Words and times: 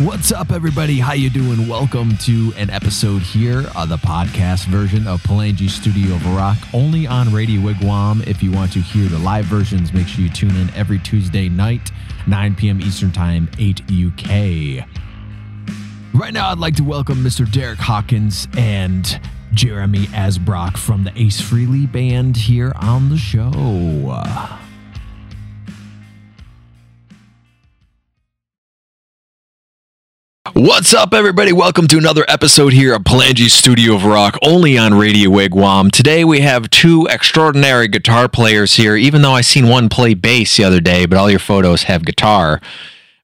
What's 0.00 0.32
up, 0.32 0.50
everybody? 0.50 0.98
How 0.98 1.12
you 1.12 1.30
doing? 1.30 1.68
Welcome 1.68 2.16
to 2.18 2.52
an 2.56 2.68
episode 2.68 3.22
here, 3.22 3.64
of 3.76 3.88
the 3.90 3.96
podcast 3.96 4.66
version 4.66 5.06
of 5.06 5.22
Palangi 5.22 5.70
Studio 5.70 6.16
of 6.16 6.26
Rock, 6.34 6.58
only 6.74 7.06
on 7.06 7.32
Radio 7.32 7.60
Wigwam. 7.60 8.26
If 8.26 8.42
you 8.42 8.50
want 8.50 8.72
to 8.72 8.80
hear 8.80 9.08
the 9.08 9.20
live 9.20 9.44
versions, 9.44 9.92
make 9.92 10.08
sure 10.08 10.24
you 10.24 10.30
tune 10.30 10.56
in 10.56 10.68
every 10.74 10.98
Tuesday 10.98 11.48
night, 11.48 11.92
9 12.26 12.56
p.m. 12.56 12.80
Eastern 12.80 13.12
Time, 13.12 13.48
8 13.56 13.82
UK. 13.82 14.84
Right 16.12 16.32
now, 16.32 16.48
I'd 16.50 16.58
like 16.58 16.74
to 16.76 16.84
welcome 16.84 17.18
Mr. 17.18 17.48
Derek 17.48 17.78
Hawkins 17.78 18.48
and 18.58 19.20
Jeremy 19.52 20.06
Asbrock 20.06 20.76
from 20.76 21.04
the 21.04 21.12
Ace 21.16 21.40
Frehley 21.40 21.90
Band 21.90 22.36
here 22.36 22.72
on 22.74 23.10
the 23.10 23.16
show. 23.16 24.60
What's 30.56 30.94
up, 30.94 31.12
everybody? 31.12 31.52
Welcome 31.52 31.88
to 31.88 31.98
another 31.98 32.24
episode 32.28 32.72
here 32.72 32.94
of 32.94 33.02
Palangi 33.02 33.50
Studio 33.50 33.96
of 33.96 34.04
Rock, 34.04 34.38
only 34.40 34.78
on 34.78 34.94
Radio 34.94 35.28
Wigwam. 35.28 35.90
Today 35.90 36.24
we 36.24 36.42
have 36.42 36.70
two 36.70 37.08
extraordinary 37.10 37.88
guitar 37.88 38.28
players 38.28 38.76
here, 38.76 38.94
even 38.94 39.22
though 39.22 39.32
I 39.32 39.40
seen 39.40 39.66
one 39.66 39.88
play 39.88 40.14
bass 40.14 40.56
the 40.56 40.62
other 40.62 40.80
day, 40.80 41.06
but 41.06 41.18
all 41.18 41.28
your 41.28 41.40
photos 41.40 41.82
have 41.82 42.04
guitar. 42.04 42.60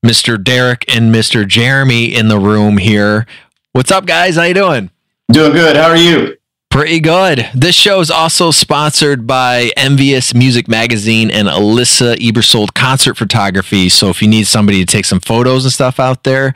Mr. 0.04 0.42
Derek 0.42 0.84
and 0.92 1.14
Mr. 1.14 1.46
Jeremy 1.46 2.12
in 2.12 2.26
the 2.26 2.38
room 2.40 2.78
here. 2.78 3.28
What's 3.74 3.92
up, 3.92 4.06
guys? 4.06 4.34
How 4.34 4.42
you 4.42 4.54
doing? 4.54 4.90
Doing 5.30 5.52
good. 5.52 5.76
How 5.76 5.86
are 5.88 5.96
you? 5.96 6.36
Pretty 6.68 6.98
good. 6.98 7.48
This 7.54 7.76
show 7.76 8.00
is 8.00 8.10
also 8.10 8.50
sponsored 8.50 9.28
by 9.28 9.70
Envious 9.76 10.34
Music 10.34 10.66
Magazine 10.66 11.30
and 11.30 11.46
Alyssa 11.46 12.16
Ebersold 12.16 12.74
Concert 12.74 13.16
Photography. 13.16 13.88
So 13.88 14.08
if 14.08 14.20
you 14.20 14.26
need 14.26 14.48
somebody 14.48 14.84
to 14.84 14.86
take 14.86 15.04
some 15.04 15.20
photos 15.20 15.64
and 15.64 15.72
stuff 15.72 16.00
out 16.00 16.24
there, 16.24 16.54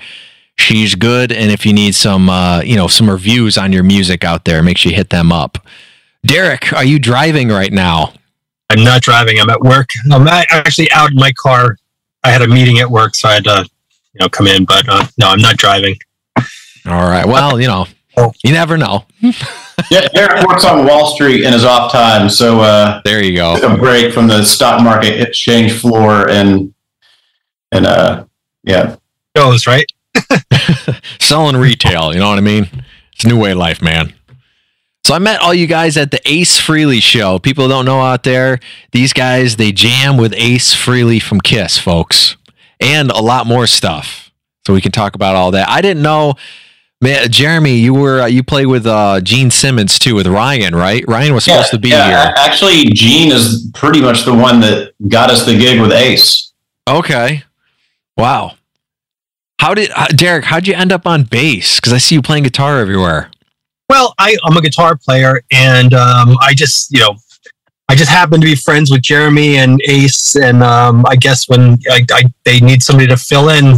she's 0.56 0.94
good. 0.94 1.32
And 1.32 1.50
if 1.50 1.66
you 1.66 1.72
need 1.72 1.94
some, 1.94 2.28
uh, 2.28 2.60
you 2.60 2.76
know, 2.76 2.86
some 2.88 3.08
reviews 3.10 3.58
on 3.58 3.72
your 3.72 3.82
music 3.82 4.24
out 4.24 4.44
there, 4.44 4.62
make 4.62 4.78
sure 4.78 4.90
you 4.90 4.96
hit 4.96 5.10
them 5.10 5.32
up. 5.32 5.58
Derek, 6.24 6.72
are 6.72 6.84
you 6.84 6.98
driving 6.98 7.48
right 7.48 7.72
now? 7.72 8.14
I'm 8.70 8.82
not 8.82 9.02
driving. 9.02 9.38
I'm 9.38 9.50
at 9.50 9.60
work. 9.60 9.90
I'm 10.10 10.26
actually 10.26 10.90
out 10.90 11.10
in 11.10 11.16
my 11.16 11.32
car. 11.32 11.76
I 12.24 12.30
had 12.30 12.42
a 12.42 12.48
meeting 12.48 12.78
at 12.78 12.90
work, 12.90 13.14
so 13.14 13.28
I 13.28 13.34
had 13.34 13.44
to, 13.44 13.68
you 14.14 14.20
know, 14.20 14.28
come 14.28 14.46
in. 14.46 14.64
But 14.64 14.88
uh, 14.88 15.06
no, 15.18 15.28
I'm 15.28 15.40
not 15.40 15.56
driving. 15.56 15.96
All 16.86 17.08
right. 17.08 17.26
Well, 17.26 17.60
you 17.60 17.66
know, 17.66 17.86
you 18.42 18.52
never 18.52 18.78
know. 18.78 19.04
yeah, 19.90 20.08
Derek 20.14 20.46
works 20.46 20.64
on 20.64 20.86
Wall 20.86 21.14
Street 21.14 21.44
in 21.44 21.52
his 21.52 21.64
off 21.64 21.92
time, 21.92 22.28
so 22.30 22.60
uh, 22.60 23.00
there 23.04 23.22
you 23.22 23.36
go. 23.36 23.56
A 23.56 23.76
break 23.76 24.12
from 24.12 24.28
the 24.28 24.44
stock 24.44 24.82
market 24.82 25.20
exchange 25.20 25.72
floor 25.78 26.28
and 26.30 26.72
and 27.72 27.86
uh, 27.86 28.24
yeah, 28.62 28.96
goes 29.34 29.66
right. 29.66 29.90
Selling 31.20 31.56
retail, 31.56 32.12
you 32.12 32.20
know 32.20 32.28
what 32.28 32.38
I 32.38 32.42
mean? 32.42 32.68
It's 33.12 33.24
a 33.24 33.28
new 33.28 33.38
way 33.38 33.52
of 33.52 33.58
life, 33.58 33.80
man. 33.82 34.14
So 35.04 35.14
I 35.14 35.18
met 35.18 35.42
all 35.42 35.52
you 35.52 35.66
guys 35.66 35.98
at 35.98 36.10
the 36.10 36.20
Ace 36.24 36.58
Frehley 36.58 37.02
show. 37.02 37.38
People 37.38 37.68
don't 37.68 37.84
know 37.84 38.00
out 38.00 38.22
there, 38.22 38.58
these 38.92 39.12
guys 39.12 39.56
they 39.56 39.70
jam 39.70 40.16
with 40.16 40.32
Ace 40.34 40.74
Frehley 40.74 41.20
from 41.20 41.42
Kiss, 41.42 41.78
folks, 41.78 42.36
and 42.80 43.10
a 43.10 43.20
lot 43.20 43.46
more 43.46 43.66
stuff. 43.66 44.32
So 44.66 44.72
we 44.72 44.80
can 44.80 44.92
talk 44.92 45.14
about 45.14 45.36
all 45.36 45.50
that. 45.50 45.68
I 45.68 45.82
didn't 45.82 46.02
know, 46.02 46.34
man. 47.02 47.30
Jeremy, 47.30 47.76
you 47.76 47.92
were 47.92 48.22
uh, 48.22 48.26
you 48.26 48.42
played 48.42 48.64
with 48.66 48.86
uh, 48.86 49.20
Gene 49.20 49.50
Simmons 49.50 49.98
too 49.98 50.14
with 50.14 50.26
Ryan, 50.26 50.74
right? 50.74 51.04
Ryan 51.06 51.34
was 51.34 51.44
supposed 51.44 51.66
yeah, 51.66 51.70
to 51.70 51.78
be 51.78 51.88
yeah, 51.90 52.06
here. 52.06 52.34
Actually, 52.38 52.86
Gene 52.86 53.30
is 53.30 53.70
pretty 53.74 54.00
much 54.00 54.24
the 54.24 54.32
one 54.32 54.60
that 54.60 54.94
got 55.06 55.28
us 55.30 55.44
the 55.44 55.52
gig 55.52 55.82
with 55.82 55.92
Ace. 55.92 56.52
Okay, 56.88 57.44
wow. 58.16 58.52
How 59.60 59.74
did 59.74 59.90
uh, 59.94 60.06
Derek? 60.08 60.44
How'd 60.44 60.66
you 60.66 60.74
end 60.74 60.92
up 60.92 61.06
on 61.06 61.24
bass? 61.24 61.76
Because 61.80 61.92
I 61.92 61.98
see 61.98 62.14
you 62.14 62.22
playing 62.22 62.44
guitar 62.44 62.80
everywhere. 62.80 63.30
Well, 63.88 64.14
I, 64.18 64.36
am 64.46 64.56
a 64.56 64.62
guitar 64.62 64.96
player, 64.96 65.42
and 65.52 65.92
um, 65.94 66.36
I 66.40 66.54
just, 66.54 66.90
you 66.90 67.00
know, 67.00 67.16
I 67.88 67.94
just 67.94 68.10
happen 68.10 68.40
to 68.40 68.46
be 68.46 68.54
friends 68.54 68.90
with 68.90 69.02
Jeremy 69.02 69.58
and 69.58 69.80
Ace, 69.86 70.36
and 70.36 70.62
um, 70.62 71.04
I 71.06 71.16
guess 71.16 71.48
when 71.48 71.78
I, 71.90 72.04
I, 72.10 72.24
they 72.44 72.60
need 72.60 72.82
somebody 72.82 73.06
to 73.08 73.16
fill 73.16 73.50
in, 73.50 73.76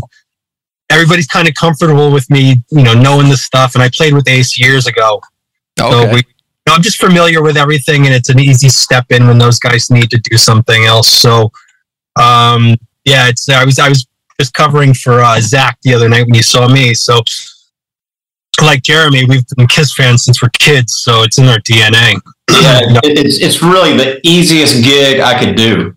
everybody's 0.91 1.27
kind 1.27 1.49
of 1.49 1.55
comfortable 1.55 2.13
with 2.13 2.31
me, 2.31 2.63
you 2.71 2.83
know, 2.83 2.95
knowing 2.95 3.29
the 3.29 3.37
stuff. 3.37 3.75
And 3.75 3.83
I 3.83 3.91
played 3.93 4.15
with 4.15 4.29
Ace 4.29 4.59
years 4.59 4.87
ago, 4.87 5.21
okay. 5.81 5.91
so 5.91 6.05
we, 6.07 6.19
you 6.19 6.23
know, 6.69 6.75
I'm 6.75 6.83
just 6.83 7.01
familiar 7.01 7.43
with 7.43 7.57
everything, 7.57 8.07
and 8.07 8.15
it's 8.15 8.29
an 8.29 8.39
easy 8.39 8.69
step 8.69 9.07
in 9.11 9.27
when 9.27 9.39
those 9.39 9.59
guys 9.59 9.91
need 9.91 10.11
to 10.11 10.19
do 10.19 10.37
something 10.37 10.85
else. 10.85 11.09
So, 11.09 11.51
um, 12.15 12.77
yeah, 13.05 13.29
it's 13.29 13.49
I 13.49 13.65
was 13.65 13.81
I 13.81 13.89
was 13.89 14.07
just 14.41 14.53
covering 14.55 14.95
for 14.95 15.21
uh, 15.21 15.41
Zach 15.41 15.79
the 15.83 15.95
other 15.95 16.09
night 16.09 16.27
when 16.27 16.35
you 16.35 16.43
saw 16.43 16.69
me, 16.69 16.95
so 16.95 17.21
like 18.63 18.83
Jeremy, 18.83 19.25
we've 19.27 19.47
been 19.57 19.67
Kiss 19.67 19.93
fans 19.93 20.25
since 20.25 20.43
we're 20.43 20.49
kids, 20.51 20.95
so 20.97 21.23
it's 21.23 21.39
in 21.39 21.47
our 21.47 21.59
DNA. 21.59 22.21
Yeah, 22.51 22.81
it's 23.05 23.39
it's 23.39 23.63
really 23.63 23.97
the 23.97 24.21
easiest 24.27 24.83
gig 24.83 25.21
I 25.21 25.39
could 25.39 25.57
do. 25.57 25.95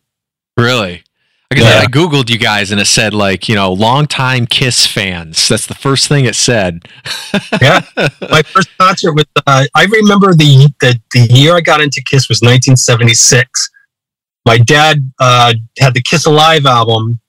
Really? 0.57 1.03
Because 1.50 1.66
yeah. 1.66 1.79
I 1.79 1.85
googled 1.85 2.29
you 2.29 2.38
guys 2.38 2.72
and 2.72 2.79
it 2.79 2.85
said 2.85 3.13
like 3.13 3.50
you 3.50 3.55
know 3.55 3.73
longtime 3.73 4.45
Kiss 4.45 4.85
fans. 4.85 5.47
That's 5.47 5.66
the 5.66 5.75
first 5.75 6.07
thing 6.07 6.25
it 6.25 6.35
said. 6.35 6.83
yeah, 7.61 7.81
my 8.29 8.44
first 8.44 8.69
concert 8.77 9.13
was. 9.13 9.25
Uh, 9.47 9.66
I 9.75 9.85
remember 9.85 10.33
the, 10.33 10.71
the 10.79 11.00
the 11.13 11.21
year 11.33 11.56
I 11.56 11.61
got 11.61 11.81
into 11.81 12.03
Kiss 12.03 12.29
was 12.29 12.41
1976. 12.41 13.69
My 14.45 14.57
dad 14.57 15.11
uh, 15.19 15.53
had 15.79 15.94
the 15.94 16.01
Kiss 16.01 16.25
Alive 16.25 16.66
album, 16.66 17.19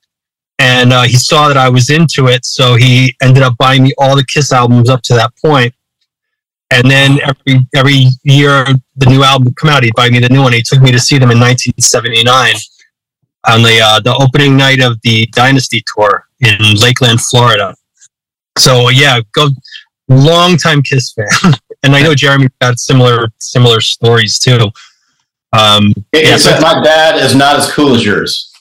and 0.60 0.92
uh, 0.92 1.02
he 1.04 1.16
saw 1.16 1.48
that 1.48 1.56
I 1.56 1.70
was 1.70 1.88
into 1.88 2.28
it, 2.28 2.44
so 2.44 2.76
he 2.76 3.16
ended 3.22 3.42
up 3.42 3.56
buying 3.56 3.82
me 3.82 3.94
all 3.96 4.14
the 4.14 4.24
Kiss 4.24 4.52
albums 4.52 4.90
up 4.90 5.00
to 5.04 5.14
that 5.14 5.32
point. 5.42 5.74
And 6.70 6.88
then 6.88 7.18
every 7.22 7.66
every 7.74 8.04
year 8.24 8.66
the 8.96 9.06
new 9.06 9.24
album 9.24 9.46
would 9.46 9.56
come 9.56 9.70
out, 9.70 9.82
he'd 9.82 9.94
buy 9.96 10.10
me 10.10 10.18
the 10.20 10.28
new 10.28 10.42
one. 10.42 10.52
He 10.52 10.62
took 10.62 10.82
me 10.82 10.92
to 10.92 11.00
see 11.00 11.16
them 11.16 11.30
in 11.30 11.40
1979 11.40 12.54
on 13.48 13.62
the 13.62 13.80
uh, 13.82 14.00
the 14.00 14.14
opening 14.14 14.56
night 14.56 14.82
of 14.82 15.00
the 15.02 15.26
Dynasty 15.32 15.82
tour 15.94 16.28
in 16.40 16.58
Lakeland, 16.76 17.22
Florida. 17.22 17.74
So 18.58 18.90
yeah, 18.90 19.20
go 19.32 19.48
long 20.08 20.58
time 20.58 20.82
Kiss 20.82 21.14
fan, 21.14 21.54
and 21.82 21.96
I 21.96 22.02
know 22.02 22.14
Jeremy 22.14 22.48
got 22.60 22.78
similar 22.78 23.28
similar 23.38 23.80
stories 23.80 24.38
too. 24.38 24.70
Um, 25.54 25.94
yeah, 26.14 26.36
so 26.36 26.60
my 26.60 26.82
dad 26.84 27.16
is 27.16 27.34
not 27.34 27.56
as 27.56 27.72
cool 27.72 27.94
as 27.94 28.04
yours. 28.04 28.52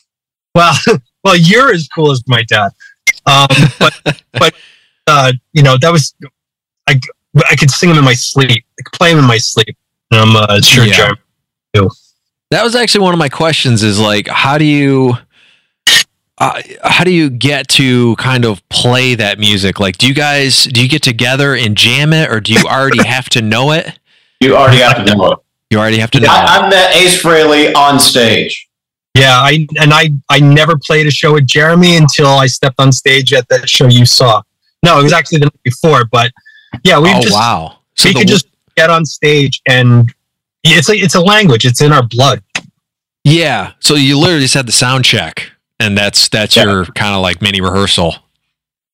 Well, 0.56 0.74
well, 1.24 1.36
you're 1.36 1.72
as 1.72 1.88
cool 1.88 2.12
as 2.12 2.24
my 2.28 2.44
dad. 2.44 2.70
Um, 3.26 3.48
but 3.80 4.24
but 4.34 4.56
uh, 5.08 5.34
you 5.54 5.64
know 5.64 5.78
that 5.78 5.92
was 5.92 6.14
I 6.88 7.00
I 7.50 7.56
could 7.56 7.72
sing 7.72 7.90
them 7.90 7.98
in 7.98 8.06
my 8.06 8.14
sleep. 8.14 8.66
I 8.80 8.84
could 8.84 8.94
play 8.94 9.10
them 9.10 9.20
in 9.20 9.26
my 9.26 9.38
sleep. 9.38 9.78
And 10.12 10.22
I'm 10.22 10.36
uh, 10.36 10.62
sure 10.62 10.86
yeah. 10.86 10.94
Jeremy 10.94 11.20
too. 11.74 11.90
That 12.52 12.64
was 12.64 12.76
actually 12.76 13.02
one 13.02 13.14
of 13.14 13.20
my 13.20 13.30
questions. 13.30 13.84
Is 13.84 14.00
like, 14.00 14.28
how 14.28 14.58
do 14.58 14.66
you? 14.66 15.14
Uh, 16.38 16.62
how 16.84 17.04
do 17.04 17.12
you 17.12 17.30
get 17.30 17.68
to 17.68 18.16
kind 18.16 18.46
of 18.46 18.68
play 18.70 19.14
that 19.14 19.40
music? 19.40 19.82
Like, 19.82 19.98
do 19.98 20.08
you 20.08 20.14
guys 20.14 20.64
do 20.64 20.82
you 20.82 20.88
get 20.88 21.04
together 21.04 21.54
and 21.54 21.76
jam 21.76 22.14
it, 22.14 22.32
or 22.32 22.40
do 22.40 22.54
you 22.54 22.64
already 22.66 23.06
have 23.06 23.30
to 23.32 23.42
know 23.42 23.72
it? 23.72 24.00
You 24.40 24.56
already 24.56 24.78
have 24.78 25.06
to 25.06 25.16
know 25.16 25.32
it. 25.34 25.40
You 25.70 25.80
already 25.80 25.98
have 25.98 26.12
to 26.12 26.20
know. 26.20 26.30
I, 26.30 26.62
I 26.62 26.70
met 26.70 26.96
Ace 26.96 27.22
Frehley 27.22 27.76
on 27.76 28.00
stage. 28.00 28.69
Yeah, 29.16 29.40
I 29.40 29.68
and 29.80 29.94
I 29.94 30.12
I 30.30 30.40
never 30.40 30.78
played 30.78 31.08
a 31.08 31.12
show 31.12 31.34
with 31.34 31.48
Jeremy 31.48 31.98
until 31.98 32.28
I 32.28 32.48
stepped 32.48 32.80
on 32.80 32.92
stage 32.92 33.34
at 33.34 33.48
that 33.50 33.68
show 33.68 33.88
you 33.88 34.06
saw. 34.06 34.42
No, 34.84 35.00
it 35.00 35.04
was 35.04 35.14
actually 35.14 35.40
the 35.40 35.46
night 35.46 35.64
before, 35.64 36.06
but 36.06 36.32
yeah, 36.84 37.00
we 37.00 37.10
oh, 37.14 37.22
just 37.22 37.34
wow. 37.34 37.80
So 37.96 38.10
we 38.10 38.16
could 38.16 38.28
just 38.28 38.48
get 38.78 38.90
on 38.90 39.06
stage 39.06 39.62
and 39.68 40.14
it's 40.64 40.90
a 40.90 40.94
it's 40.94 41.16
a 41.16 41.22
language. 41.22 41.66
It's 41.66 41.82
in 41.82 41.92
our 41.92 42.04
blood. 42.04 42.42
Yeah. 43.24 43.74
So 43.80 43.96
you 43.96 44.18
literally 44.18 44.42
just 44.42 44.54
had 44.54 44.68
the 44.68 44.72
sound 44.72 45.06
check, 45.06 45.52
and 45.80 45.98
that's 45.98 46.30
that's 46.30 46.56
yeah. 46.56 46.64
your 46.64 46.86
kind 46.86 47.16
of 47.16 47.22
like 47.22 47.42
mini 47.42 47.62
rehearsal. 47.62 48.16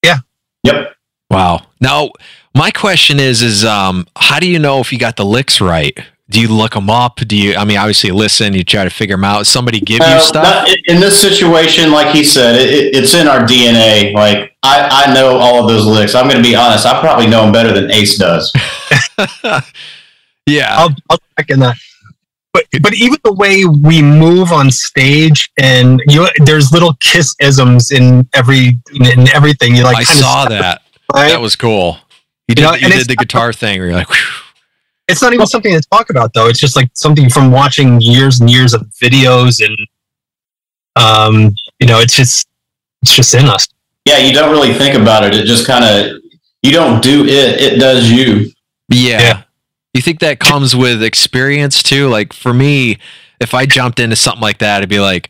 Yeah. 0.03 0.17
Yep. 0.63 0.95
Wow. 1.29 1.67
Now 1.81 2.11
my 2.55 2.71
question 2.71 3.19
is 3.19 3.41
is 3.41 3.65
um 3.65 4.07
how 4.15 4.39
do 4.39 4.49
you 4.49 4.59
know 4.59 4.79
if 4.79 4.91
you 4.91 4.99
got 4.99 5.17
the 5.17 5.25
licks 5.25 5.61
right? 5.61 5.97
Do 6.29 6.41
you 6.41 6.47
look 6.47 6.73
them 6.73 6.89
up? 6.89 7.17
Do 7.17 7.37
you? 7.37 7.55
I 7.55 7.65
mean, 7.65 7.77
obviously, 7.77 8.09
listen. 8.09 8.53
You 8.53 8.63
try 8.63 8.83
to 8.83 8.89
figure 8.89 9.15
them 9.15 9.23
out. 9.23 9.45
Somebody 9.45 9.79
give 9.79 9.99
you 9.99 10.19
stuff. 10.19 10.67
in 10.85 10.99
this 10.99 11.21
situation, 11.21 11.91
like 11.91 12.15
he 12.15 12.23
said, 12.23 12.55
it, 12.55 12.95
it's 12.95 13.13
in 13.13 13.27
our 13.27 13.41
DNA. 13.41 14.11
Like 14.13 14.55
I, 14.63 15.05
I 15.05 15.13
know 15.13 15.37
all 15.37 15.61
of 15.61 15.69
those 15.69 15.85
licks. 15.85 16.15
I'm 16.15 16.27
going 16.27 16.41
to 16.41 16.47
be 16.47 16.55
honest. 16.55 16.85
I 16.85 16.99
probably 16.99 17.27
know 17.27 17.43
them 17.43 17.51
better 17.51 17.71
than 17.71 17.91
Ace 17.91 18.17
does. 18.17 18.51
yeah, 20.47 20.75
I'll, 20.75 20.89
I'll 21.11 21.19
in 21.47 21.59
that. 21.59 21.75
But 22.53 22.63
but 22.81 22.95
even 22.95 23.19
the 23.23 23.33
way 23.33 23.65
we 23.65 24.01
move 24.01 24.51
on 24.51 24.71
stage, 24.71 25.51
and 25.59 26.01
you, 26.07 26.27
there's 26.43 26.71
little 26.71 26.95
kiss 27.01 27.35
isms 27.39 27.91
in 27.91 28.27
every 28.33 28.79
in 28.95 29.29
everything. 29.29 29.75
You 29.75 29.83
like. 29.83 29.97
I 29.97 30.03
saw 30.03 30.45
that. 30.49 30.81
Right? 31.13 31.29
That 31.29 31.41
was 31.41 31.55
cool. 31.55 31.99
You 32.47 32.55
did, 32.55 32.61
you, 32.61 32.67
know, 32.67 32.73
you 32.75 32.89
did 32.89 33.07
the 33.07 33.15
guitar 33.15 33.53
thing 33.53 33.77
where 33.77 33.89
you're 33.89 33.95
like. 33.95 34.09
Whew 34.09 34.44
it's 35.07 35.21
not 35.21 35.33
even 35.33 35.45
something 35.45 35.71
to 35.73 35.81
talk 35.91 36.09
about 36.09 36.33
though. 36.33 36.47
It's 36.47 36.59
just 36.59 36.75
like 36.75 36.89
something 36.93 37.29
from 37.29 37.51
watching 37.51 38.01
years 38.01 38.39
and 38.39 38.49
years 38.49 38.73
of 38.73 38.81
videos 39.01 39.63
and 39.65 39.77
um, 40.95 41.53
you 41.79 41.87
know, 41.87 41.99
it's 41.99 42.15
just 42.15 42.47
it's 43.01 43.15
just 43.15 43.33
in 43.35 43.45
us. 43.45 43.67
yeah, 44.05 44.17
you 44.17 44.33
don't 44.33 44.51
really 44.51 44.73
think 44.73 44.95
about 44.95 45.23
it. 45.23 45.35
It 45.35 45.45
just 45.45 45.67
kind 45.67 45.83
of 45.83 46.21
you 46.63 46.71
don't 46.71 47.03
do 47.03 47.25
it; 47.25 47.61
it 47.61 47.79
does 47.79 48.09
you. 48.09 48.51
Yeah. 48.89 49.19
Yeah. 49.19 49.41
You 49.93 50.01
think 50.01 50.19
that 50.19 50.39
comes 50.39 50.75
with 50.75 51.01
experience 51.03 51.81
too? 51.81 52.09
Like 52.09 52.33
for 52.33 52.53
me, 52.53 52.97
if 53.39 53.53
I 53.53 53.65
jumped 53.65 53.99
into 53.99 54.15
something 54.15 54.41
like 54.41 54.57
that, 54.59 54.79
it'd 54.79 54.89
be 54.89 54.99
like, 54.99 55.29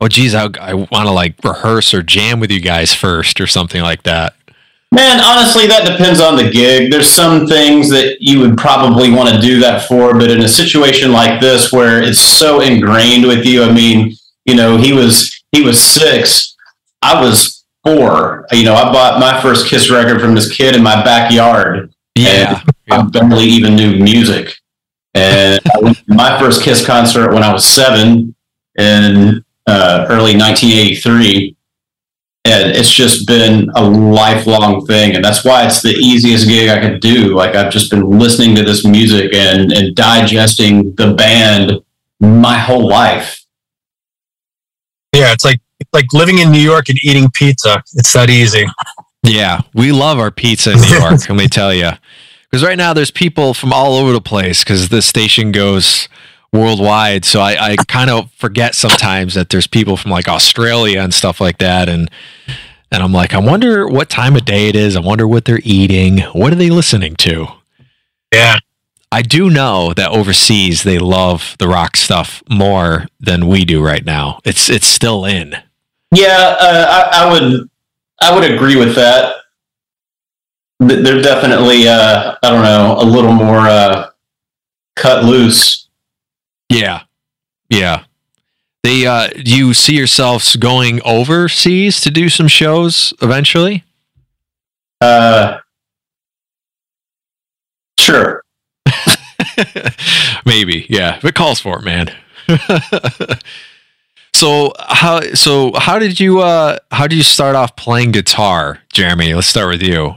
oh, 0.00 0.08
geez, 0.08 0.34
I, 0.34 0.48
I 0.60 0.74
want 0.74 0.90
to 1.06 1.10
like 1.10 1.34
rehearse 1.44 1.92
or 1.92 2.02
jam 2.02 2.40
with 2.40 2.50
you 2.50 2.60
guys 2.60 2.94
first 2.94 3.40
or 3.40 3.46
something 3.46 3.82
like 3.82 4.04
that. 4.04 4.34
Man, 4.92 5.20
honestly, 5.20 5.66
that 5.66 5.86
depends 5.86 6.20
on 6.20 6.36
the 6.36 6.48
gig. 6.48 6.90
There's 6.90 7.10
some 7.10 7.46
things 7.46 7.90
that 7.90 8.18
you 8.20 8.40
would 8.40 8.56
probably 8.56 9.10
want 9.10 9.28
to 9.28 9.40
do 9.40 9.60
that 9.60 9.86
for, 9.88 10.14
but 10.14 10.30
in 10.30 10.42
a 10.42 10.48
situation 10.48 11.12
like 11.12 11.40
this 11.40 11.72
where 11.72 12.02
it's 12.02 12.20
so 12.20 12.60
ingrained 12.60 13.26
with 13.26 13.44
you, 13.44 13.62
I 13.64 13.72
mean, 13.72 14.14
you 14.44 14.54
know, 14.54 14.76
he 14.76 14.92
was 14.92 15.42
he 15.52 15.62
was 15.62 15.82
six, 15.82 16.56
I 17.02 17.20
was 17.20 17.64
four. 17.84 18.46
You 18.52 18.64
know, 18.64 18.74
I 18.74 18.92
bought 18.92 19.20
my 19.20 19.40
first 19.40 19.68
Kiss 19.68 19.90
record 19.90 20.20
from 20.20 20.34
this 20.34 20.52
kid 20.52 20.74
in 20.74 20.82
my 20.82 21.02
backyard. 21.04 21.92
Yeah. 22.14 22.62
I 22.90 23.02
barely 23.02 23.44
even 23.44 23.76
knew 23.76 23.96
music. 23.96 24.54
And 25.14 25.60
I 25.74 25.80
went 25.80 25.96
to 25.96 26.04
my 26.08 26.38
first 26.38 26.62
Kiss 26.62 26.84
concert 26.84 27.32
when 27.32 27.42
I 27.42 27.52
was 27.52 27.66
seven 27.66 28.34
in 28.78 29.44
uh, 29.66 30.06
early 30.08 30.36
1983. 30.36 31.55
And 32.46 32.76
it's 32.76 32.92
just 32.92 33.26
been 33.26 33.68
a 33.74 33.82
lifelong 33.82 34.86
thing. 34.86 35.16
And 35.16 35.24
that's 35.24 35.44
why 35.44 35.66
it's 35.66 35.82
the 35.82 35.90
easiest 35.90 36.46
gig 36.46 36.68
I 36.68 36.80
could 36.80 37.00
do. 37.00 37.34
Like, 37.34 37.56
I've 37.56 37.72
just 37.72 37.90
been 37.90 38.18
listening 38.18 38.54
to 38.54 38.62
this 38.62 38.84
music 38.86 39.34
and, 39.34 39.72
and 39.72 39.96
digesting 39.96 40.94
the 40.94 41.12
band 41.14 41.72
my 42.20 42.56
whole 42.56 42.88
life. 42.88 43.44
Yeah, 45.12 45.32
it's 45.32 45.44
like 45.44 45.60
it's 45.80 45.90
like 45.92 46.06
living 46.12 46.38
in 46.38 46.52
New 46.52 46.60
York 46.60 46.88
and 46.88 46.98
eating 47.02 47.30
pizza. 47.32 47.82
It's 47.94 48.12
that 48.12 48.30
easy. 48.30 48.66
Yeah, 49.22 49.62
we 49.74 49.90
love 49.90 50.18
our 50.18 50.30
pizza 50.30 50.72
in 50.72 50.80
New 50.80 50.86
York. 50.98 51.28
let 51.28 51.30
me 51.30 51.48
tell 51.48 51.74
you, 51.74 51.90
because 52.48 52.62
right 52.62 52.78
now 52.78 52.92
there's 52.92 53.10
people 53.10 53.54
from 53.54 53.72
all 53.72 53.94
over 53.94 54.12
the 54.12 54.20
place 54.20 54.62
because 54.62 54.88
this 54.88 55.04
station 55.06 55.52
goes 55.52 56.08
worldwide. 56.56 57.24
So 57.24 57.40
I, 57.40 57.72
I 57.72 57.76
kind 57.76 58.10
of 58.10 58.30
forget 58.32 58.74
sometimes 58.74 59.34
that 59.34 59.50
there's 59.50 59.66
people 59.66 59.96
from 59.96 60.10
like 60.10 60.28
Australia 60.28 61.00
and 61.00 61.12
stuff 61.12 61.40
like 61.40 61.58
that, 61.58 61.88
and 61.88 62.10
and 62.90 63.02
I'm 63.02 63.12
like, 63.12 63.34
I 63.34 63.38
wonder 63.38 63.86
what 63.86 64.08
time 64.08 64.36
of 64.36 64.44
day 64.44 64.68
it 64.68 64.76
is. 64.76 64.96
I 64.96 65.00
wonder 65.00 65.26
what 65.26 65.44
they're 65.44 65.60
eating. 65.64 66.18
What 66.32 66.52
are 66.52 66.56
they 66.56 66.70
listening 66.70 67.16
to? 67.16 67.46
Yeah. 68.32 68.56
I 69.12 69.22
do 69.22 69.50
know 69.50 69.92
that 69.94 70.10
overseas 70.10 70.82
they 70.82 70.98
love 70.98 71.56
the 71.58 71.68
rock 71.68 71.96
stuff 71.96 72.42
more 72.50 73.06
than 73.20 73.46
we 73.46 73.64
do 73.64 73.82
right 73.82 74.04
now. 74.04 74.40
It's 74.44 74.68
it's 74.68 74.86
still 74.86 75.24
in. 75.24 75.54
Yeah, 76.12 76.56
uh, 76.60 77.08
I, 77.12 77.24
I 77.24 77.32
would 77.32 77.70
I 78.20 78.34
would 78.34 78.50
agree 78.50 78.76
with 78.76 78.94
that. 78.96 79.36
They're 80.80 81.22
definitely 81.22 81.88
uh, 81.88 82.34
I 82.42 82.50
don't 82.50 82.62
know 82.62 82.96
a 82.98 83.04
little 83.04 83.32
more 83.32 83.60
uh, 83.60 84.10
cut 84.96 85.24
loose. 85.24 85.85
Yeah. 86.68 87.02
Yeah. 87.68 88.04
They 88.82 89.06
uh 89.06 89.28
do 89.28 89.56
you 89.56 89.74
see 89.74 89.96
yourselves 89.96 90.54
going 90.56 91.00
overseas 91.04 92.00
to 92.02 92.10
do 92.10 92.28
some 92.28 92.48
shows 92.48 93.12
eventually? 93.20 93.84
Uh, 95.00 95.58
sure. 97.98 98.42
Maybe, 100.46 100.86
yeah. 100.88 101.16
If 101.16 101.24
it 101.24 101.34
calls 101.34 101.60
for 101.60 101.78
it, 101.78 101.84
man. 101.84 102.14
so 104.34 104.72
how 104.78 105.20
so 105.34 105.72
how 105.74 105.98
did 105.98 106.20
you 106.20 106.40
uh 106.40 106.78
how 106.92 107.06
did 107.06 107.16
you 107.16 107.22
start 107.24 107.56
off 107.56 107.74
playing 107.76 108.12
guitar, 108.12 108.80
Jeremy? 108.92 109.34
Let's 109.34 109.48
start 109.48 109.68
with 109.68 109.82
you. 109.82 110.14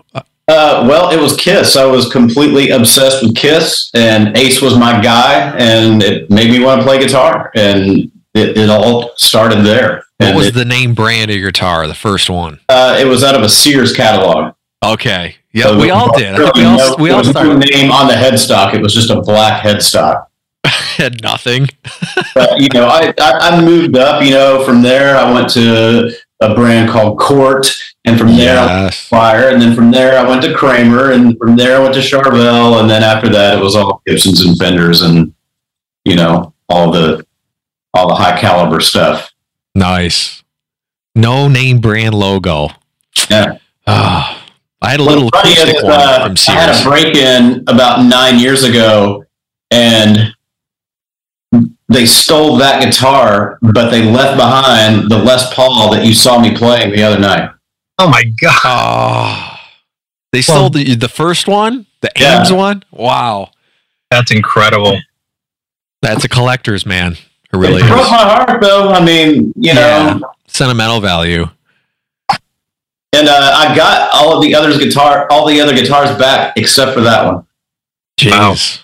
Uh, 0.49 0.83
well, 0.89 1.11
it 1.11 1.19
was 1.21 1.35
Kiss. 1.37 1.75
I 1.77 1.85
was 1.85 2.09
completely 2.11 2.71
obsessed 2.71 3.21
with 3.21 3.35
Kiss, 3.35 3.91
and 3.93 4.35
Ace 4.35 4.61
was 4.61 4.77
my 4.77 4.99
guy, 4.99 5.55
and 5.57 6.01
it 6.01 6.29
made 6.31 6.49
me 6.49 6.59
want 6.63 6.81
to 6.81 6.85
play 6.87 6.97
guitar, 6.99 7.51
and 7.55 8.11
it, 8.33 8.57
it 8.57 8.69
all 8.69 9.11
started 9.15 9.63
there. 9.63 10.03
What 10.17 10.27
And 10.29 10.35
was 10.37 10.47
it, 10.47 10.53
the 10.55 10.65
name 10.65 10.95
brand 10.95 11.29
of 11.29 11.37
your 11.37 11.51
guitar, 11.51 11.85
the 11.87 11.93
first 11.93 12.29
one? 12.31 12.59
uh, 12.67 12.97
it 12.99 13.05
was 13.05 13.23
out 13.23 13.35
of 13.35 13.43
a 13.43 13.49
Sears 13.49 13.93
catalog. 13.95 14.55
Okay. 14.83 15.35
Yeah, 15.53 15.65
So 15.65 15.79
we 15.79 15.91
all 15.91 16.17
did. 16.17 16.37
We 16.37 16.63
all 16.63 16.77
no- 16.77 16.95
we 16.99 17.11
all 17.11 17.19
was 17.19 17.27
no 17.27 17.31
started 17.31 17.69
name 17.71 17.91
on 17.91 18.07
the 18.07 18.13
headstock. 18.13 18.73
It 18.73 18.81
was 18.81 18.93
just 18.93 19.09
a 19.11 19.19
black 19.21 19.61
headstock. 19.63 20.25
had 20.65 21.21
nothing. 21.21 21.67
but 22.35 22.59
you 22.59 22.69
know, 22.73 22.87
I, 22.87 23.13
I 23.19 23.31
I 23.57 23.61
moved 23.61 23.97
up. 23.97 24.23
You 24.23 24.31
know, 24.31 24.63
from 24.65 24.81
there 24.81 25.15
I 25.17 25.31
went 25.31 25.49
to 25.51 26.11
a 26.41 26.53
brand 26.55 26.89
called 26.89 27.19
Cort, 27.19 27.67
and 28.09 28.17
from 28.19 28.35
there 28.35 28.57
I 28.57 28.65
went 28.65 28.85
Yes. 28.93 29.07
Fire, 29.07 29.49
and 29.49 29.61
then 29.61 29.75
from 29.75 29.91
there 29.91 30.17
I 30.19 30.27
went 30.27 30.41
to 30.43 30.53
Kramer, 30.53 31.11
and 31.11 31.37
from 31.37 31.55
there 31.55 31.77
I 31.77 31.79
went 31.79 31.93
to 31.95 31.99
Charvel, 32.01 32.79
and 32.81 32.89
then 32.89 33.03
after 33.03 33.29
that 33.29 33.57
it 33.57 33.61
was 33.61 33.75
all 33.75 34.01
Gibsons 34.05 34.41
and 34.45 34.57
Fenders, 34.57 35.01
and 35.01 35.33
you 36.05 36.15
know 36.15 36.53
all 36.67 36.91
the 36.91 37.25
all 37.93 38.07
the 38.07 38.15
high 38.15 38.39
caliber 38.39 38.79
stuff. 38.79 39.31
Nice. 39.75 40.43
No 41.15 41.47
name 41.47 41.79
brand 41.79 42.13
logo. 42.13 42.69
Yeah. 43.29 43.57
Ah, 43.87 44.45
I 44.81 44.91
had 44.91 44.99
a 44.99 45.03
little 45.03 45.29
funny 45.29 45.51
is, 45.51 45.83
uh, 45.83 46.25
from 46.25 46.35
I 46.47 46.51
had 46.59 46.79
a 46.79 46.83
break 46.89 47.15
in 47.15 47.63
about 47.67 48.05
nine 48.05 48.39
years 48.39 48.63
ago, 48.63 49.25
and 49.71 50.33
they 51.89 52.05
stole 52.05 52.57
that 52.57 52.83
guitar, 52.83 53.57
but 53.61 53.89
they 53.89 54.03
left 54.03 54.37
behind 54.37 55.09
the 55.09 55.17
Les 55.17 55.53
Paul 55.53 55.91
that 55.91 56.05
you 56.05 56.13
saw 56.13 56.39
me 56.39 56.55
playing 56.55 56.91
the 56.91 57.03
other 57.03 57.19
night. 57.19 57.49
Oh 57.99 58.07
my 58.09 58.23
god. 58.23 58.53
Oh, 58.63 59.55
they 60.31 60.39
Well- 60.47 60.57
stole 60.57 60.69
the 60.69 60.95
the 60.95 61.09
first 61.09 61.47
one, 61.47 61.85
the 62.01 62.09
Yeah. 62.17 62.39
Ames 62.39 62.51
one. 62.51 62.83
Wow, 62.91 63.51
That's 64.09 64.31
incredible. 64.31 64.99
that's 66.01 66.23
a 66.23 66.29
collector's 66.29 66.85
man. 66.85 67.13
It 67.51 67.57
really 67.57 67.81
it 67.81 67.87
broke 67.87 68.01
is. 68.05 68.11
my 68.11 68.17
heart, 68.17 68.61
though. 68.61 68.91
I 68.91 69.03
mean, 69.03 69.53
you 69.57 69.73
know, 69.73 70.21
Sentimental 70.47 71.01
value. 71.01 71.49
and 73.13 73.27
uh, 73.27 73.53
I 73.57 73.75
got 73.75 74.09
all 74.13 74.35
of 74.37 74.43
the 74.43 74.53
others 74.55 74.77
guitar, 74.77 75.27
all 75.31 75.45
the 75.47 75.59
other 75.59 75.73
guitars 75.75 76.15
back 76.17 76.53
except 76.57 76.93
for 76.93 77.01
that 77.01 77.25
one. 77.25 77.45
Jeez. 78.19 78.79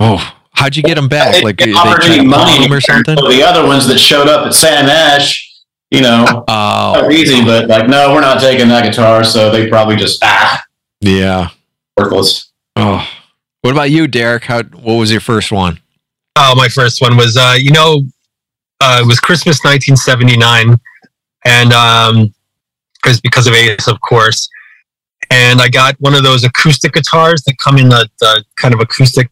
Oh, 0.00 0.34
how'd 0.52 0.74
you 0.76 0.82
get 0.82 0.96
them 0.96 1.08
back? 1.08 1.42
Like 1.42 1.56
they 1.58 1.72
offered 1.72 2.08
me 2.10 2.24
money 2.26 2.68
or 2.70 2.80
something? 2.80 3.14
The 3.14 3.42
other 3.46 3.64
ones 3.66 3.86
that 3.86 3.98
showed 3.98 4.28
up 4.28 4.46
at 4.48 4.54
Sam 4.54 4.86
Ash, 4.86 5.53
you 5.94 6.02
know, 6.02 6.44
Oh, 6.48 7.04
are 7.04 7.10
easy, 7.12 7.44
but 7.44 7.68
like, 7.68 7.88
no, 7.88 8.12
we're 8.12 8.20
not 8.20 8.40
taking 8.40 8.68
that 8.68 8.84
guitar. 8.84 9.24
So 9.24 9.50
they 9.50 9.68
probably 9.68 9.96
just 9.96 10.18
ah, 10.22 10.62
yeah. 11.00 11.48
worthless. 11.96 12.50
Oh, 12.76 13.06
what 13.62 13.70
about 13.72 13.90
you, 13.90 14.06
Derek? 14.06 14.44
How? 14.44 14.62
What 14.62 14.94
was 14.94 15.10
your 15.10 15.20
first 15.20 15.52
one? 15.52 15.80
Oh, 16.36 16.54
my 16.56 16.68
first 16.68 17.00
one 17.00 17.16
was 17.16 17.36
uh, 17.36 17.54
you 17.58 17.70
know, 17.70 18.02
uh, 18.80 19.00
it 19.02 19.06
was 19.06 19.20
Christmas 19.20 19.62
1979, 19.64 20.76
and 21.44 21.72
um, 21.72 22.16
it 23.04 23.08
was 23.08 23.20
because 23.20 23.46
of 23.46 23.54
Ace, 23.54 23.86
of 23.88 24.00
course. 24.00 24.48
And 25.30 25.60
I 25.60 25.68
got 25.68 25.96
one 26.00 26.14
of 26.14 26.22
those 26.22 26.44
acoustic 26.44 26.92
guitars 26.92 27.42
that 27.44 27.56
come 27.58 27.78
in 27.78 27.88
the, 27.88 28.08
the 28.20 28.44
kind 28.56 28.74
of 28.74 28.80
acoustic 28.80 29.30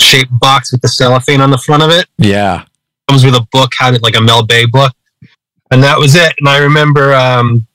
shaped 0.00 0.30
box 0.38 0.72
with 0.72 0.80
the 0.82 0.88
cellophane 0.88 1.40
on 1.40 1.50
the 1.50 1.58
front 1.58 1.82
of 1.82 1.90
it. 1.90 2.06
Yeah. 2.18 2.64
comes 3.08 3.24
with 3.24 3.34
a 3.34 3.46
book, 3.52 3.72
had 3.76 3.94
it 3.94 4.02
like 4.02 4.16
a 4.16 4.20
Mel 4.20 4.46
Bay 4.46 4.66
book, 4.66 4.92
and 5.70 5.82
that 5.82 5.98
was 5.98 6.14
it. 6.14 6.34
And 6.38 6.48
I 6.48 6.58
remember, 6.58 7.14
um, 7.14 7.66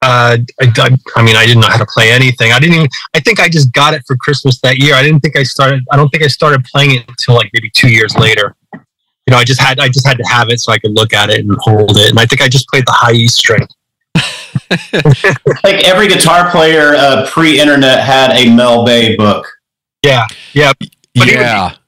uh, 0.00 0.38
I, 0.60 0.72
I, 0.76 0.96
I 1.16 1.22
mean, 1.22 1.36
I 1.36 1.44
didn't 1.44 1.60
know 1.60 1.68
how 1.68 1.78
to 1.78 1.86
play 1.86 2.10
anything. 2.10 2.52
I 2.52 2.60
didn't 2.60 2.76
even. 2.76 2.88
I 3.14 3.20
think 3.20 3.40
I 3.40 3.48
just 3.48 3.72
got 3.72 3.94
it 3.94 4.02
for 4.06 4.16
Christmas 4.16 4.60
that 4.60 4.78
year. 4.78 4.94
I 4.94 5.02
didn't 5.02 5.20
think 5.20 5.36
I 5.36 5.42
started. 5.42 5.84
I 5.90 5.96
don't 5.96 6.08
think 6.10 6.22
I 6.22 6.28
started 6.28 6.64
playing 6.64 6.92
it 6.92 7.08
until 7.08 7.34
like 7.34 7.50
maybe 7.52 7.70
two 7.74 7.90
years 7.90 8.14
later. 8.14 8.54
You 8.72 9.32
know, 9.32 9.36
I 9.36 9.44
just 9.44 9.60
had 9.60 9.80
I 9.80 9.88
just 9.88 10.06
had 10.06 10.16
to 10.18 10.24
have 10.24 10.48
it 10.50 10.60
so 10.60 10.72
I 10.72 10.78
could 10.78 10.92
look 10.92 11.12
at 11.12 11.30
it 11.30 11.40
and 11.40 11.56
hold 11.60 11.98
it. 11.98 12.10
And 12.10 12.18
I 12.18 12.26
think 12.26 12.40
I 12.40 12.48
just 12.48 12.68
played 12.68 12.86
the 12.86 12.92
high 12.92 13.12
E 13.12 13.26
string. 13.26 13.66
Like 15.64 15.86
every 15.86 16.08
guitar 16.08 16.50
player 16.50 16.94
uh, 16.94 17.26
pre-internet 17.30 18.04
had 18.04 18.30
a 18.32 18.54
Mel 18.54 18.84
Bay 18.84 19.16
book. 19.16 19.46
Yeah, 20.02 20.26
yeah. 20.52 20.72
But 20.78 20.88
yeah. 21.14 21.66
Even 21.66 21.78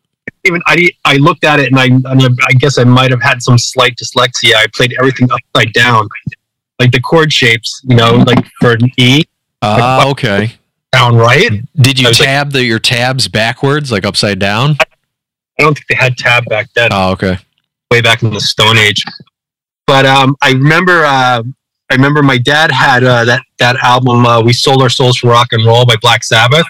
I 0.66 0.88
I 1.04 1.16
looked 1.16 1.44
at 1.44 1.60
it 1.60 1.70
and 1.70 1.78
I 1.78 1.86
and 1.86 2.38
I 2.48 2.52
guess 2.58 2.78
I 2.78 2.84
might 2.84 3.10
have 3.10 3.22
had 3.22 3.42
some 3.42 3.58
slight 3.58 3.96
dyslexia. 3.96 4.54
I 4.54 4.66
played 4.74 4.94
everything 4.98 5.28
upside 5.30 5.72
down, 5.72 6.08
like 6.78 6.92
the 6.92 7.00
chord 7.00 7.32
shapes. 7.32 7.80
You 7.84 7.96
know, 7.96 8.12
like 8.26 8.44
for 8.60 8.72
an 8.72 8.90
E 8.96 9.24
Ah, 9.62 10.08
okay. 10.10 10.52
down 10.92 11.16
right. 11.16 11.50
Did 11.76 11.98
you 12.00 12.08
was 12.08 12.18
like- 12.18 12.26
tab 12.28 12.52
the 12.52 12.64
your 12.64 12.78
tabs 12.78 13.28
backwards, 13.28 13.92
like 13.92 14.04
upside 14.06 14.38
down? 14.38 14.76
I 15.58 15.62
don't 15.62 15.74
think 15.74 15.86
they 15.88 15.94
had 15.94 16.16
tab 16.16 16.46
back 16.46 16.68
then, 16.74 16.88
Oh, 16.90 17.10
okay. 17.10 17.36
way 17.90 18.00
back 18.00 18.22
in 18.22 18.30
the 18.32 18.40
Stone 18.40 18.78
Age. 18.78 19.04
But 19.86 20.06
um, 20.06 20.34
I 20.40 20.52
remember, 20.52 21.04
uh, 21.04 21.42
I 21.90 21.94
remember 21.94 22.22
my 22.22 22.38
dad 22.38 22.70
had 22.70 23.04
uh, 23.04 23.24
that 23.26 23.42
that 23.58 23.76
album, 23.82 24.24
uh, 24.24 24.40
"We 24.40 24.54
Sold 24.54 24.80
Our 24.80 24.88
Souls 24.88 25.18
for 25.18 25.26
Rock 25.28 25.48
and 25.52 25.66
Roll" 25.66 25.84
by 25.84 25.96
Black 26.00 26.24
Sabbath, 26.24 26.64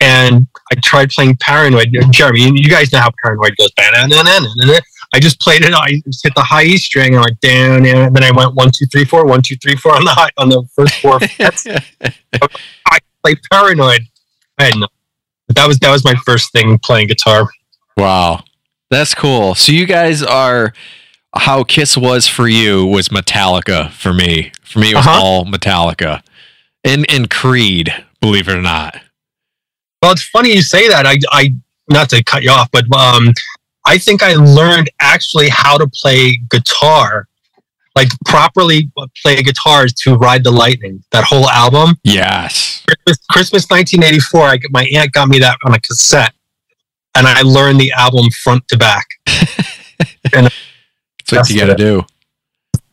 and 0.00 0.46
I 0.70 0.76
tried 0.82 1.10
playing 1.10 1.36
Paranoid. 1.40 1.88
Jeremy, 2.10 2.42
you 2.54 2.68
guys 2.68 2.92
know 2.92 3.00
how 3.00 3.10
Paranoid 3.22 3.56
goes. 3.56 3.70
I 3.78 4.80
I 5.14 5.20
just 5.20 5.40
played 5.40 5.62
it. 5.62 5.72
I 5.72 6.02
just 6.06 6.22
hit 6.22 6.34
the 6.34 6.42
high 6.42 6.64
E 6.64 6.76
string 6.76 7.14
and 7.14 7.20
I 7.20 7.22
went 7.22 7.40
down, 7.40 7.86
and 7.86 8.14
then 8.14 8.22
I 8.22 8.30
went 8.30 8.54
one, 8.54 8.70
two, 8.70 8.84
three, 8.86 9.04
four, 9.04 9.24
one, 9.24 9.40
two, 9.42 9.56
three, 9.56 9.74
four 9.76 9.94
on 9.94 10.04
the 10.04 10.10
high, 10.10 10.28
on 10.36 10.48
the 10.50 10.62
first 10.76 10.94
four. 11.00 11.18
I 12.86 12.98
played 13.22 13.38
Paranoid. 13.50 14.02
I 14.58 14.64
had 14.64 14.76
no. 14.76 14.88
But 15.46 15.56
that 15.56 15.66
was 15.66 15.78
that 15.78 15.90
was 15.90 16.04
my 16.04 16.14
first 16.26 16.52
thing 16.52 16.78
playing 16.78 17.08
guitar. 17.08 17.48
Wow. 17.96 18.44
That's 18.90 19.14
cool. 19.14 19.54
So 19.54 19.72
you 19.72 19.86
guys 19.86 20.22
are 20.22 20.72
how 21.34 21.64
Kiss 21.64 21.96
was 21.96 22.26
for 22.26 22.48
you 22.48 22.86
was 22.86 23.08
Metallica 23.08 23.90
for 23.92 24.12
me. 24.12 24.52
For 24.62 24.78
me 24.78 24.90
it 24.92 24.96
was 24.96 25.06
Uh-huh. 25.06 25.20
all 25.22 25.44
Metallica. 25.46 26.22
And 26.84 27.10
and 27.10 27.30
Creed, 27.30 27.92
believe 28.20 28.48
it 28.48 28.54
or 28.54 28.62
not. 28.62 29.00
Well, 30.02 30.12
it's 30.12 30.22
funny 30.28 30.52
you 30.54 30.62
say 30.62 30.88
that. 30.88 31.06
I, 31.06 31.18
I 31.30 31.54
not 31.90 32.08
to 32.10 32.22
cut 32.22 32.42
you 32.42 32.50
off, 32.50 32.70
but 32.70 32.84
um, 32.96 33.32
I 33.84 33.98
think 33.98 34.22
I 34.22 34.34
learned 34.34 34.90
actually 35.00 35.48
how 35.48 35.76
to 35.78 35.88
play 36.02 36.36
guitar, 36.50 37.26
like 37.96 38.08
properly 38.26 38.90
play 39.22 39.42
guitars 39.42 39.92
to 40.04 40.14
Ride 40.16 40.44
the 40.44 40.50
Lightning. 40.50 41.02
That 41.10 41.24
whole 41.24 41.48
album, 41.48 41.96
Yes. 42.04 42.84
Christmas, 42.86 43.26
Christmas 43.30 43.70
1984. 43.70 44.40
I 44.42 44.58
my 44.70 44.84
aunt 44.94 45.12
got 45.12 45.28
me 45.28 45.38
that 45.40 45.58
on 45.64 45.74
a 45.74 45.80
cassette, 45.80 46.32
and 47.16 47.26
I 47.26 47.42
learned 47.42 47.80
the 47.80 47.92
album 47.92 48.30
front 48.42 48.66
to 48.68 48.76
back. 48.76 49.06
and 50.34 50.48
That's 51.30 51.32
what 51.32 51.50
you 51.50 51.58
gotta 51.60 51.74
do. 51.74 52.04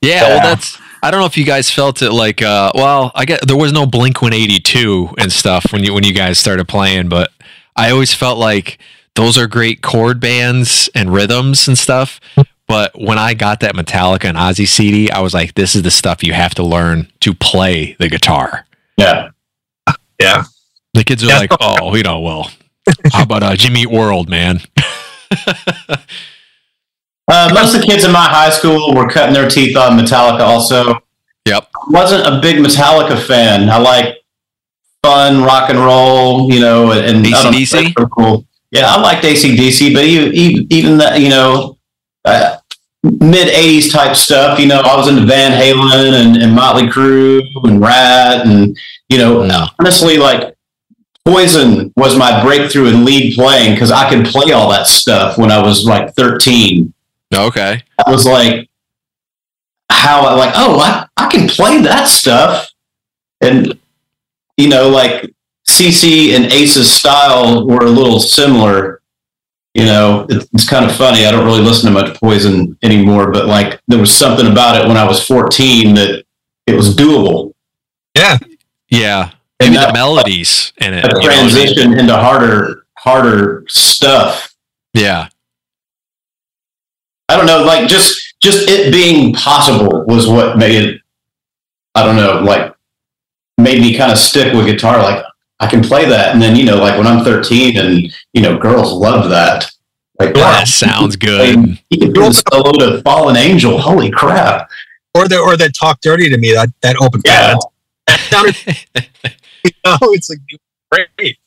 Yeah, 0.02 0.22
well 0.24 0.38
Yeah. 0.38 0.44
that's 0.44 0.80
I 1.06 1.12
don't 1.12 1.20
know 1.20 1.26
if 1.28 1.38
you 1.38 1.46
guys 1.46 1.70
felt 1.70 2.02
it 2.02 2.12
like 2.12 2.42
uh 2.42 2.72
well, 2.74 3.12
I 3.14 3.26
get 3.26 3.46
there 3.48 3.56
was 3.56 3.72
no 3.72 3.86
Blink 3.86 4.22
182 4.22 5.16
and 5.20 5.32
stuff 5.32 5.72
when 5.72 5.84
you 5.84 5.94
when 5.94 6.04
you 6.04 6.14
guys 6.14 6.40
started 6.40 6.68
playing, 6.68 7.10
but 7.10 7.32
I 7.76 7.92
always 7.92 8.14
felt 8.14 8.38
like 8.40 8.80
those 9.16 9.38
are 9.38 9.48
great 9.48 9.82
chord 9.84 10.20
bands 10.20 10.90
and 10.96 11.14
rhythms 11.14 11.68
and 11.68 11.78
stuff. 11.78 12.20
But 12.68 13.00
when 13.00 13.20
I 13.20 13.36
got 13.36 13.60
that 13.60 13.76
Metallica 13.76 14.26
and 14.26 14.38
Ozzy 14.38 14.68
CD, 14.68 15.12
I 15.12 15.20
was 15.20 15.34
like, 15.36 15.54
this 15.54 15.76
is 15.76 15.84
the 15.84 15.92
stuff 15.92 16.24
you 16.24 16.34
have 16.34 16.56
to 16.56 16.64
learn 16.64 17.12
to 17.20 17.36
play 17.36 17.96
the 18.00 18.10
guitar. 18.10 18.66
Yeah. 18.98 19.30
Yeah, 20.20 20.46
The 20.96 21.04
kids 21.04 21.24
are 21.24 21.28
Yeah. 21.28 21.38
like, 21.40 21.52
oh, 21.60 21.94
you 21.96 22.02
know, 22.02 22.20
well, 22.22 22.50
how 23.14 23.22
about 23.24 23.44
uh, 23.44 23.56
Jimmy 23.56 23.82
Eat 23.82 23.92
World, 23.92 24.28
man? 24.30 24.62
Uh, 27.28 27.50
most 27.54 27.74
of 27.74 27.82
the 27.82 27.88
kids 27.88 28.04
in 28.04 28.12
my 28.12 28.24
high 28.24 28.50
school 28.52 28.94
were 28.94 29.08
cutting 29.10 29.34
their 29.34 29.50
teeth 29.50 29.76
on 29.76 29.98
Metallica. 29.98 30.42
Also, 30.42 31.00
Yep. 31.48 31.68
wasn't 31.90 32.26
a 32.26 32.40
big 32.40 32.58
Metallica 32.58 33.20
fan. 33.22 33.70
I 33.70 33.78
like 33.78 34.16
fun 35.04 35.44
rock 35.44 35.70
and 35.70 35.80
roll, 35.80 36.52
you 36.52 36.60
know, 36.60 36.92
and 36.92 37.26
I 37.26 37.30
AC/DC? 37.30 37.94
cool. 38.12 38.46
Yeah, 38.72 38.88
I 38.94 39.00
liked 39.00 39.24
ACDC, 39.24 39.94
but 39.94 40.04
even 40.04 40.34
even, 40.34 40.68
even 40.70 40.98
that, 40.98 41.20
you 41.22 41.30
know, 41.30 41.78
uh, 42.26 42.58
mid 43.04 43.48
'80s 43.50 43.92
type 43.92 44.16
stuff. 44.16 44.60
You 44.60 44.66
know, 44.68 44.80
I 44.82 44.96
was 44.96 45.08
into 45.08 45.26
Van 45.26 45.52
Halen 45.52 46.14
and, 46.26 46.38
and 46.38 46.54
Motley 46.54 46.88
Crue 46.88 47.42
and 47.64 47.80
Ratt, 47.80 48.46
and 48.46 48.76
you 49.10 49.18
know, 49.20 49.44
No. 49.46 49.68
honestly, 49.80 50.18
like 50.18 50.56
Poison 51.26 51.92
was 51.96 52.16
my 52.18 52.44
breakthrough 52.44 52.86
in 52.88 53.06
lead 53.06 53.36
playing 53.36 53.74
because 53.74 53.92
I 53.92 54.10
could 54.10 54.26
play 54.26 54.52
all 54.52 54.70
that 54.72 54.86
stuff 54.88 55.38
when 55.40 55.52
I 55.52 55.60
was 55.62 55.86
like 55.86 56.14
13. 56.16 56.94
Okay. 57.36 57.84
I 58.06 58.12
was 58.12 58.26
like, 58.26 58.70
how 59.92 60.22
I 60.26 60.34
like, 60.36 60.54
oh, 60.56 60.80
I, 60.80 61.08
I 61.18 61.30
can 61.30 61.48
play 61.48 61.82
that 61.82 62.08
stuff. 62.08 62.70
And, 63.42 63.78
you 64.58 64.70
know, 64.70 64.90
like 64.90 65.32
CC 65.68 66.36
and 66.36 66.46
Ace's 66.46 66.92
style 66.92 67.68
were 67.68 67.86
a 67.86 67.90
little 67.90 68.20
similar. 68.20 69.02
You 69.74 69.86
know, 69.86 70.26
it's, 70.30 70.48
it's 70.54 70.70
kind 70.70 70.86
of 70.90 70.96
funny. 70.96 71.26
I 71.26 71.32
don't 71.32 71.46
really 71.46 71.62
listen 71.62 71.94
to 71.94 72.00
much 72.02 72.18
Poison 72.18 72.78
anymore, 72.82 73.32
but 73.32 73.46
like 73.48 73.82
there 73.88 74.00
was 74.00 74.16
something 74.16 74.48
about 74.50 74.82
it 74.82 74.88
when 74.88 74.96
I 74.98 75.06
was 75.06 75.26
14 75.26 75.96
that 75.96 76.24
it 76.68 76.76
was 76.76 76.96
doable. 76.96 77.54
yeah. 78.16 78.38
Yeah. 78.90 79.32
And 79.60 79.72
Maybe 79.72 79.76
the 79.76 79.86
that- 79.88 79.94
melodies 79.94 80.72
in 80.78 80.94
it. 80.94 81.04
A 81.06 81.08
you 81.22 81.28
know 81.30 81.36
I 81.36 81.42
mean? 81.44 81.50
transition 81.52 82.00
into 82.00 82.16
harder, 82.16 82.86
harder 82.98 83.66
stuff. 83.68 84.54
Yeah. 84.94 85.28
I 87.36 87.38
don't 87.38 87.48
know, 87.48 87.66
like 87.66 87.90
just 87.90 88.36
just 88.42 88.70
it 88.70 88.94
being 88.94 89.34
possible 89.34 90.06
was 90.08 90.26
what 90.26 90.58
made 90.58 90.82
it. 90.82 91.02
I 91.94 92.06
don't 92.06 92.16
know, 92.16 92.40
like 92.40 92.74
made 93.58 93.82
me 93.82 93.98
kind 93.98 94.10
of 94.10 94.18
stick 94.18 94.54
with 94.54 94.68
guitar. 94.68 95.00
Like 95.04 95.22
I 95.60 95.68
can 95.68 95.82
play 95.82 96.06
that, 96.06 96.32
and 96.32 96.42
then 96.42 96.56
you 96.56 96.64
know, 96.64 96.78
like 96.78 96.98
when 96.98 97.06
I'm 97.06 97.26
13, 97.26 97.78
and 97.78 98.16
you 98.32 98.42
know, 98.42 98.58
girls 98.58 98.94
love 98.94 99.30
that. 99.32 99.70
Like 100.18 100.34
wow, 100.34 100.44
That 100.44 100.70
sounds 100.70 101.18
good. 101.18 101.78
He 101.90 101.98
can 101.98 102.14
do 102.14 102.26
a 102.26 102.32
solo 102.32 102.72
to 102.72 103.02
Fallen 103.02 103.36
Angel. 103.36 103.78
Holy 103.80 104.10
crap! 104.10 104.70
Or 105.14 105.28
that 105.28 105.38
or 105.38 105.58
that 105.58 105.76
talk 105.78 106.00
dirty 106.00 106.30
to 106.30 106.38
me. 106.38 106.54
That 106.54 106.70
that 106.84 106.96
open 107.02 107.22
Yeah. 107.26 107.56
that 108.08 108.20
sounded. 108.30 108.56
you 109.66 109.72
know, 109.84 109.98
it's 110.04 110.30
like 110.30 110.40
great. 110.90 111.38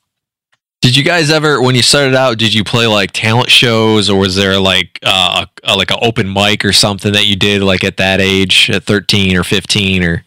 Did 0.89 0.97
you 0.97 1.03
guys 1.03 1.29
ever, 1.29 1.61
when 1.61 1.75
you 1.75 1.83
started 1.83 2.15
out, 2.15 2.39
did 2.39 2.51
you 2.51 2.63
play 2.63 2.87
like 2.87 3.11
talent 3.11 3.51
shows, 3.51 4.09
or 4.09 4.17
was 4.17 4.35
there 4.35 4.59
like 4.59 4.97
uh, 5.03 5.45
a, 5.63 5.77
like 5.77 5.91
an 5.91 5.99
open 6.01 6.33
mic 6.33 6.65
or 6.65 6.73
something 6.73 7.13
that 7.13 7.27
you 7.27 7.35
did 7.35 7.61
like 7.61 7.83
at 7.83 7.97
that 7.97 8.19
age, 8.19 8.71
at 8.71 8.85
thirteen 8.85 9.37
or 9.37 9.43
fifteen, 9.43 10.03
or 10.03 10.23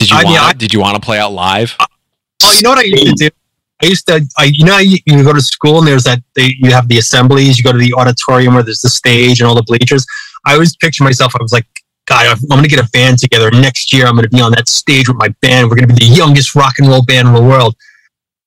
did 0.00 0.10
you 0.10 0.18
I 0.18 0.24
want 0.24 0.58
did 0.58 0.74
you 0.74 0.80
want 0.80 0.96
to 0.96 1.00
play 1.00 1.18
out 1.18 1.32
live? 1.32 1.74
Oh, 1.80 2.52
you 2.54 2.60
know 2.60 2.68
what 2.68 2.78
I 2.80 2.82
used 2.82 3.06
to 3.06 3.30
do? 3.30 3.36
I 3.82 3.86
used 3.86 4.06
to, 4.08 4.20
I, 4.36 4.50
you 4.52 4.66
know, 4.66 4.76
you, 4.76 4.98
you 5.06 5.24
go 5.24 5.32
to 5.32 5.40
school 5.40 5.78
and 5.78 5.86
there's 5.88 6.04
that, 6.04 6.22
they, 6.36 6.54
you 6.58 6.70
have 6.70 6.86
the 6.86 6.98
assemblies, 6.98 7.56
you 7.56 7.64
go 7.64 7.72
to 7.72 7.78
the 7.78 7.94
auditorium 7.94 8.52
where 8.52 8.62
there's 8.62 8.80
the 8.80 8.90
stage 8.90 9.40
and 9.40 9.48
all 9.48 9.54
the 9.54 9.62
bleachers. 9.62 10.04
I 10.44 10.52
always 10.52 10.76
picture 10.76 11.04
myself, 11.04 11.34
I 11.34 11.42
was 11.42 11.54
like, 11.54 11.64
God, 12.04 12.26
I'm 12.26 12.46
going 12.48 12.64
to 12.64 12.68
get 12.68 12.86
a 12.86 12.90
band 12.90 13.18
together. 13.18 13.50
Next 13.50 13.94
year, 13.94 14.04
I'm 14.04 14.14
going 14.14 14.28
to 14.28 14.36
be 14.36 14.42
on 14.42 14.52
that 14.52 14.68
stage 14.68 15.08
with 15.08 15.16
my 15.16 15.28
band. 15.40 15.70
We're 15.70 15.76
going 15.76 15.88
to 15.88 15.94
be 15.94 16.06
the 16.06 16.14
youngest 16.14 16.54
rock 16.54 16.74
and 16.78 16.88
roll 16.88 17.02
band 17.02 17.28
in 17.28 17.32
the 17.32 17.42
world. 17.42 17.74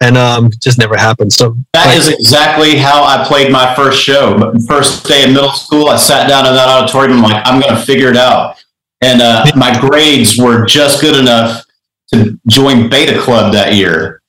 And 0.03 0.17
um, 0.17 0.49
just 0.61 0.77
never 0.77 0.97
happened. 0.97 1.31
So 1.31 1.55
That 1.73 1.95
is 1.95 2.09
exactly 2.09 2.75
how 2.75 3.05
I 3.05 3.25
played 3.25 3.53
my 3.53 3.73
first 3.73 4.03
show. 4.03 4.37
But 4.37 4.61
First 4.67 5.05
day 5.05 5.23
in 5.23 5.33
middle 5.33 5.53
school, 5.53 5.87
I 5.87 5.95
sat 5.95 6.27
down 6.27 6.45
in 6.45 6.53
that 6.55 6.67
auditorium. 6.67 7.19
I'm 7.19 7.23
like, 7.23 7.41
I'm 7.47 7.61
going 7.61 7.73
to 7.73 7.81
figure 7.81 8.09
it 8.09 8.17
out. 8.17 8.61
And 9.01 9.21
uh, 9.21 9.45
my 9.55 9.79
grades 9.79 10.37
were 10.37 10.65
just 10.65 10.99
good 10.99 11.17
enough 11.17 11.65
to 12.13 12.37
join 12.47 12.89
Beta 12.89 13.17
Club 13.17 13.53
that 13.53 13.75
year. 13.75 14.21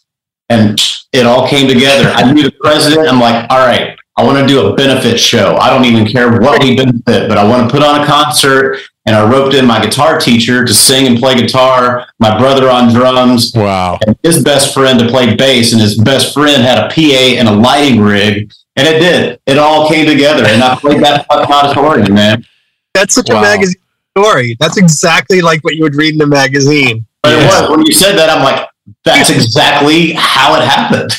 And 0.48 0.80
it 1.12 1.26
all 1.26 1.48
came 1.48 1.66
together. 1.66 2.08
I 2.10 2.30
knew 2.32 2.44
the 2.44 2.52
president. 2.52 3.08
I'm 3.08 3.18
like, 3.18 3.50
all 3.50 3.58
right, 3.58 3.98
I 4.16 4.22
want 4.22 4.38
to 4.38 4.46
do 4.46 4.66
a 4.68 4.76
benefit 4.76 5.18
show. 5.18 5.56
I 5.56 5.70
don't 5.70 5.84
even 5.86 6.06
care 6.06 6.38
what 6.40 6.62
we 6.62 6.76
benefit, 6.76 7.28
but 7.28 7.36
I 7.36 7.42
want 7.42 7.68
to 7.68 7.74
put 7.74 7.82
on 7.82 8.00
a 8.00 8.06
concert. 8.06 8.78
And 9.06 9.14
I 9.14 9.28
roped 9.30 9.54
in 9.54 9.66
my 9.66 9.84
guitar 9.84 10.18
teacher 10.18 10.64
to 10.64 10.72
sing 10.72 11.06
and 11.06 11.18
play 11.18 11.34
guitar, 11.34 12.06
my 12.18 12.38
brother 12.38 12.70
on 12.70 12.90
drums, 12.92 13.52
Wow. 13.54 13.98
and 14.06 14.16
his 14.22 14.42
best 14.42 14.72
friend 14.72 14.98
to 14.98 15.08
play 15.08 15.34
bass, 15.34 15.72
and 15.72 15.80
his 15.82 15.98
best 15.98 16.32
friend 16.32 16.62
had 16.62 16.78
a 16.78 16.88
PA 16.88 17.36
and 17.38 17.46
a 17.46 17.52
lighting 17.52 18.00
rig, 18.00 18.50
and 18.76 18.88
it 18.88 18.98
did. 19.00 19.40
It 19.46 19.58
all 19.58 19.88
came 19.90 20.06
together, 20.06 20.46
and 20.46 20.62
I 20.62 20.74
played 20.76 21.02
that 21.02 21.26
fucking 21.30 21.52
auditorium, 21.54 22.14
man. 22.14 22.46
that's 22.94 23.14
such 23.14 23.28
Wow. 23.28 23.40
a 23.40 23.42
magazine 23.42 23.80
story. 24.16 24.56
That's 24.58 24.78
exactly 24.78 25.42
like 25.42 25.62
what 25.64 25.74
you 25.74 25.82
would 25.82 25.96
read 25.96 26.14
in 26.14 26.20
a 26.22 26.26
magazine. 26.26 27.04
But 27.22 27.32
it 27.34 27.44
was 27.46 27.68
when 27.70 27.84
you 27.84 27.92
said 27.92 28.16
that, 28.16 28.30
I'm 28.30 28.42
like, 28.42 28.66
that's 29.04 29.28
exactly 29.36 30.12
how 30.12 30.54
it 30.54 30.64
happened. 30.66 31.12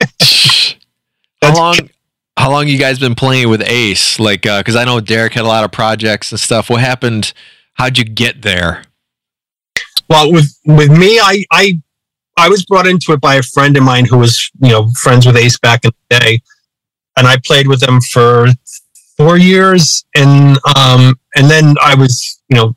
how 0.00 0.76
That's- 1.40 1.56
long? 1.58 1.76
How 2.38 2.50
long 2.50 2.66
you 2.66 2.78
guys 2.78 2.98
been 2.98 3.14
playing 3.14 3.50
with 3.50 3.62
Ace? 3.62 4.18
Like, 4.18 4.42
because 4.42 4.76
I 4.76 4.84
know 4.84 5.00
Derek 5.00 5.34
had 5.34 5.44
a 5.44 5.48
lot 5.48 5.64
of 5.64 5.72
projects 5.72 6.32
and 6.32 6.40
stuff. 6.40 6.70
What 6.70 6.80
happened? 6.80 7.32
How'd 7.74 7.98
you 7.98 8.04
get 8.04 8.42
there? 8.42 8.84
Well, 10.08 10.32
with 10.32 10.54
with 10.66 10.90
me, 10.90 11.18
I 11.18 11.44
I 11.50 11.80
I 12.36 12.48
was 12.48 12.64
brought 12.64 12.86
into 12.86 13.12
it 13.12 13.20
by 13.20 13.36
a 13.36 13.42
friend 13.42 13.76
of 13.76 13.82
mine 13.82 14.04
who 14.04 14.18
was 14.18 14.50
you 14.60 14.70
know 14.70 14.90
friends 15.00 15.26
with 15.26 15.36
Ace 15.36 15.58
back 15.58 15.84
in 15.84 15.90
the 16.10 16.18
day, 16.18 16.42
and 17.16 17.26
I 17.26 17.36
played 17.44 17.68
with 17.68 17.80
them 17.80 18.00
for 18.00 18.48
four 19.16 19.38
years, 19.38 20.04
and 20.14 20.58
um 20.76 21.14
and 21.36 21.50
then 21.50 21.76
I 21.82 21.94
was 21.94 22.42
you 22.48 22.56
know 22.56 22.76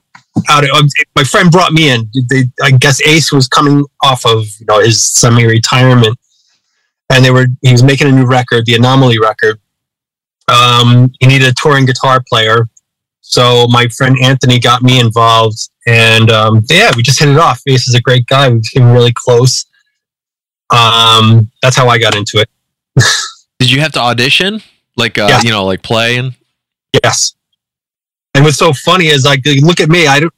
out. 0.50 0.63
Of, 0.63 0.89
my 1.15 1.24
friend 1.24 1.51
brought 1.51 1.74
me 1.74 1.89
in. 1.89 2.09
They, 2.29 2.43
I 2.62 2.71
guess 2.71 3.01
Ace 3.05 3.31
was 3.31 3.47
coming 3.47 3.83
off 4.03 4.25
of 4.25 4.45
you 4.59 4.65
know 4.67 4.79
his 4.79 5.01
semi 5.01 5.45
retirement, 5.45 6.17
and 7.12 7.24
they 7.24 7.31
were 7.31 7.47
he 7.62 7.71
was 7.71 7.83
making 7.83 8.07
a 8.07 8.12
new 8.12 8.25
record, 8.25 8.65
the 8.65 8.75
Anomaly 8.75 9.19
record. 9.19 9.59
Um, 10.47 11.12
he 11.19 11.27
needed 11.27 11.47
a 11.47 11.53
touring 11.53 11.85
guitar 11.85 12.24
player, 12.27 12.67
so 13.21 13.67
my 13.69 13.88
friend 13.88 14.15
Anthony 14.21 14.59
got 14.59 14.81
me 14.83 15.00
involved, 15.00 15.57
and 15.88 16.29
um, 16.31 16.63
yeah, 16.69 16.91
we 16.95 17.01
just 17.03 17.19
hit 17.19 17.29
it 17.29 17.38
off. 17.38 17.62
Ace 17.67 17.88
is 17.88 17.95
a 17.95 18.01
great 18.01 18.25
guy. 18.27 18.50
We 18.50 18.59
became 18.59 18.91
really 18.91 19.13
close. 19.13 19.65
Um, 20.69 21.51
that's 21.62 21.75
how 21.75 21.88
I 21.88 21.97
got 22.00 22.15
into 22.15 22.39
it. 22.39 22.50
Did 23.59 23.71
you 23.71 23.81
have 23.81 23.91
to 23.93 24.00
audition? 24.00 24.62
Like, 24.97 25.17
uh, 25.17 25.27
Yeah. 25.29 25.41
you 25.41 25.50
know, 25.51 25.65
like 25.65 25.83
play 25.83 26.17
and 26.17 26.33
Yes. 27.03 27.35
And 28.33 28.43
what's 28.43 28.57
so 28.57 28.74
funny 28.74 29.07
is 29.07 29.25
like, 29.25 29.41
look 29.62 29.79
at 29.79 29.89
me. 29.89 30.07
I 30.07 30.19
don't, 30.21 30.33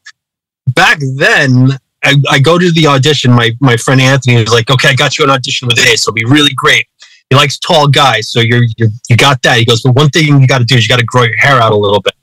back 0.74 1.00
then. 1.16 1.70
I, 2.04 2.16
I 2.30 2.40
go 2.40 2.58
to 2.58 2.72
the 2.72 2.88
audition. 2.88 3.32
My 3.32 3.52
my 3.60 3.78
friend 3.78 4.00
Anthony 4.00 4.38
was 4.38 4.54
like, 4.54 4.70
"Okay, 4.70 4.90
I 4.90 4.96
got 4.96 5.18
you 5.18 5.26
an 5.26 5.32
audition 5.32 5.68
with 5.68 5.80
Ace. 5.80 6.04
It'll 6.04 6.14
be 6.14 6.26
really 6.26 6.54
great." 6.56 6.88
he 7.30 7.36
likes 7.36 7.58
tall 7.60 7.88
guys, 7.88 8.30
so 8.30 8.40
you're, 8.40 8.64
you're 8.78 8.90
you 9.10 9.18
got 9.18 9.42
that. 9.42 9.58
He 9.58 9.66
goes, 9.66 9.82
but 9.82 9.96
one 9.96 10.10
thing 10.10 10.40
you 10.40 10.48
got 10.48 10.60
to 10.60 10.66
do 10.66 10.76
is 10.76 10.84
you 10.84 10.90
got 10.90 11.00
to 11.00 11.06
grow 11.06 11.24
your 11.24 11.38
hair 11.38 11.60
out 11.60 11.74
a 11.74 11.76
little 11.76 12.02
bit. 12.02 12.14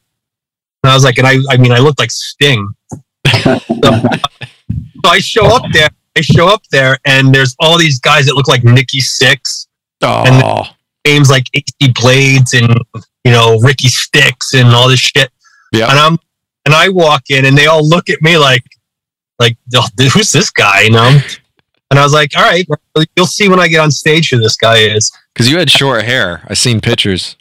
And 0.82 0.90
I 0.90 0.94
was 0.94 1.04
like, 1.04 1.18
and 1.18 1.26
I 1.26 1.36
I 1.50 1.56
mean 1.56 1.72
I 1.72 1.78
looked 1.78 1.98
like 1.98 2.10
Sting. 2.10 2.72
so, 3.42 3.58
so 3.58 4.10
I 5.04 5.18
show 5.18 5.46
up 5.46 5.64
there. 5.72 5.88
I 6.16 6.20
show 6.20 6.48
up 6.48 6.62
there, 6.70 6.98
and 7.04 7.34
there's 7.34 7.54
all 7.58 7.76
these 7.76 8.00
guys 8.00 8.26
that 8.26 8.34
look 8.34 8.48
like 8.48 8.64
Nikki 8.64 9.00
Sixx, 9.00 9.66
and 10.00 10.68
names 11.06 11.28
like 11.28 11.48
AC 11.54 11.92
Blades 12.00 12.54
and 12.54 12.74
you 13.24 13.32
know 13.32 13.58
Ricky 13.60 13.88
Sticks 13.88 14.54
and 14.54 14.68
all 14.68 14.88
this 14.88 15.00
shit. 15.00 15.30
Yeah. 15.72 15.90
And 15.90 15.98
I'm 15.98 16.18
and 16.64 16.74
I 16.74 16.88
walk 16.88 17.24
in 17.28 17.44
and 17.44 17.58
they 17.58 17.66
all 17.66 17.86
look 17.86 18.08
at 18.08 18.22
me 18.22 18.38
like 18.38 18.64
like 19.38 19.56
"Oh, 19.74 19.86
who's 20.12 20.32
this 20.32 20.50
guy? 20.50 20.82
You 20.82 20.90
know. 20.92 21.20
And 21.90 22.00
I 22.00 22.02
was 22.02 22.12
like, 22.12 22.32
all 22.36 22.42
right, 22.42 22.66
you'll 23.14 23.26
see 23.26 23.48
when 23.48 23.60
I 23.60 23.68
get 23.68 23.78
on 23.78 23.90
stage 23.90 24.30
who 24.30 24.38
this 24.38 24.56
guy 24.56 24.78
is. 24.78 25.12
because 25.32 25.48
you 25.48 25.58
had 25.58 25.70
short 25.70 26.02
hair. 26.02 26.42
I 26.48 26.54
seen 26.54 26.80
pictures. 26.80 27.36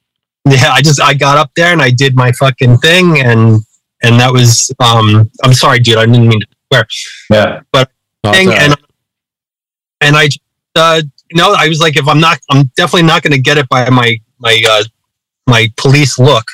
Yeah, 0.48 0.72
I 0.72 0.82
just 0.82 1.02
I 1.02 1.14
got 1.14 1.38
up 1.38 1.52
there 1.56 1.72
and 1.72 1.82
I 1.82 1.90
did 1.90 2.16
my 2.16 2.32
fucking 2.34 2.78
thing 2.78 3.20
and 3.22 3.62
and 4.04 4.20
that 4.20 4.32
was 4.32 4.72
um 4.80 5.32
I'm 5.44 5.54
sorry, 5.54 5.80
dude, 5.80 5.98
I 5.98 6.06
didn't 6.06 6.28
mean 6.28 6.42
to 6.42 6.48
swear. 6.68 6.86
Yeah. 7.32 7.62
but 7.72 7.90
Thing, 8.26 8.50
and 8.54 8.70
right. 8.70 8.78
and 10.02 10.16
I 10.16 10.30
uh 10.76 11.02
you 11.32 11.38
know, 11.38 11.56
I 11.58 11.68
was 11.68 11.80
like 11.80 11.96
if 11.98 12.08
I'm 12.08 12.20
not 12.20 12.40
I'm 12.52 12.66
definitely 12.76 13.08
not 13.08 13.24
gonna 13.24 13.38
get 13.40 13.58
it 13.58 13.68
by 13.70 13.90
my 13.90 14.20
my 14.40 14.62
uh 14.70 14.84
my 15.48 15.72
police 15.78 16.20
look. 16.20 16.46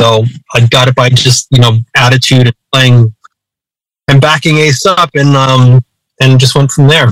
So 0.00 0.24
I 0.54 0.66
got 0.66 0.88
it 0.88 0.94
by 0.94 1.10
just, 1.10 1.48
you 1.50 1.60
know, 1.60 1.78
attitude 1.94 2.46
and 2.46 2.56
playing 2.72 3.14
and 4.12 4.20
backing 4.20 4.58
Ace 4.58 4.84
up 4.84 5.10
and 5.14 5.34
um 5.34 5.82
and 6.20 6.38
just 6.38 6.54
went 6.54 6.70
from 6.70 6.86
there. 6.86 7.08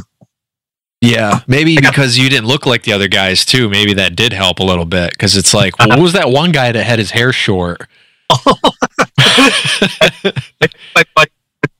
yeah, 1.01 1.41
maybe 1.49 1.77
because 1.77 2.19
you 2.19 2.29
didn't 2.29 2.47
look 2.47 2.67
like 2.67 2.83
the 2.83 2.93
other 2.93 3.09
guys 3.09 3.45
too. 3.45 3.69
Maybe 3.71 3.95
that 3.95 4.15
did 4.15 4.33
help 4.35 4.61
a 4.61 4.63
little 4.63 4.85
bit 4.85 5.11
because 5.13 5.37
it's 5.37 5.55
like, 5.55 5.79
well, 5.79 5.89
what 5.89 5.99
was 5.99 6.13
that 6.13 6.29
one 6.29 6.53
guy 6.53 6.71
that 6.71 6.85
had 6.85 6.99
his 6.99 7.11
hair 7.11 7.33
short? 7.33 7.89
I 8.31 8.63
thought 11.17 11.29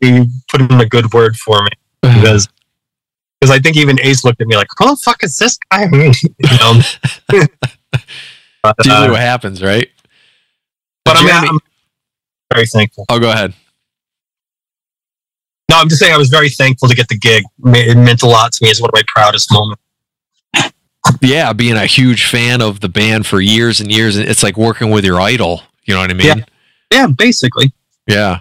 he 0.01 0.27
put 0.51 0.63
in 0.63 0.81
a 0.81 0.87
good 0.87 1.13
word 1.13 1.37
for 1.37 1.63
me 1.63 1.71
because 2.01 2.49
because 3.41 3.55
I 3.55 3.59
think 3.61 3.77
even 3.77 4.01
Ace 4.01 4.25
looked 4.25 4.41
at 4.41 4.47
me 4.47 4.57
like, 4.57 4.69
"Who 4.79 4.87
the 4.87 4.97
fuck 4.97 5.23
is 5.23 5.37
this 5.37 5.59
guy?" 5.71 5.85
you 5.93 6.57
know. 6.59 6.81
but, 8.63 8.75
usually 8.85 9.07
uh, 9.07 9.11
what 9.11 9.21
happens, 9.21 9.63
right? 9.63 9.89
but 11.05 11.17
I 11.17 11.21
mean, 11.21 11.29
Jeremy- 11.29 11.49
I'm 11.49 11.59
very 12.55 12.67
thankful. 12.67 13.05
oh, 13.09 13.19
go 13.19 13.31
ahead. 13.31 13.55
No, 15.71 15.77
I'm 15.77 15.89
just 15.89 16.01
saying 16.01 16.13
I 16.13 16.19
was 16.19 16.29
very 16.29 16.49
thankful 16.49 16.89
to 16.89 16.95
get 16.95 17.09
the 17.09 17.17
gig. 17.17 17.45
It 17.65 17.97
meant 17.97 18.23
a 18.23 18.27
lot 18.27 18.53
to 18.53 18.65
me. 18.65 18.71
It's 18.71 18.81
one 18.81 18.91
of 18.91 18.95
my 18.95 19.03
proudest 19.07 19.53
moments. 19.53 19.83
Yeah, 21.23 21.53
being 21.53 21.77
a 21.77 21.87
huge 21.87 22.27
fan 22.27 22.61
of 22.61 22.81
the 22.81 22.89
band 22.89 23.27
for 23.27 23.41
years 23.41 23.81
and 23.81 23.91
years, 23.91 24.17
and 24.17 24.29
it's 24.29 24.43
like 24.43 24.57
working 24.57 24.91
with 24.91 25.05
your 25.05 25.21
idol. 25.21 25.63
You 25.85 25.95
know 25.95 26.01
what 26.01 26.11
I 26.11 26.15
mean? 26.15 26.27
Yeah. 26.27 26.45
Yeah, 26.93 27.07
basically. 27.07 27.73
Yeah. 28.07 28.41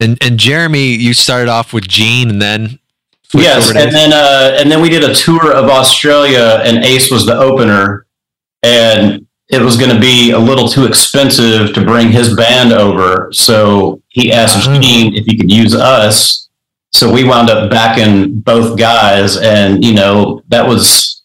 And 0.00 0.18
and 0.20 0.38
Jeremy, 0.38 0.88
you 0.94 1.14
started 1.14 1.48
off 1.48 1.72
with 1.72 1.86
Gene, 1.86 2.28
and 2.28 2.42
then 2.42 2.78
Yes, 3.32 3.70
and 3.70 3.92
then 3.92 4.12
uh, 4.12 4.56
and 4.58 4.70
then 4.70 4.80
we 4.80 4.88
did 4.88 5.02
a 5.02 5.14
tour 5.14 5.52
of 5.52 5.68
Australia, 5.68 6.60
and 6.64 6.84
Ace 6.84 7.10
was 7.10 7.26
the 7.26 7.36
opener, 7.36 8.06
and 8.62 9.26
it 9.48 9.60
was 9.60 9.76
going 9.76 9.90
to 9.94 10.00
be 10.00 10.30
a 10.30 10.38
little 10.38 10.68
too 10.68 10.86
expensive 10.86 11.74
to 11.74 11.84
bring 11.84 12.10
his 12.12 12.34
band 12.36 12.72
over, 12.72 13.30
so 13.32 14.00
he 14.14 14.32
asked 14.32 14.68
Oh. 14.68 14.80
Gene 14.80 15.14
if 15.14 15.24
he 15.26 15.36
could 15.36 15.50
use 15.50 15.74
us. 15.74 16.48
So 16.92 17.12
we 17.12 17.24
wound 17.24 17.50
up 17.50 17.68
backing 17.70 18.38
both 18.38 18.78
guys, 18.78 19.36
and 19.36 19.84
you 19.84 19.94
know 19.94 20.42
that 20.48 20.66
was. 20.66 21.22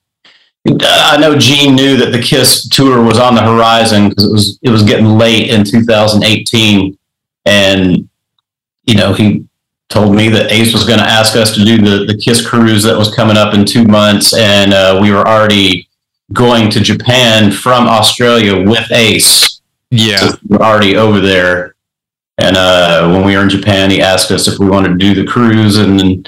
I 0.67 1.17
know 1.19 1.37
Gene 1.37 1.73
knew 1.75 1.95
that 1.97 2.11
the 2.11 2.21
Kiss 2.21 2.67
tour 2.67 3.01
was 3.01 3.17
on 3.17 3.33
the 3.35 3.41
horizon 3.41 4.09
because 4.09 4.25
it 4.25 4.31
was 4.31 4.59
it 4.63 4.69
was 4.71 4.83
getting 4.83 5.17
late 5.17 5.49
in 5.49 5.63
2018, 5.63 6.97
and 7.45 8.09
you 8.85 8.95
know 8.95 9.13
he 9.13 9.45
told 9.89 10.15
me 10.15 10.29
that 10.29 10.51
Ace 10.51 10.73
was 10.73 10.85
going 10.85 10.99
to 10.99 11.05
ask 11.05 11.35
us 11.35 11.53
to 11.55 11.63
do 11.65 11.77
the, 11.77 12.05
the 12.05 12.17
Kiss 12.17 12.45
cruise 12.47 12.83
that 12.83 12.97
was 12.97 13.13
coming 13.13 13.37
up 13.37 13.53
in 13.53 13.65
two 13.65 13.85
months, 13.85 14.33
and 14.35 14.73
uh, 14.73 14.97
we 15.01 15.11
were 15.11 15.27
already 15.27 15.87
going 16.33 16.69
to 16.71 16.79
Japan 16.79 17.51
from 17.51 17.87
Australia 17.87 18.59
with 18.67 18.91
Ace. 18.91 19.61
yeah, 19.91 20.17
So 20.17 20.37
we 20.47 20.57
were 20.57 20.63
already 20.63 20.95
over 20.95 21.19
there. 21.19 21.75
And 22.41 22.57
uh, 22.57 23.09
when 23.09 23.25
we 23.25 23.35
were 23.35 23.43
in 23.43 23.49
Japan, 23.49 23.89
he 23.91 24.01
asked 24.01 24.31
us 24.31 24.47
if 24.47 24.59
we 24.59 24.67
wanted 24.67 24.89
to 24.89 24.95
do 24.95 25.13
the 25.13 25.29
cruise, 25.29 25.77
and 25.77 25.99
then, 25.99 26.23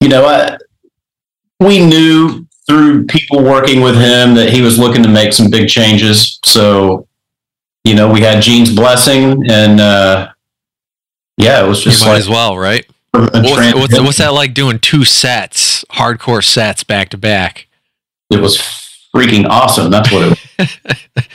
you 0.00 0.08
know, 0.08 0.24
I, 0.24 0.56
we 1.60 1.84
knew 1.84 2.46
through 2.66 3.06
people 3.06 3.42
working 3.42 3.80
with 3.80 3.96
him 3.96 4.34
that 4.34 4.50
he 4.50 4.62
was 4.62 4.78
looking 4.78 5.02
to 5.02 5.08
make 5.08 5.32
some 5.32 5.50
big 5.50 5.68
changes. 5.68 6.38
So, 6.44 7.06
you 7.84 7.94
know, 7.94 8.10
we 8.10 8.20
had 8.20 8.42
Gene's 8.42 8.74
blessing, 8.74 9.50
and 9.50 9.80
uh, 9.80 10.32
yeah, 11.36 11.64
it 11.64 11.68
was 11.68 11.84
you 11.84 11.90
just 11.90 12.04
might 12.04 12.12
like 12.12 12.20
as 12.20 12.28
well, 12.28 12.56
right? 12.56 12.86
What's, 13.12 13.74
what's, 13.74 14.00
what's 14.00 14.18
that 14.18 14.32
like 14.32 14.54
doing 14.54 14.78
two 14.78 15.04
sets, 15.04 15.84
hardcore 15.84 16.42
sets 16.42 16.82
back 16.82 17.10
to 17.10 17.18
back? 17.18 17.68
it 18.30 18.40
was 18.40 18.56
freaking 19.14 19.46
awesome. 19.48 19.90
That's 19.90 20.10
what 20.10 20.32
it 20.32 20.38
was. 20.58 21.28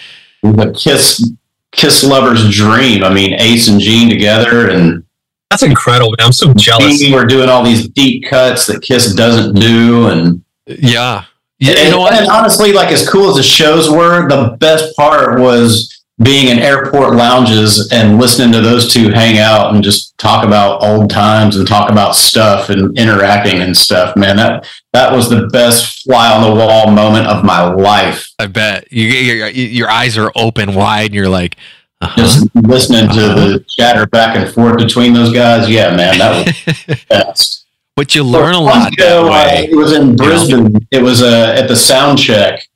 the 0.43 0.71
Kiss 0.77 1.31
Kiss 1.71 2.03
lovers 2.03 2.49
dream. 2.55 3.03
I 3.03 3.13
mean, 3.13 3.33
Ace 3.39 3.67
and 3.67 3.79
Gene 3.79 4.09
together, 4.09 4.69
and 4.69 5.03
That's 5.49 5.63
incredible, 5.63 6.11
man. 6.17 6.27
I'm 6.27 6.31
so 6.31 6.53
jealous. 6.53 7.01
we're 7.11 7.25
doing 7.25 7.49
all 7.49 7.63
these 7.63 7.87
deep 7.89 8.25
cuts 8.29 8.65
that 8.67 8.81
Kiss 8.81 9.13
doesn't 9.13 9.59
do, 9.59 10.07
and 10.07 10.43
Yeah, 10.65 11.25
yeah. 11.59 11.73
and, 11.73 11.79
You 11.85 11.91
know 11.91 12.07
and 12.07 12.27
honestly, 12.27 12.73
like 12.73 12.91
as 12.91 13.07
cool 13.07 13.29
as 13.29 13.35
the 13.35 13.43
shows 13.43 13.89
were, 13.89 14.27
the 14.27 14.57
best 14.59 14.95
part 14.95 15.39
was 15.39 15.98
being 16.21 16.49
in 16.49 16.59
airport 16.59 17.15
lounges 17.15 17.89
and 17.93 18.19
listening 18.19 18.51
to 18.51 18.61
those 18.61 18.91
two 18.93 19.09
hang 19.09 19.37
out 19.39 19.73
and 19.73 19.81
just 19.83 20.17
talk 20.17 20.43
about 20.45 20.83
old 20.83 21.09
times 21.09 21.55
and 21.55 21.65
talk 21.67 21.89
about 21.89 22.13
stuff 22.15 22.69
and 22.69 22.97
interacting 22.97 23.61
and 23.61 23.75
stuff. 23.75 24.15
Man, 24.17 24.35
that 24.35 24.67
that 24.91 25.11
was 25.13 25.29
the 25.29 25.47
best 25.47 26.03
fly 26.03 26.31
on 26.31 26.43
the 26.43 26.53
wall 26.55 26.91
moment 26.91 27.27
of 27.27 27.43
my 27.45 27.61
life. 27.73 28.29
I 28.37 28.47
bet 28.47 28.91
you, 28.91 29.05
your 29.07 29.47
your 29.49 29.89
eyes 29.89 30.17
are 30.17 30.31
open 30.35 30.75
wide, 30.75 31.05
and 31.07 31.13
you're 31.15 31.29
like, 31.29 31.55
uh-huh. 32.01 32.15
just 32.21 32.47
listening 32.55 33.07
to 33.09 33.25
Uh-huh. 33.31 33.35
the 33.47 33.65
chatter 33.77 34.05
back 34.07 34.35
and 34.35 34.53
forth 34.53 34.77
between 34.77 35.13
those 35.13 35.31
guys. 35.33 35.69
Yeah, 35.69 35.95
man, 35.95 36.17
that 36.17 36.45
was 36.87 37.05
best. 37.09 37.65
but 37.95 38.13
you 38.13 38.23
learn 38.25 38.55
a 38.55 38.59
lot 38.61 38.91
ago, 38.93 39.25
that 39.25 39.31
way. 39.31 39.69
it 39.71 39.75
was 39.75 39.93
in 39.93 40.15
Brisbane. 40.17 40.85
It 40.91 41.01
was 41.01 41.21
uh, 41.21 41.55
at 41.57 41.67
the 41.69 41.75
sound 41.77 42.17
check, 42.19 42.67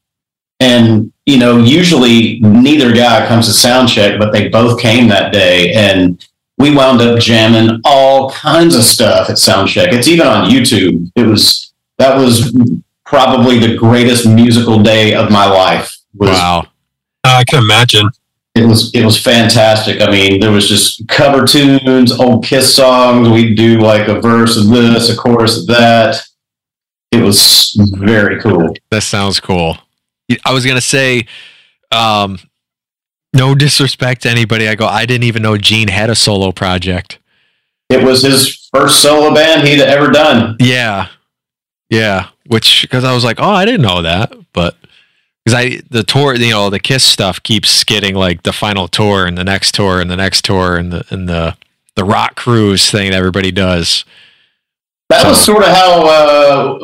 and 0.64 1.12
you 1.26 1.38
know, 1.38 1.58
usually 1.58 2.40
neither 2.42 2.94
guy 2.94 3.28
comes 3.28 3.48
to 3.48 3.54
sound 3.54 3.90
check, 3.90 4.20
but 4.20 4.32
they 4.34 4.50
both 4.50 4.80
came 4.80 5.08
that 5.10 5.32
day, 5.32 5.74
and 5.74 6.26
we 6.58 6.76
wound 6.76 7.02
up 7.02 7.20
jamming 7.20 7.82
all 7.86 8.30
kinds 8.32 8.76
of 8.76 8.84
stuff 8.84 9.30
at 9.30 9.38
sound 9.38 9.70
check. 9.70 9.94
It's 9.94 10.08
even 10.08 10.28
on 10.28 10.50
YouTube. 10.50 11.12
It 11.16 11.24
was 11.24 11.74
that 11.98 12.18
was 12.18 12.56
probably 13.06 13.60
the 13.60 13.76
greatest 13.76 14.28
musical 14.28 14.82
day 14.82 15.14
of 15.14 15.30
my 15.32 15.46
life. 15.46 15.98
Was 16.16 16.30
Wow. 16.30 16.66
I 17.26 17.44
can 17.46 17.60
imagine. 17.60 18.10
it 18.56 18.66
was 18.66 18.94
it 18.94 19.04
was 19.04 19.22
fantastic. 19.22 20.02
I 20.02 20.10
mean, 20.10 20.40
there 20.40 20.52
was 20.52 20.68
just 20.68 21.08
cover 21.08 21.46
tunes, 21.46 22.12
old 22.12 22.46
Kiss 22.46 22.76
songs. 22.76 23.30
We'd 23.30 23.56
do 23.56 23.80
like 23.80 24.08
a 24.08 24.20
verse 24.20 24.58
of 24.58 24.68
this, 24.70 25.10
a 25.10 25.16
chorus 25.16 25.62
of 25.62 25.68
that. 25.68 26.22
It 27.12 27.22
was 27.22 27.74
very 27.96 28.42
cool. 28.42 28.74
That 28.92 29.04
sounds 29.04 29.40
cool. 29.40 29.78
I 30.46 30.54
was 30.54 30.66
gonna 30.66 30.82
say, 30.82 31.28
um, 31.92 32.40
no 33.34 33.56
disrespect 33.56 34.24
to 34.24 34.30
anybody. 34.30 34.68
I 34.68 34.76
go, 34.76 34.86
I 34.86 35.06
didn't 35.06 35.24
even 35.24 35.42
know 35.42 35.58
Gene 35.58 35.88
had 35.88 36.10
a 36.10 36.16
solo 36.16 36.52
project. 36.52 37.20
It 37.90 38.04
was 38.04 38.24
his 38.24 38.70
first 38.74 39.02
solo 39.02 39.34
band 39.34 39.68
he'd 39.68 39.82
ever 39.82 40.10
done. 40.12 40.56
Yeah, 40.60 41.10
yeah. 41.90 42.30
Which 42.48 42.84
because 42.84 43.04
I 43.04 43.14
was 43.14 43.24
like, 43.24 43.40
oh, 43.40 43.52
I 43.52 43.66
didn't 43.66 43.82
know 43.82 44.02
that, 44.02 44.34
but 44.54 44.76
because 45.44 45.60
I 45.60 45.82
the 45.90 46.04
tour, 46.04 46.36
you 46.36 46.52
know, 46.52 46.70
the 46.70 46.80
Kiss 46.80 47.04
stuff 47.04 47.42
keeps 47.42 47.84
getting 47.84 48.16
like 48.16 48.44
the 48.44 48.54
final 48.54 48.88
tour 48.88 49.26
and 49.26 49.38
the 49.38 49.44
next 49.44 49.74
tour 49.76 50.00
and 50.00 50.10
the 50.10 50.16
next 50.16 50.46
tour 50.46 50.78
and 50.78 50.92
the 50.92 51.06
and 51.10 51.28
the 51.28 51.58
the 51.96 52.04
rock 52.04 52.36
cruise 52.36 52.90
thing 52.90 53.12
that 53.12 53.18
everybody 53.18 53.52
does. 53.52 54.06
That 55.10 55.28
was 55.28 55.44
sort 55.44 55.64
of 55.64 55.70
how 55.70 56.08
uh, 56.08 56.80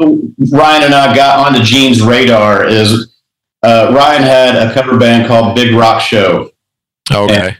Ryan 0.52 0.84
and 0.84 0.94
I 0.94 1.16
got 1.16 1.48
onto 1.48 1.64
Gene's 1.64 2.02
radar. 2.02 2.66
Is 2.66 3.16
uh, 3.64 3.92
Ryan 3.96 4.24
had 4.24 4.56
a 4.56 4.74
cover 4.74 4.98
band 4.98 5.28
called 5.28 5.56
Big 5.56 5.74
Rock 5.74 6.02
Show. 6.02 6.52
Okay. 7.12 7.56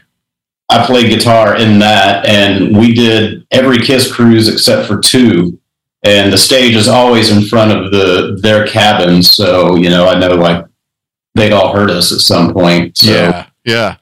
I 0.70 0.86
played 0.86 1.10
guitar 1.10 1.56
in 1.56 1.80
that, 1.80 2.24
and 2.26 2.76
we 2.76 2.94
did 2.94 3.44
every 3.50 3.78
Kiss 3.78 4.10
cruise 4.12 4.48
except 4.48 4.86
for 4.86 5.00
two. 5.00 5.58
And 6.04 6.32
the 6.32 6.38
stage 6.38 6.76
is 6.76 6.88
always 6.88 7.30
in 7.36 7.42
front 7.46 7.72
of 7.72 7.90
the 7.90 8.38
their 8.40 8.66
cabin, 8.66 9.22
so 9.22 9.74
you 9.76 9.90
know 9.90 10.06
I 10.08 10.18
know 10.18 10.34
like 10.34 10.64
they'd 11.34 11.52
all 11.52 11.74
heard 11.74 11.90
us 11.90 12.12
at 12.12 12.20
some 12.20 12.52
point. 12.54 12.96
So 12.96 13.10
Yeah. 13.12 13.46
Yeah. 13.64 13.96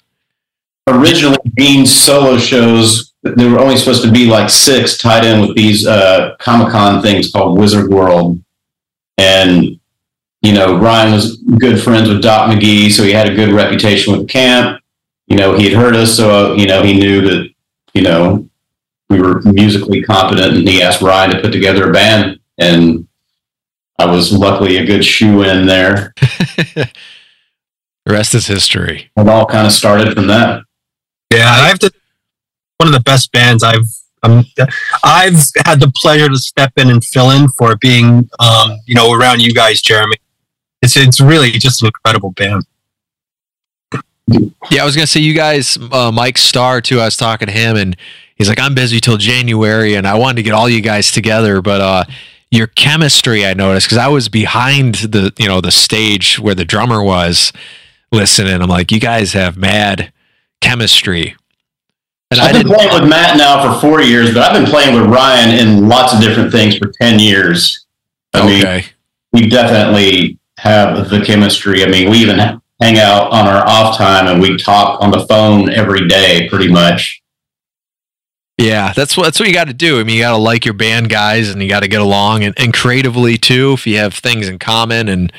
originally, 0.86 1.38
Gene's 1.58 1.90
solo 1.92 2.38
shows 2.38 3.12
there 3.22 3.50
were 3.50 3.58
only 3.58 3.76
supposed 3.76 4.04
to 4.04 4.12
be 4.12 4.26
like 4.26 4.48
six 4.48 4.96
tied 4.96 5.24
in 5.24 5.40
with 5.40 5.56
these 5.56 5.86
uh, 5.86 6.36
Comic 6.38 6.70
Con 6.70 7.02
things 7.02 7.32
called 7.32 7.58
Wizard 7.58 7.90
World, 7.90 8.40
and 9.16 9.77
you 10.42 10.52
know, 10.52 10.78
Ryan 10.78 11.12
was 11.12 11.36
good 11.36 11.80
friends 11.82 12.08
with 12.08 12.22
Doc 12.22 12.50
McGhee, 12.50 12.90
so 12.90 13.02
he 13.02 13.12
had 13.12 13.28
a 13.28 13.34
good 13.34 13.52
reputation 13.52 14.12
with 14.12 14.22
the 14.22 14.32
camp. 14.32 14.80
You 15.26 15.36
know, 15.36 15.56
he 15.56 15.64
had 15.64 15.72
heard 15.72 15.96
us, 15.96 16.16
so 16.16 16.54
you 16.54 16.66
know 16.66 16.82
he 16.82 16.98
knew 16.98 17.20
that 17.22 17.48
you 17.92 18.02
know 18.02 18.48
we 19.10 19.20
were 19.20 19.42
musically 19.42 20.02
competent, 20.02 20.56
and 20.56 20.68
he 20.68 20.82
asked 20.82 21.02
Ryan 21.02 21.30
to 21.32 21.40
put 21.40 21.52
together 21.52 21.90
a 21.90 21.92
band, 21.92 22.38
and 22.56 23.08
I 23.98 24.06
was 24.06 24.32
luckily 24.32 24.76
a 24.76 24.86
good 24.86 25.04
shoe 25.04 25.42
in 25.42 25.66
there. 25.66 26.14
the 26.74 26.88
rest 28.06 28.34
is 28.34 28.46
history. 28.46 29.10
It 29.16 29.28
all 29.28 29.44
kind 29.44 29.66
of 29.66 29.72
started 29.72 30.14
from 30.14 30.28
that. 30.28 30.62
Yeah, 31.32 31.50
I 31.50 31.68
have 31.68 31.80
to. 31.80 31.90
One 32.78 32.86
of 32.86 32.94
the 32.94 33.00
best 33.00 33.32
bands 33.32 33.64
I've 33.64 33.88
um, 34.22 34.44
I've 35.04 35.40
had 35.64 35.80
the 35.80 35.92
pleasure 35.96 36.28
to 36.28 36.36
step 36.36 36.72
in 36.76 36.90
and 36.90 37.04
fill 37.04 37.30
in 37.30 37.48
for 37.50 37.76
being, 37.76 38.28
um, 38.38 38.78
you 38.86 38.94
know, 38.94 39.12
around 39.12 39.42
you 39.42 39.52
guys, 39.52 39.80
Jeremy. 39.80 40.16
It's 40.82 40.96
it's 40.96 41.20
really 41.20 41.50
just 41.52 41.82
an 41.82 41.88
incredible 41.88 42.30
band. 42.32 42.64
Yeah, 44.70 44.82
I 44.82 44.84
was 44.84 44.94
gonna 44.94 45.06
say 45.06 45.20
you 45.20 45.34
guys, 45.34 45.78
uh, 45.90 46.12
Mike 46.12 46.38
Starr 46.38 46.80
too. 46.80 47.00
I 47.00 47.06
was 47.06 47.16
talking 47.16 47.46
to 47.46 47.52
him, 47.52 47.76
and 47.76 47.96
he's 48.36 48.48
like, 48.48 48.60
"I'm 48.60 48.74
busy 48.74 49.00
till 49.00 49.16
January, 49.16 49.94
and 49.94 50.06
I 50.06 50.14
wanted 50.14 50.36
to 50.36 50.42
get 50.42 50.52
all 50.52 50.68
you 50.68 50.80
guys 50.80 51.10
together, 51.10 51.62
but 51.62 51.80
uh, 51.80 52.04
your 52.50 52.66
chemistry, 52.66 53.46
I 53.46 53.54
noticed, 53.54 53.86
because 53.86 53.98
I 53.98 54.08
was 54.08 54.28
behind 54.28 54.96
the 54.96 55.32
you 55.38 55.48
know 55.48 55.60
the 55.60 55.70
stage 55.70 56.38
where 56.38 56.54
the 56.54 56.64
drummer 56.64 57.02
was 57.02 57.52
listening. 58.12 58.60
I'm 58.60 58.68
like, 58.68 58.92
you 58.92 59.00
guys 59.00 59.32
have 59.32 59.56
mad 59.56 60.12
chemistry." 60.60 61.34
And 62.30 62.40
I've 62.40 62.52
been 62.52 62.66
playing 62.66 62.92
with 62.92 63.08
Matt 63.08 63.38
now 63.38 63.74
for 63.74 63.80
four 63.80 64.02
years, 64.02 64.34
but 64.34 64.42
I've 64.42 64.62
been 64.62 64.70
playing 64.70 64.94
with 64.94 65.10
Ryan 65.10 65.58
in 65.58 65.88
lots 65.88 66.12
of 66.12 66.20
different 66.20 66.52
things 66.52 66.76
for 66.76 66.92
ten 67.00 67.18
years. 67.18 67.86
I 68.34 68.40
okay. 68.40 68.76
mean, 69.32 69.44
we 69.44 69.48
definitely 69.48 70.38
have 70.58 71.08
the 71.08 71.24
chemistry. 71.24 71.84
I 71.84 71.86
mean, 71.86 72.10
we 72.10 72.18
even 72.18 72.38
hang 72.38 72.98
out 72.98 73.30
on 73.30 73.46
our 73.46 73.66
off 73.66 73.96
time 73.96 74.26
and 74.26 74.40
we 74.40 74.56
talk 74.56 75.00
on 75.00 75.10
the 75.10 75.24
phone 75.26 75.70
every 75.70 76.06
day, 76.08 76.48
pretty 76.48 76.68
much. 76.68 77.22
Yeah, 78.58 78.92
that's 78.92 79.16
what 79.16 79.22
that's 79.22 79.38
what 79.38 79.48
you 79.48 79.54
got 79.54 79.68
to 79.68 79.72
do. 79.72 80.00
I 80.00 80.02
mean, 80.02 80.16
you 80.16 80.22
got 80.22 80.32
to 80.32 80.36
like 80.36 80.64
your 80.64 80.74
band 80.74 81.10
guys, 81.10 81.48
and 81.48 81.62
you 81.62 81.68
got 81.68 81.84
to 81.84 81.88
get 81.88 82.00
along, 82.00 82.42
and, 82.42 82.58
and 82.58 82.74
creatively 82.74 83.38
too. 83.38 83.74
If 83.74 83.86
you 83.86 83.98
have 83.98 84.14
things 84.14 84.48
in 84.48 84.58
common, 84.58 85.08
and 85.08 85.32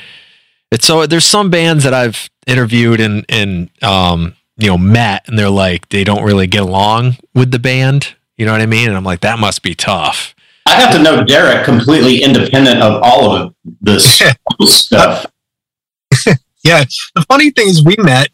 it's 0.70 0.86
so 0.86 1.06
there's 1.06 1.26
some 1.26 1.50
bands 1.50 1.84
that 1.84 1.92
I've 1.92 2.30
interviewed 2.46 2.98
and 2.98 3.26
and 3.28 3.68
um 3.82 4.36
you 4.56 4.68
know 4.68 4.78
met, 4.78 5.28
and 5.28 5.38
they're 5.38 5.50
like 5.50 5.90
they 5.90 6.02
don't 6.02 6.24
really 6.24 6.46
get 6.46 6.62
along 6.62 7.18
with 7.34 7.50
the 7.50 7.58
band. 7.58 8.14
You 8.38 8.46
know 8.46 8.52
what 8.52 8.62
I 8.62 8.66
mean? 8.66 8.88
And 8.88 8.96
I'm 8.96 9.04
like, 9.04 9.20
that 9.20 9.38
must 9.38 9.62
be 9.62 9.74
tough. 9.74 10.34
I 10.70 10.80
have 10.80 10.92
to 10.94 11.02
know 11.02 11.24
Derek 11.24 11.64
completely 11.64 12.22
independent 12.22 12.80
of 12.80 13.02
all 13.02 13.34
of 13.34 13.54
this 13.80 14.22
stuff. 14.62 15.26
yeah, 16.64 16.84
the 17.14 17.24
funny 17.28 17.50
thing 17.50 17.68
is, 17.68 17.84
we 17.84 17.96
met 17.98 18.28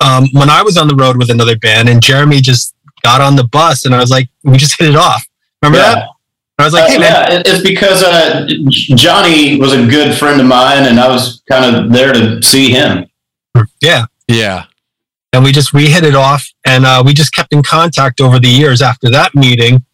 um, 0.00 0.26
when 0.32 0.48
I 0.48 0.62
was 0.62 0.76
on 0.76 0.88
the 0.88 0.94
road 0.94 1.16
with 1.18 1.30
another 1.30 1.58
band, 1.58 1.88
and 1.88 2.02
Jeremy 2.02 2.40
just 2.40 2.74
got 3.02 3.20
on 3.20 3.36
the 3.36 3.44
bus, 3.44 3.84
and 3.84 3.94
I 3.94 3.98
was 3.98 4.10
like, 4.10 4.28
we 4.42 4.56
just 4.56 4.78
hit 4.78 4.88
it 4.90 4.96
off. 4.96 5.26
Remember 5.62 5.78
yeah. 5.78 5.94
that? 5.94 6.08
I 6.58 6.64
was 6.64 6.72
like, 6.72 6.88
hey, 6.88 6.96
uh, 6.96 7.00
yeah, 7.00 7.42
it's 7.44 7.62
because 7.62 8.02
uh, 8.02 8.46
Johnny 8.68 9.58
was 9.58 9.72
a 9.72 9.86
good 9.86 10.16
friend 10.16 10.40
of 10.40 10.46
mine, 10.46 10.86
and 10.86 11.00
I 11.00 11.08
was 11.08 11.42
kind 11.50 11.74
of 11.74 11.92
there 11.92 12.12
to 12.12 12.40
see 12.42 12.70
him. 12.70 13.06
Yeah, 13.80 14.06
yeah, 14.28 14.64
and 15.32 15.42
we 15.42 15.50
just 15.52 15.72
we 15.72 15.90
hit 15.90 16.04
it 16.04 16.14
off, 16.14 16.46
and 16.64 16.86
uh, 16.86 17.02
we 17.04 17.12
just 17.12 17.34
kept 17.34 17.52
in 17.52 17.62
contact 17.62 18.20
over 18.20 18.38
the 18.38 18.48
years 18.48 18.82
after 18.82 19.10
that 19.10 19.34
meeting. 19.34 19.84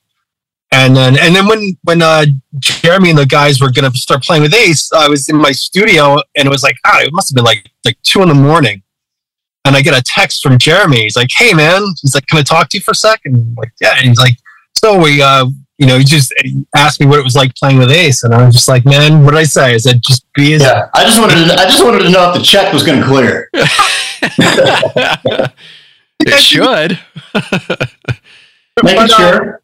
And 0.72 0.96
then, 0.96 1.18
and 1.18 1.34
then 1.34 1.48
when 1.48 1.76
when 1.82 2.00
uh, 2.00 2.26
Jeremy 2.58 3.10
and 3.10 3.18
the 3.18 3.26
guys 3.26 3.60
were 3.60 3.72
gonna 3.72 3.90
start 3.92 4.22
playing 4.22 4.42
with 4.42 4.54
Ace, 4.54 4.92
I 4.92 5.08
was 5.08 5.28
in 5.28 5.36
my 5.36 5.50
studio, 5.50 6.18
and 6.36 6.46
it 6.46 6.48
was 6.48 6.62
like, 6.62 6.76
ah, 6.86 7.00
it 7.00 7.12
must 7.12 7.30
have 7.30 7.34
been 7.34 7.44
like 7.44 7.68
like 7.84 8.00
two 8.02 8.22
in 8.22 8.28
the 8.28 8.34
morning, 8.34 8.82
and 9.64 9.74
I 9.74 9.82
get 9.82 9.98
a 9.98 10.02
text 10.02 10.44
from 10.44 10.58
Jeremy. 10.58 11.02
He's 11.02 11.16
like, 11.16 11.30
"Hey, 11.34 11.54
man," 11.54 11.82
he's 12.00 12.14
like, 12.14 12.26
"Can 12.26 12.38
I 12.38 12.42
talk 12.42 12.68
to 12.68 12.76
you 12.76 12.82
for 12.82 12.92
a 12.92 12.94
second? 12.94 13.34
I'm 13.34 13.54
like, 13.56 13.72
yeah. 13.80 13.96
And 13.98 14.08
he's 14.08 14.18
like, 14.18 14.36
"So 14.76 14.96
we, 14.96 15.20
uh, 15.20 15.46
you 15.80 15.86
know, 15.86 15.98
he 15.98 16.04
just 16.04 16.32
asked 16.76 17.00
me 17.00 17.06
what 17.06 17.18
it 17.18 17.24
was 17.24 17.34
like 17.34 17.54
playing 17.54 17.78
with 17.78 17.90
Ace, 17.90 18.22
and 18.22 18.34
I 18.34 18.44
was 18.44 18.54
just 18.54 18.68
like, 18.68 18.84
man, 18.84 19.24
what 19.24 19.30
did 19.30 19.38
I 19.38 19.44
say? 19.44 19.72
I 19.72 19.78
said, 19.78 20.02
just 20.02 20.30
be 20.34 20.52
as 20.52 20.60
yeah. 20.60 20.90
I 20.92 21.04
just 21.04 21.18
wanted 21.18 21.36
to, 21.36 21.54
I 21.54 21.64
just 21.64 21.82
wanted 21.82 22.00
to 22.00 22.10
know 22.10 22.30
if 22.30 22.36
the 22.36 22.44
check 22.44 22.70
was 22.70 22.82
going 22.82 23.00
to 23.00 23.06
clear. 23.06 23.48
it 26.20 26.42
should. 26.42 27.00
Making 28.84 29.00
but, 29.00 29.10
uh, 29.10 29.16
sure. 29.16 29.59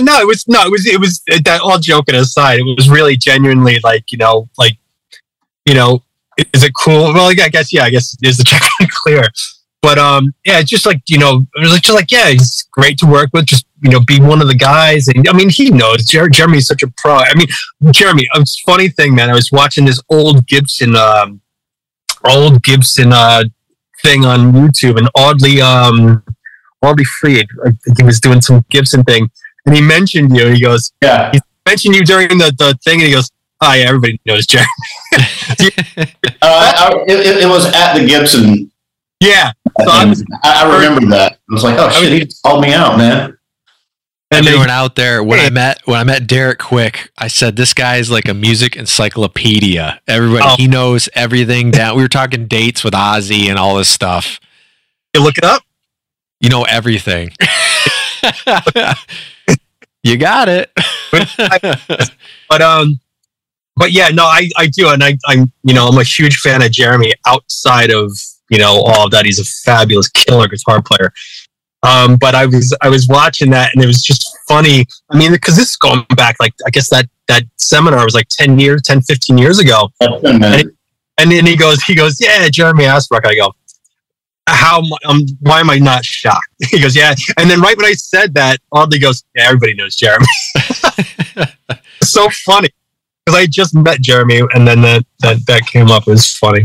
No, 0.00 0.20
it 0.20 0.26
was 0.26 0.46
no, 0.48 0.62
it 0.64 0.70
was 0.70 0.86
it 0.86 1.00
was 1.00 1.22
that 1.44 1.60
all 1.62 1.78
joking 1.78 2.14
aside, 2.14 2.60
it 2.60 2.76
was 2.76 2.88
really 2.88 3.16
genuinely 3.16 3.78
like 3.82 4.10
you 4.10 4.18
know, 4.18 4.48
like 4.58 4.78
you 5.66 5.74
know, 5.74 6.02
is 6.52 6.62
it 6.62 6.72
cool? 6.74 7.12
Well, 7.12 7.28
I 7.28 7.48
guess 7.48 7.72
yeah, 7.72 7.84
I 7.84 7.90
guess 7.90 8.16
is 8.22 8.38
the 8.38 8.44
check 8.44 8.62
clear. 8.90 9.24
But 9.82 9.98
um, 9.98 10.34
yeah, 10.44 10.60
just 10.62 10.84
like 10.84 11.02
you 11.08 11.18
know, 11.18 11.46
it 11.54 11.60
was 11.60 11.80
just 11.80 11.94
like 11.94 12.10
yeah, 12.10 12.28
he's 12.28 12.66
great 12.70 12.98
to 12.98 13.06
work 13.06 13.30
with. 13.32 13.46
Just 13.46 13.66
you 13.82 13.90
know, 13.90 14.00
be 14.00 14.20
one 14.20 14.42
of 14.42 14.48
the 14.48 14.54
guys. 14.54 15.08
And 15.08 15.26
I 15.28 15.32
mean, 15.32 15.48
he 15.48 15.70
knows 15.70 16.04
Jer- 16.04 16.28
Jeremy's 16.28 16.66
such 16.66 16.82
a 16.82 16.92
pro. 16.98 17.14
I 17.14 17.34
mean, 17.34 17.46
Jeremy, 17.92 18.28
funny 18.66 18.88
thing, 18.88 19.14
man. 19.14 19.30
I 19.30 19.34
was 19.34 19.50
watching 19.50 19.86
this 19.86 20.00
old 20.10 20.46
Gibson, 20.46 20.96
um, 20.96 21.40
old 22.24 22.62
Gibson 22.62 23.12
uh, 23.12 23.44
thing 24.02 24.26
on 24.26 24.52
YouTube, 24.52 24.98
and 24.98 25.08
oddly, 25.14 25.62
um, 25.62 26.22
Audley 26.82 27.04
Freed, 27.04 27.46
I 27.64 27.70
think 27.84 27.98
he 27.98 28.04
was 28.04 28.20
doing 28.20 28.42
some 28.42 28.64
Gibson 28.70 29.02
thing, 29.04 29.30
and 29.70 29.76
he 29.76 29.82
mentioned 29.82 30.36
you. 30.36 30.48
He 30.48 30.60
goes, 30.60 30.92
yeah, 31.02 31.30
he 31.32 31.40
mentioned 31.66 31.94
you 31.94 32.04
during 32.04 32.28
the, 32.38 32.52
the 32.58 32.78
thing, 32.84 33.00
and 33.00 33.06
he 33.06 33.12
goes, 33.12 33.30
"Hi, 33.62 33.78
oh, 33.78 33.80
yeah, 33.80 33.88
everybody 33.88 34.20
knows 34.26 34.46
Jeremy." 34.46 34.68
uh, 35.14 36.06
I, 36.42 37.04
it, 37.06 37.44
it 37.44 37.48
was 37.48 37.66
at 37.66 37.94
the 37.94 38.06
Gibson 38.06 38.70
yeah, 39.20 39.52
so 39.78 39.90
I, 39.90 40.14
I, 40.42 40.78
remember 40.78 41.06
that. 41.14 41.32
I 41.32 41.52
was 41.52 41.62
like, 41.62 41.78
oh 41.78 41.90
shit, 41.90 42.10
he 42.10 42.34
called 42.42 42.62
me 42.62 42.72
out, 42.72 42.96
man. 42.96 43.36
And 44.30 44.46
everyone 44.46 44.70
out 44.70 44.94
there, 44.94 45.22
when 45.22 45.40
I 45.40 45.50
met 45.50 45.82
when 45.84 45.98
I 45.98 46.04
met 46.04 46.26
Derek 46.26 46.58
Quick, 46.58 47.10
I 47.18 47.28
said 47.28 47.56
this 47.56 47.74
guy 47.74 47.96
is 47.96 48.10
like 48.10 48.28
a 48.28 48.34
music 48.34 48.76
encyclopedia. 48.76 50.00
Everybody, 50.08 50.44
oh. 50.46 50.54
he 50.56 50.68
knows 50.68 51.10
everything 51.14 51.70
down. 51.70 51.96
We 51.96 52.02
were 52.02 52.08
talking 52.08 52.46
dates 52.46 52.82
with 52.82 52.94
Ozzy 52.94 53.48
and 53.48 53.58
all 53.58 53.76
this 53.76 53.88
stuff. 53.88 54.40
You 55.14 55.22
look 55.22 55.36
it 55.36 55.44
up. 55.44 55.64
You 56.40 56.48
know 56.48 56.62
everything. 56.62 57.32
you 60.02 60.16
got 60.16 60.48
it. 60.48 60.70
but 62.48 62.62
um, 62.62 63.00
but 63.76 63.92
yeah, 63.92 64.08
no, 64.08 64.24
I 64.24 64.50
I 64.56 64.66
do, 64.66 64.88
and 64.88 65.02
I 65.02 65.16
I'm 65.26 65.52
you 65.62 65.74
know 65.74 65.88
I'm 65.88 65.98
a 65.98 66.04
huge 66.04 66.38
fan 66.38 66.62
of 66.62 66.70
Jeremy 66.70 67.14
outside 67.26 67.90
of 67.90 68.12
you 68.48 68.58
know 68.58 68.82
all 68.82 69.06
of 69.06 69.10
that. 69.12 69.24
He's 69.24 69.38
a 69.38 69.44
fabulous 69.44 70.08
killer 70.08 70.48
guitar 70.48 70.82
player. 70.82 71.12
Um, 71.82 72.16
but 72.16 72.34
I 72.34 72.44
was 72.46 72.76
I 72.82 72.88
was 72.90 73.08
watching 73.08 73.50
that 73.50 73.72
and 73.74 73.82
it 73.82 73.86
was 73.86 74.02
just 74.02 74.28
funny. 74.46 74.86
I 75.10 75.16
mean, 75.16 75.32
because 75.32 75.56
this 75.56 75.70
is 75.70 75.76
going 75.76 76.04
back 76.16 76.36
like 76.38 76.52
I 76.66 76.70
guess 76.70 76.90
that 76.90 77.06
that 77.30 77.44
seminar 77.56 78.04
was 78.04 78.14
like 78.14 78.28
10 78.28 78.58
years, 78.58 78.82
10, 78.82 79.02
15 79.02 79.38
years 79.38 79.58
ago. 79.58 79.88
And, 80.00 80.44
he, 80.44 80.64
and 81.18 81.30
then 81.30 81.46
he 81.46 81.56
goes, 81.56 81.82
he 81.82 81.94
goes, 81.94 82.20
yeah, 82.20 82.48
Jeremy 82.48 82.84
Asbrock. 82.84 83.24
I 83.24 83.34
go, 83.36 83.52
how 84.50 84.82
um, 85.06 85.22
why 85.40 85.60
am 85.60 85.70
I 85.70 85.78
not 85.78 86.04
shocked? 86.04 86.48
He 86.70 86.80
goes, 86.80 86.94
yeah. 86.94 87.14
And 87.38 87.50
then 87.50 87.60
right 87.60 87.76
when 87.76 87.86
I 87.86 87.92
said 87.92 88.34
that, 88.34 88.60
Audley 88.72 88.98
goes, 88.98 89.24
yeah, 89.34 89.46
everybody 89.46 89.74
knows 89.74 89.96
Jeremy. 89.96 90.26
so 92.02 92.28
funny 92.30 92.68
because 93.24 93.38
I 93.38 93.46
just 93.46 93.74
met 93.74 94.00
Jeremy, 94.00 94.42
and 94.54 94.66
then 94.66 94.82
that 94.82 95.04
that 95.20 95.46
that 95.46 95.66
came 95.66 95.90
up. 95.90 96.06
It 96.06 96.12
was 96.12 96.36
funny. 96.36 96.64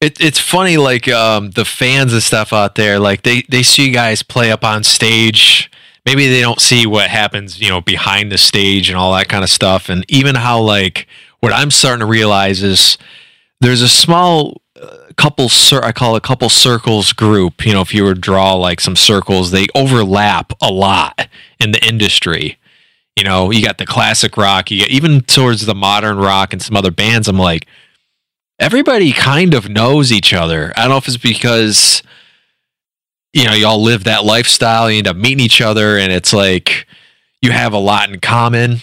It, 0.00 0.20
it's 0.20 0.38
funny, 0.38 0.76
like 0.76 1.08
um, 1.08 1.50
the 1.50 1.64
fans 1.64 2.12
and 2.12 2.22
stuff 2.22 2.52
out 2.52 2.76
there, 2.76 3.00
like 3.00 3.22
they, 3.22 3.42
they 3.48 3.64
see 3.64 3.88
you 3.88 3.92
guys 3.92 4.22
play 4.22 4.52
up 4.52 4.62
on 4.62 4.84
stage. 4.84 5.70
Maybe 6.06 6.28
they 6.28 6.40
don't 6.40 6.60
see 6.60 6.86
what 6.86 7.10
happens, 7.10 7.60
you 7.60 7.68
know, 7.68 7.80
behind 7.80 8.30
the 8.30 8.38
stage 8.38 8.88
and 8.88 8.96
all 8.96 9.12
that 9.14 9.28
kind 9.28 9.42
of 9.42 9.50
stuff. 9.50 9.88
And 9.88 10.04
even 10.08 10.36
how, 10.36 10.60
like, 10.60 11.08
what 11.40 11.52
I'm 11.52 11.72
starting 11.72 11.98
to 12.00 12.06
realize 12.06 12.62
is 12.62 12.96
there's 13.60 13.82
a 13.82 13.88
small 13.88 14.62
uh, 14.80 15.12
couple, 15.16 15.48
cir- 15.48 15.82
I 15.82 15.92
call 15.92 16.16
a 16.16 16.20
couple 16.20 16.48
circles 16.48 17.12
group. 17.12 17.64
You 17.66 17.72
know, 17.72 17.80
if 17.80 17.94
you 17.94 18.04
were 18.04 18.14
draw 18.14 18.54
like 18.54 18.80
some 18.80 18.96
circles, 18.96 19.50
they 19.50 19.66
overlap 19.74 20.52
a 20.60 20.70
lot 20.70 21.28
in 21.60 21.72
the 21.72 21.84
industry. 21.86 22.58
You 23.16 23.24
know, 23.24 23.50
you 23.50 23.64
got 23.64 23.78
the 23.78 23.86
classic 23.86 24.36
rock, 24.36 24.70
you 24.70 24.80
get, 24.80 24.90
even 24.90 25.22
towards 25.22 25.66
the 25.66 25.74
modern 25.74 26.18
rock 26.18 26.52
and 26.52 26.62
some 26.62 26.76
other 26.76 26.92
bands. 26.92 27.26
I'm 27.26 27.38
like, 27.38 27.66
everybody 28.58 29.12
kind 29.12 29.54
of 29.54 29.68
knows 29.68 30.12
each 30.12 30.32
other. 30.32 30.72
I 30.76 30.82
don't 30.82 30.90
know 30.90 30.96
if 30.98 31.08
it's 31.08 31.16
because 31.16 32.02
you 33.32 33.44
know 33.44 33.54
y'all 33.54 33.82
live 33.82 34.04
that 34.04 34.24
lifestyle, 34.24 34.90
you 34.90 34.98
end 34.98 35.08
up 35.08 35.16
meeting 35.16 35.44
each 35.44 35.60
other, 35.60 35.98
and 35.98 36.12
it's 36.12 36.32
like 36.32 36.86
you 37.42 37.50
have 37.52 37.72
a 37.72 37.78
lot 37.78 38.10
in 38.10 38.20
common. 38.20 38.82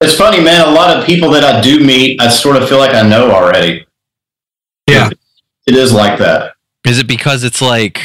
It's 0.00 0.16
funny, 0.16 0.42
man. 0.42 0.66
A 0.66 0.70
lot 0.70 0.96
of 0.96 1.06
people 1.06 1.30
that 1.30 1.44
I 1.44 1.60
do 1.60 1.78
meet, 1.78 2.20
I 2.20 2.28
sort 2.28 2.56
of 2.56 2.68
feel 2.68 2.78
like 2.78 2.94
I 2.94 3.08
know 3.08 3.30
already. 3.30 3.86
Yeah, 4.92 5.10
it 5.66 5.74
is 5.74 5.92
like 5.92 6.18
that. 6.18 6.54
Is 6.86 6.98
it 6.98 7.06
because 7.06 7.44
it's 7.44 7.62
like 7.62 8.02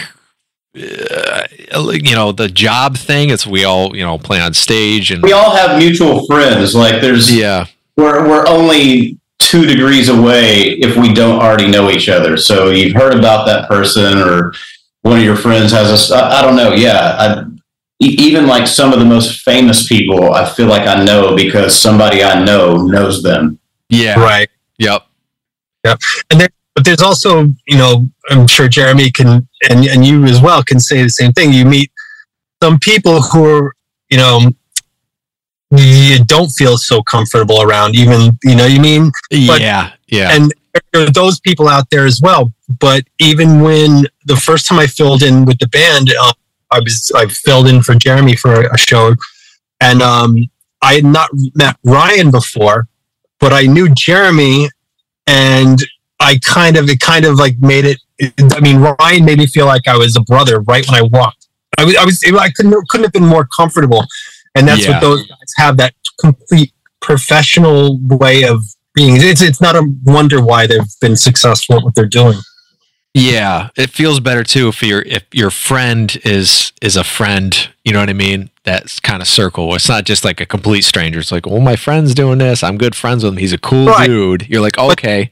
uh, 0.76 1.48
you 1.74 2.16
know 2.16 2.32
the 2.32 2.50
job 2.50 2.98
thing? 2.98 3.30
It's 3.30 3.48
we 3.48 3.64
all 3.64 3.96
you 3.96 4.04
know 4.04 4.18
play 4.18 4.40
on 4.40 4.54
stage 4.54 5.12
and 5.12 5.24
we 5.24 5.34
all 5.34 5.56
have 5.56 5.78
mutual 5.78 6.26
friends. 6.28 6.76
Like 6.76 7.02
there's 7.02 7.34
yeah, 7.34 7.66
we're 7.96 8.28
we're 8.28 8.48
only 8.48 9.18
two 9.40 9.66
degrees 9.66 10.10
away 10.10 10.72
if 10.80 10.98
we 10.98 11.14
don't 11.14 11.40
already 11.40 11.68
know 11.68 11.90
each 11.90 12.10
other. 12.10 12.38
So 12.38 12.70
you've 12.70 12.96
heard 12.96 13.16
about 13.16 13.46
that 13.46 13.68
person 13.68 14.18
or 14.18 14.54
one 15.02 15.20
of 15.20 15.24
your 15.24 15.36
friends 15.36 15.72
has 15.72 16.12
a, 16.12 16.16
I, 16.16 16.40
I 16.40 16.42
don't 16.42 16.56
know. 16.56 16.74
Yeah. 16.74 17.16
I, 17.18 17.44
e- 18.04 18.16
even 18.18 18.48
like 18.48 18.68
some 18.68 18.92
of 18.92 19.00
the 19.00 19.06
most 19.06 19.44
famous 19.44 19.88
people, 19.88 20.34
I 20.34 20.50
feel 20.50 20.66
like 20.66 20.88
I 20.88 21.04
know 21.06 21.36
because 21.36 21.80
somebody 21.80 22.24
I 22.24 22.44
know 22.44 22.76
knows 22.76 23.22
them. 23.22 23.60
Yeah. 23.90 24.20
Right. 24.20 24.50
Yep 24.80 25.08
yep. 25.88 26.00
And 26.30 26.42
then, 26.42 26.50
but 26.78 26.86
there's 26.86 27.02
also, 27.02 27.48
you 27.66 27.76
know, 27.76 28.08
I'm 28.30 28.46
sure 28.46 28.68
Jeremy 28.68 29.10
can, 29.10 29.48
and, 29.68 29.84
and 29.88 30.06
you 30.06 30.26
as 30.26 30.40
well 30.40 30.62
can 30.64 30.80
say 30.80 31.02
the 31.02 31.10
same 31.10 31.32
thing. 31.34 31.52
You 31.52 31.66
meet 31.66 31.92
some 32.62 32.78
people 32.78 33.20
who 33.20 33.46
are, 33.46 33.74
you 34.12 34.18
know, 34.18 34.52
you 35.72 36.24
don't 36.24 36.50
feel 36.50 36.78
so 36.78 37.02
comfortable 37.02 37.64
around, 37.64 37.96
even, 37.96 38.38
you 38.44 38.56
know, 38.56 38.68
you 38.68 38.80
mean, 38.80 39.12
But- 39.32 39.60
yeah. 39.60 39.94
Yeah. 40.08 40.36
and 40.36 40.54
there 40.94 41.02
are 41.08 41.10
those 41.10 41.40
people 41.40 41.68
out 41.68 41.90
there 41.90 42.06
as 42.06 42.22
well. 42.22 42.54
But 42.80 43.06
even 43.18 43.62
when 43.62 44.06
the 44.26 44.36
first 44.38 44.68
time 44.68 44.78
I 44.78 44.86
filled 44.86 45.24
in 45.24 45.46
with 45.46 45.58
the 45.58 45.68
band, 45.70 46.14
uh, 46.14 46.32
I 46.70 46.80
was 46.80 47.12
I 47.16 47.26
filled 47.26 47.68
in 47.68 47.82
for 47.82 47.96
Jeremy 47.96 48.36
for 48.36 48.62
a 48.68 48.78
show, 48.78 49.16
and 49.82 50.04
um, 50.04 50.38
I 50.84 50.94
had 50.94 51.06
not 51.06 51.30
met 51.56 51.76
Ryan 51.84 52.30
before, 52.30 52.88
but 53.40 53.52
I 53.52 53.64
knew 53.64 53.90
Jeremy, 53.96 54.70
and 55.26 55.84
I 56.20 56.40
kind 56.44 56.78
of 56.78 56.90
it 56.90 57.00
kind 57.00 57.26
of 57.26 57.36
like 57.36 57.58
made 57.60 57.86
it. 57.86 58.00
I 58.56 58.60
mean, 58.60 58.78
Ryan 58.78 59.26
made 59.26 59.38
me 59.38 59.48
feel 59.48 59.66
like 59.68 59.88
I 59.88 59.98
was 59.98 60.16
a 60.16 60.22
brother 60.22 60.62
right 60.62 60.86
when 60.88 60.96
I 60.96 61.04
walked. 61.04 61.48
I 61.78 61.86
was 61.86 61.96
I 61.96 62.06
was 62.06 62.24
I 62.40 62.50
couldn't 62.50 62.74
couldn't 62.90 63.04
have 63.06 63.14
been 63.14 63.26
more 63.26 63.48
comfortable, 63.56 64.06
and 64.56 64.68
that's 64.68 64.84
Yeah. 64.86 64.94
what 64.94 65.02
those 65.02 65.28
guys 65.28 65.54
have 65.58 65.78
that 65.78 65.94
complete 66.20 66.74
professional 67.02 68.00
way 68.02 68.44
of 68.44 68.64
being. 68.96 69.18
It's 69.18 69.42
it's 69.42 69.62
not 69.62 69.76
a 69.76 69.84
wonder 70.04 70.42
why 70.42 70.66
they've 70.68 70.82
been 71.02 71.16
successful 71.16 71.78
at 71.78 71.84
what 71.84 71.94
they're 71.96 72.06
doing. 72.06 72.40
Yeah, 73.14 73.70
it 73.76 73.90
feels 73.90 74.20
better 74.20 74.44
too 74.44 74.68
if 74.68 74.84
your 74.84 75.02
if 75.02 75.24
your 75.32 75.50
friend 75.50 76.20
is 76.24 76.72
is 76.82 76.96
a 76.96 77.04
friend. 77.04 77.70
You 77.84 77.94
know 77.94 78.00
what 78.00 78.10
I 78.10 78.14
mean? 78.14 78.50
That's 78.64 79.00
kind 79.00 79.22
of 79.22 79.28
circle. 79.28 79.74
It's 79.76 79.88
not 79.90 80.04
just 80.06 80.24
like 80.26 80.40
a 80.42 80.46
complete 80.46 80.84
stranger. 80.84 81.20
It's 81.20 81.32
like, 81.32 81.46
well, 81.46 81.62
my 81.62 81.76
friend's 81.76 82.14
doing 82.14 82.38
this. 82.40 82.64
I'm 82.64 82.78
good 82.78 82.96
friends 82.96 83.24
with 83.24 83.34
him. 83.34 83.38
He's 83.38 83.54
a 83.54 83.58
cool 83.58 83.88
Right. 83.88 84.08
dude. 84.08 84.48
You're 84.50 84.62
like, 84.62 84.78
okay, 84.78 85.32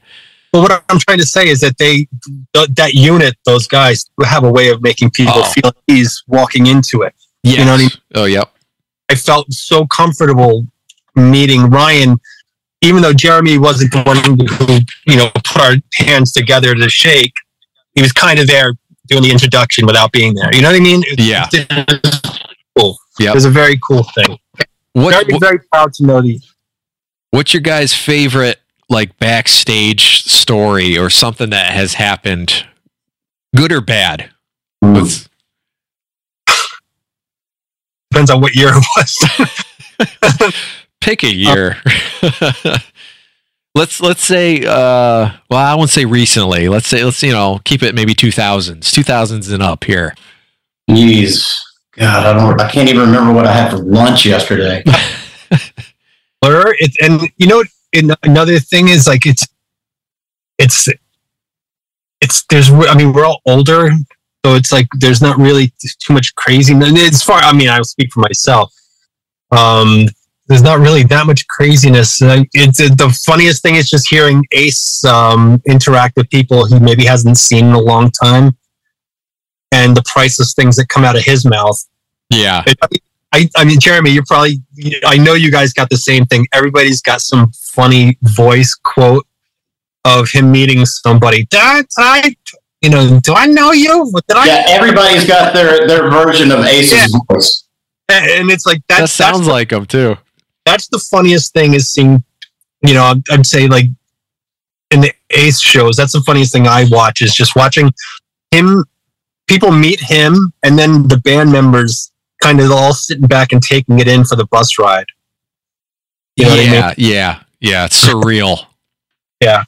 what 0.52 0.84
I'm 0.88 0.98
trying 0.98 1.18
to 1.18 1.26
say 1.26 1.48
is 1.48 1.60
that 1.60 1.76
they 1.78 2.06
th- 2.54 2.68
that 2.76 2.94
unit, 2.94 3.36
those 3.44 3.66
guys 3.66 4.08
have 4.24 4.44
a 4.44 4.50
way 4.50 4.68
of 4.70 4.82
making 4.82 5.10
people 5.10 5.34
Oh. 5.36 5.50
feel 5.52 5.72
ease 5.88 6.22
walking 6.26 6.66
into 6.66 7.02
it. 7.02 7.14
yeah. 7.42 7.64
know 7.64 7.72
what 7.72 7.80
I 7.80 7.82
mean? 7.82 7.90
Oh, 8.14 8.24
yep. 8.24 8.52
I 9.10 9.14
felt 9.14 9.52
so 9.52 9.86
comfortable 9.86 10.66
meeting 11.14 11.70
Ryan, 11.70 12.18
even 12.82 13.02
though 13.02 13.12
Jeremy 13.12 13.58
wasn't 13.58 13.92
the 13.92 14.02
one 14.02 14.16
who, 14.16 14.78
you 15.12 15.16
know, 15.18 15.30
put 15.44 15.58
our 15.60 15.74
hands 15.94 16.32
together 16.32 16.74
to 16.74 16.88
shake. 16.88 17.32
He 17.94 18.02
was 18.02 18.12
kind 18.12 18.38
of 18.38 18.46
there 18.46 18.72
doing 19.06 19.22
the 19.22 19.30
introduction 19.30 19.86
without 19.86 20.10
being 20.12 20.34
there. 20.34 20.52
You 20.54 20.62
know 20.62 20.68
what 20.70 20.76
I 20.76 20.80
mean? 20.80 21.02
It- 21.06 21.20
Yeah. 21.20 21.46
It 21.52 22.00
was 22.04 22.40
cool. 22.76 22.98
Yep. 23.18 23.30
It 23.30 23.34
was 23.34 23.44
a 23.44 23.50
very 23.50 23.78
cool 23.86 24.02
thing. 24.14 24.38
What, 24.92 25.12
Very, 25.12 25.24
what 25.34 25.40
very 25.40 25.58
proud 25.72 25.92
to 25.94 26.04
know 26.06 26.20
the. 26.22 26.40
what's 27.30 27.52
your 27.54 27.60
guys' 27.60 27.94
favorite 27.94 28.58
like 28.88 29.18
backstage 29.18 30.24
story 30.24 30.96
or 30.96 31.10
something 31.10 31.50
that 31.50 31.72
has 31.72 31.94
happened, 31.94 32.66
good 33.54 33.72
or 33.72 33.80
bad? 33.80 34.30
With 34.82 35.28
Depends 38.10 38.30
on 38.30 38.40
what 38.40 38.54
year 38.54 38.70
it 38.72 38.84
was. 38.96 40.54
pick 41.00 41.22
a 41.22 41.34
year. 41.34 41.76
let's 43.74 44.00
let's 44.00 44.24
say 44.24 44.64
uh 44.64 45.30
well 45.50 45.60
I 45.60 45.74
won't 45.74 45.90
say 45.90 46.04
recently. 46.04 46.68
Let's 46.68 46.86
say 46.86 47.04
let's 47.04 47.22
you 47.22 47.32
know 47.32 47.60
keep 47.64 47.82
it 47.82 47.94
maybe 47.94 48.14
2000s. 48.14 48.78
2000s 48.78 49.52
and 49.52 49.62
up 49.62 49.84
here. 49.84 50.14
Jeez. 50.90 51.58
God, 51.96 52.26
I 52.26 52.32
don't, 52.38 52.60
I 52.60 52.70
can't 52.70 52.88
even 52.90 53.02
remember 53.06 53.32
what 53.32 53.46
I 53.46 53.52
had 53.52 53.70
for 53.70 53.78
lunch 53.78 54.26
yesterday. 54.26 54.84
blur. 56.42 56.74
It, 56.78 56.92
and 57.00 57.22
you 57.38 57.46
know, 57.46 57.60
and 57.60 57.68
another 58.22 58.58
thing 58.58 58.88
is 58.88 59.06
like 59.06 59.26
it's, 59.26 59.46
it's, 60.58 60.88
it's 62.20 62.44
there's. 62.46 62.70
I 62.70 62.94
mean, 62.94 63.12
we're 63.12 63.26
all 63.26 63.42
older, 63.46 63.90
so 64.44 64.54
it's 64.54 64.72
like 64.72 64.86
there's 64.98 65.20
not 65.20 65.36
really 65.38 65.72
too 65.98 66.14
much 66.14 66.34
crazy. 66.34 66.74
As 66.74 67.22
far. 67.22 67.40
I 67.40 67.52
mean, 67.52 67.68
I'll 67.68 67.84
speak 67.84 68.12
for 68.12 68.20
myself. 68.20 68.72
Um, 69.50 70.06
there's 70.48 70.62
not 70.62 70.78
really 70.78 71.02
that 71.04 71.26
much 71.26 71.46
craziness. 71.48 72.18
It's 72.22 72.80
it, 72.80 72.96
the 72.96 73.10
funniest 73.26 73.62
thing 73.62 73.74
is 73.74 73.90
just 73.90 74.08
hearing 74.08 74.44
Ace 74.52 75.04
um, 75.04 75.60
interact 75.66 76.16
with 76.16 76.30
people 76.30 76.64
he 76.66 76.78
maybe 76.78 77.04
hasn't 77.04 77.36
seen 77.36 77.66
in 77.66 77.72
a 77.72 77.80
long 77.80 78.10
time, 78.10 78.56
and 79.72 79.96
the 79.96 80.02
priceless 80.06 80.54
things 80.54 80.76
that 80.76 80.88
come 80.88 81.04
out 81.04 81.16
of 81.16 81.22
his 81.22 81.44
mouth. 81.44 81.78
Yeah. 82.30 82.64
I, 83.36 83.50
I 83.56 83.64
mean, 83.64 83.78
Jeremy, 83.78 84.10
you're 84.12 84.24
probably, 84.26 84.62
I 85.04 85.18
know 85.18 85.34
you 85.34 85.50
guys 85.50 85.74
got 85.74 85.90
the 85.90 85.96
same 85.98 86.24
thing. 86.24 86.46
Everybody's 86.54 87.02
got 87.02 87.20
some 87.20 87.50
funny 87.52 88.16
voice 88.22 88.74
quote 88.82 89.26
of 90.06 90.30
him 90.30 90.50
meeting 90.50 90.86
somebody. 90.86 91.44
Did 91.50 91.60
I, 91.98 92.34
you 92.80 92.88
know, 92.88 93.20
do 93.22 93.34
I 93.34 93.44
know 93.46 93.72
you? 93.72 94.10
Did 94.26 94.36
I? 94.38 94.46
yeah, 94.46 94.64
everybody's 94.68 95.26
got 95.26 95.52
their, 95.52 95.86
their 95.86 96.10
version 96.10 96.50
of 96.50 96.60
Ace's 96.64 96.92
Yeah. 96.92 97.18
voice. 97.30 97.64
And 98.08 98.50
it's 98.50 98.64
like, 98.64 98.80
That 98.88 99.00
that's, 99.00 99.12
sounds 99.12 99.40
that's, 99.40 99.48
like 99.48 99.72
him 99.72 99.84
too. 99.84 100.16
that's 100.64 100.88
the 100.88 100.98
funniest 101.10 101.52
thing 101.52 101.74
is 101.74 101.92
seeing, 101.92 102.24
you 102.86 102.94
know, 102.94 103.02
I'd, 103.04 103.22
I'd 103.30 103.44
say 103.46 103.66
like 103.68 103.86
in 104.90 105.00
the 105.02 105.12
Ace 105.30 105.60
shows, 105.60 105.96
that's 105.96 106.12
the 106.12 106.22
funniest 106.22 106.52
thing 106.54 106.66
I 106.66 106.86
watch 106.88 107.20
is 107.20 107.34
just 107.34 107.54
watching 107.54 107.90
him, 108.52 108.84
people 109.46 109.72
meet 109.72 110.00
him 110.00 110.52
and 110.62 110.78
then 110.78 111.08
the 111.08 111.18
band 111.18 111.52
members 111.52 112.12
kind 112.46 112.60
of 112.60 112.70
all 112.70 112.92
sitting 112.92 113.26
back 113.26 113.52
and 113.52 113.62
taking 113.62 113.98
it 113.98 114.08
in 114.08 114.24
for 114.24 114.36
the 114.36 114.46
bus 114.46 114.78
ride. 114.78 115.06
You 116.36 116.44
know 116.44 116.50
what 116.50 116.60
I 116.60 116.62
mean? 116.62 116.72
yeah, 116.72 116.94
yeah, 116.96 117.40
yeah. 117.60 117.84
It's 117.86 118.06
surreal. 118.06 118.66
Yeah. 119.42 119.64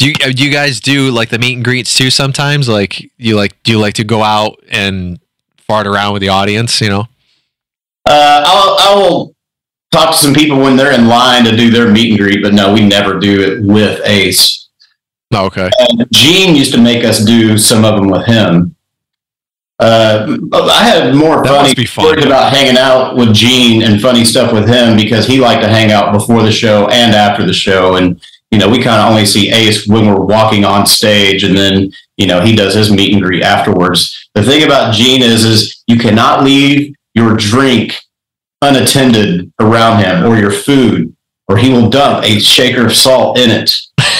Do 0.00 0.08
you 0.08 0.14
uh, 0.24 0.32
do 0.32 0.44
you 0.44 0.50
guys 0.50 0.80
do 0.80 1.12
like 1.12 1.28
the 1.28 1.38
meet 1.38 1.54
and 1.54 1.64
greets 1.64 1.94
too? 1.94 2.10
Sometimes, 2.10 2.68
like 2.68 3.12
you 3.16 3.36
like 3.36 3.62
do 3.62 3.70
you 3.70 3.78
like 3.78 3.94
to 3.94 4.02
go 4.02 4.24
out 4.24 4.58
and 4.68 5.20
fart 5.68 5.86
around 5.86 6.14
with 6.14 6.20
the 6.20 6.30
audience? 6.30 6.80
You 6.80 6.88
know. 6.88 7.08
Uh, 8.04 8.42
I'll, 8.44 8.76
I 8.80 8.94
will 8.96 9.36
talk 9.92 10.10
to 10.10 10.16
some 10.20 10.34
people 10.34 10.58
when 10.58 10.76
they're 10.76 10.90
in 10.90 11.06
line 11.06 11.44
to 11.44 11.56
do 11.56 11.70
their 11.70 11.92
meet 11.92 12.10
and 12.10 12.18
greet, 12.18 12.42
but 12.42 12.54
no, 12.54 12.74
we 12.74 12.84
never 12.84 13.20
do 13.20 13.40
it 13.40 13.62
with 13.62 14.00
Ace. 14.04 14.68
Oh, 15.32 15.46
okay. 15.46 15.70
And 15.78 16.08
Gene 16.12 16.56
used 16.56 16.74
to 16.74 16.80
make 16.80 17.04
us 17.04 17.24
do 17.24 17.56
some 17.56 17.84
of 17.84 17.94
them 17.94 18.08
with 18.08 18.26
him. 18.26 18.73
Uh, 19.80 20.38
I 20.52 20.84
had 20.84 21.14
more 21.14 21.42
That 21.42 21.48
funny 21.48 21.74
must 21.76 21.92
stories 21.92 22.24
about 22.24 22.52
hanging 22.52 22.76
out 22.78 23.16
with 23.16 23.34
Gene 23.34 23.82
and 23.82 24.00
funny 24.00 24.24
stuff 24.24 24.52
with 24.52 24.68
him 24.68 24.96
because 24.96 25.26
he 25.26 25.40
liked 25.40 25.62
to 25.62 25.68
hang 25.68 25.90
out 25.90 26.12
before 26.12 26.42
the 26.42 26.52
show 26.52 26.86
and 26.88 27.12
after 27.14 27.44
the 27.44 27.52
show. 27.52 27.96
And, 27.96 28.20
you 28.52 28.58
know, 28.58 28.68
we 28.68 28.80
kind 28.80 29.00
of 29.00 29.10
only 29.10 29.26
see 29.26 29.50
Ace 29.50 29.86
when 29.88 30.06
we're 30.06 30.20
walking 30.24 30.64
on 30.64 30.86
stage 30.86 31.42
and 31.42 31.56
then, 31.56 31.90
you 32.16 32.26
know, 32.28 32.40
he 32.40 32.54
does 32.54 32.74
his 32.74 32.92
meet 32.92 33.12
and 33.12 33.22
greet 33.22 33.42
afterwards. 33.42 34.28
The 34.34 34.44
thing 34.44 34.62
about 34.62 34.94
Gene 34.94 35.22
is, 35.22 35.44
is 35.44 35.82
you 35.88 35.98
cannot 35.98 36.44
leave 36.44 36.94
your 37.14 37.36
drink 37.36 37.96
unattended 38.62 39.52
around 39.60 40.02
him 40.04 40.24
or 40.24 40.36
your 40.38 40.52
food 40.52 41.14
or 41.48 41.56
he 41.56 41.70
will 41.70 41.90
dump 41.90 42.24
a 42.24 42.38
shaker 42.38 42.86
of 42.86 42.94
salt 42.94 43.38
in 43.38 43.50
it. 43.50 43.74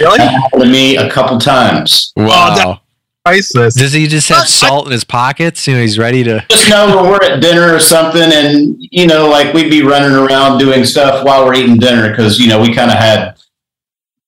Really? 0.00 0.16
That 0.18 0.30
happened 0.30 0.62
to 0.62 0.68
me 0.68 0.96
a 0.96 1.10
couple 1.10 1.38
times. 1.38 2.12
Wow. 2.16 2.54
that- 2.54 2.80
Priceless. 3.24 3.74
Does 3.74 3.92
he 3.92 4.06
just 4.06 4.28
have 4.30 4.46
salt 4.48 4.86
in 4.86 4.92
his 4.92 5.04
pockets? 5.04 5.66
You 5.66 5.74
know, 5.74 5.82
he's 5.82 5.98
ready 5.98 6.24
to. 6.24 6.44
Just 6.48 6.68
know 6.70 6.96
when 6.96 7.10
we're 7.10 7.22
at 7.24 7.40
dinner 7.40 7.74
or 7.74 7.78
something, 7.80 8.22
and 8.32 8.76
you 8.78 9.06
know, 9.06 9.28
like 9.28 9.52
we'd 9.52 9.70
be 9.70 9.82
running 9.82 10.12
around 10.16 10.58
doing 10.58 10.84
stuff 10.84 11.24
while 11.24 11.44
we're 11.44 11.54
eating 11.54 11.76
dinner 11.78 12.10
because 12.10 12.38
you 12.38 12.48
know 12.48 12.60
we 12.60 12.74
kind 12.74 12.90
of 12.90 12.96
had 12.96 13.36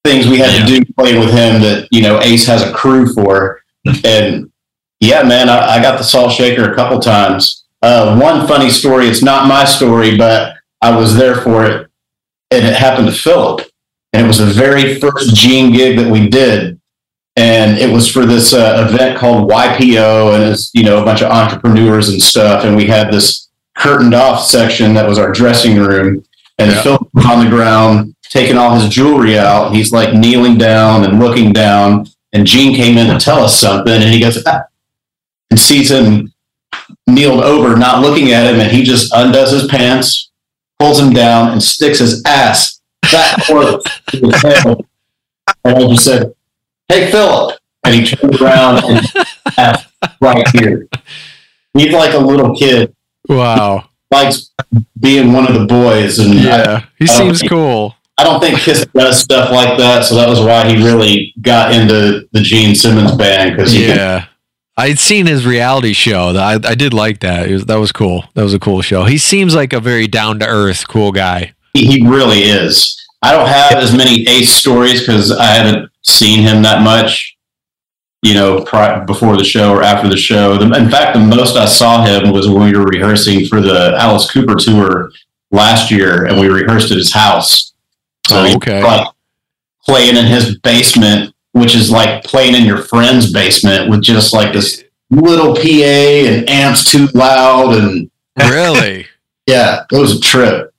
things 0.04 0.26
we 0.26 0.38
had 0.38 0.50
Yeah. 0.52 0.66
to 0.66 0.84
do 0.84 0.92
playing 0.98 1.20
with 1.20 1.30
him 1.30 1.60
that 1.62 1.88
you 1.90 2.02
know 2.02 2.20
Ace 2.20 2.46
has 2.46 2.62
a 2.62 2.72
crew 2.72 3.12
for, 3.14 3.62
and 4.04 4.50
yeah, 5.00 5.22
man, 5.22 5.48
I, 5.48 5.76
I 5.76 5.82
got 5.82 5.96
the 5.96 6.04
salt 6.04 6.32
shaker 6.32 6.70
a 6.70 6.74
couple 6.74 6.98
times. 7.00 7.64
Uh, 7.82 8.18
one 8.18 8.46
funny 8.46 8.68
story. 8.68 9.06
It's 9.06 9.22
not 9.22 9.48
my 9.48 9.64
story, 9.64 10.16
but 10.18 10.56
I 10.82 10.94
was 10.94 11.16
there 11.16 11.36
for 11.36 11.64
it, 11.64 11.88
and 12.50 12.66
it 12.66 12.74
happened 12.74 13.06
to 13.08 13.14
Philip, 13.14 13.66
and 14.12 14.24
it 14.24 14.28
was 14.28 14.38
the 14.38 14.46
very 14.46 14.98
first 15.00 15.34
Gene 15.34 15.72
gig 15.72 15.96
that 15.98 16.10
we 16.10 16.28
did 16.28 16.79
and 17.40 17.78
it 17.78 17.90
was 17.90 18.06
for 18.06 18.26
this 18.26 18.52
uh, 18.52 18.86
event 18.86 19.18
called 19.18 19.50
YPO, 19.50 20.34
and 20.34 20.52
it's 20.52 20.70
you 20.74 20.84
know 20.84 21.00
a 21.00 21.04
bunch 21.04 21.22
of 21.22 21.30
entrepreneurs 21.30 22.10
and 22.10 22.20
stuff. 22.20 22.64
And 22.64 22.76
we 22.76 22.86
had 22.86 23.10
this 23.10 23.48
curtained 23.78 24.14
off 24.14 24.44
section 24.44 24.92
that 24.92 25.08
was 25.08 25.18
our 25.18 25.32
dressing 25.32 25.78
room, 25.78 26.22
and 26.58 26.70
Yeah. 26.70 26.82
Phil 26.82 27.10
was 27.14 27.24
on 27.24 27.42
the 27.44 27.50
ground 27.50 28.14
taking 28.28 28.58
all 28.58 28.78
his 28.78 28.90
jewelry 28.90 29.38
out. 29.38 29.74
He's 29.74 29.90
like 29.90 30.12
kneeling 30.14 30.58
down 30.58 31.02
and 31.02 31.18
looking 31.18 31.52
down, 31.52 32.06
and 32.34 32.46
Gene 32.46 32.76
came 32.76 32.98
in 32.98 33.06
to 33.06 33.18
tell 33.18 33.42
us 33.42 33.58
something, 33.58 33.94
and 33.94 34.12
he 34.12 34.20
goes 34.20 34.42
ah, 34.46 34.64
and 35.50 35.58
sees 35.58 35.90
him 35.90 36.34
kneeled 37.06 37.42
over, 37.42 37.74
not 37.74 38.02
looking 38.02 38.32
at 38.32 38.52
him, 38.52 38.60
and 38.60 38.70
he 38.70 38.82
just 38.82 39.12
undoes 39.14 39.50
his 39.50 39.66
pants, 39.66 40.30
pulls 40.78 41.00
him 41.00 41.14
down, 41.14 41.52
and 41.52 41.62
sticks 41.62 42.00
his 42.00 42.22
ass 42.26 42.80
that 43.12 43.36
close 43.46 43.82
to 44.08 44.18
his 44.18 44.42
head. 44.42 44.76
And 45.64 45.76
I 45.76 45.88
just 45.88 46.04
said, 46.04 46.34
Hey, 46.90 47.10
Philip. 47.10 47.56
And 47.84 47.94
he 47.94 48.04
turned 48.04 48.40
around 48.40 48.84
and 48.84 49.06
asked 49.56 49.86
right 50.20 50.46
here. 50.48 50.88
He's 51.74 51.92
like 51.92 52.14
a 52.14 52.18
little 52.18 52.54
kid, 52.56 52.94
Wow. 53.28 53.88
likes 54.10 54.50
being 54.98 55.32
one 55.32 55.46
of 55.46 55.54
the 55.58 55.66
boys. 55.66 56.18
And 56.18 56.32
I, 56.40 56.42
Yeah. 56.42 56.84
He 56.98 57.06
seems 57.06 57.42
cool. 57.42 57.94
I 58.18 58.24
don't 58.24 58.40
think 58.40 58.58
Kiss 58.58 58.84
does 58.92 59.18
stuff 59.18 59.50
like 59.50 59.78
that. 59.78 60.04
So 60.04 60.14
that 60.16 60.28
was 60.28 60.40
why 60.40 60.68
he 60.68 60.82
really 60.84 61.32
got 61.40 61.72
into 61.72 62.28
the 62.32 62.40
Gene 62.40 62.74
Simmons 62.74 63.12
band 63.14 63.56
because 63.56 63.72
he 63.72 63.86
could 63.86 63.96
Yeah. 63.96 64.26
I'd 64.76 64.98
seen 64.98 65.26
his 65.26 65.46
reality 65.46 65.92
show. 65.92 66.28
I, 66.36 66.54
I 66.54 66.74
did 66.74 66.92
like 66.92 67.20
that. 67.20 67.48
Was, 67.48 67.64
that 67.66 67.76
was 67.78 67.92
cool. 67.92 68.24
That 68.34 68.42
was 68.42 68.52
a 68.54 68.58
cool 68.58 68.82
show. 68.82 69.04
He 69.04 69.16
seems 69.16 69.54
like 69.54 69.72
a 69.72 69.80
very 69.80 70.06
down 70.06 70.38
to 70.40 70.46
earth, 70.46 70.86
cool 70.88 71.12
guy. 71.12 71.54
He, 71.74 71.86
he 71.86 72.06
really 72.08 72.40
is. 72.40 72.96
I 73.22 73.32
don't 73.32 73.46
have 73.48 73.72
as 73.74 73.94
many 73.96 74.26
Ace 74.28 74.50
stories 74.52 75.00
because 75.00 75.32
I 75.32 75.46
haven't 75.46 75.89
seen 76.02 76.40
him 76.42 76.62
that 76.62 76.82
much, 76.82 77.36
you 78.22 78.34
know, 78.34 78.62
pri- 78.64 79.04
before 79.04 79.36
the 79.36 79.44
show 79.44 79.72
or 79.72 79.82
after 79.82 80.08
the 80.08 80.16
show. 80.16 80.60
In 80.60 80.90
fact, 80.90 81.14
the 81.14 81.20
most 81.24 81.56
I 81.56 81.66
saw 81.66 82.04
him 82.04 82.30
was 82.32 82.48
when 82.48 82.64
we 82.70 82.76
were 82.78 82.84
rehearsing 82.84 83.46
for 83.46 83.60
the 83.60 83.94
Alice 83.98 84.30
Cooper 84.30 84.54
tour 84.56 85.10
last 85.50 85.90
year, 85.90 86.26
and 86.26 86.38
we 86.38 86.48
rehearsed 86.48 86.90
at 86.90 86.96
his 86.98 87.12
house. 87.12 87.72
So 88.26 88.36
Oh, 88.36 88.56
okay. 88.56 89.04
playing 89.84 90.16
in 90.16 90.26
his 90.26 90.58
basement, 90.58 91.34
which 91.52 91.74
is 91.74 91.90
like 91.90 92.22
playing 92.24 92.54
in 92.54 92.64
your 92.64 92.78
friend's 92.82 93.32
basement 93.32 93.90
with 93.90 94.02
just 94.02 94.32
like 94.32 94.52
this 94.52 94.84
little 95.10 95.54
PA 95.54 95.60
and 95.62 96.48
amps 96.48 96.90
too 96.90 97.06
loud, 97.14 97.76
and 97.76 98.10
Really? 98.38 99.06
yeah, 99.46 99.84
it 99.90 99.98
was 99.98 100.16
a 100.18 100.20
trip. 100.20 100.69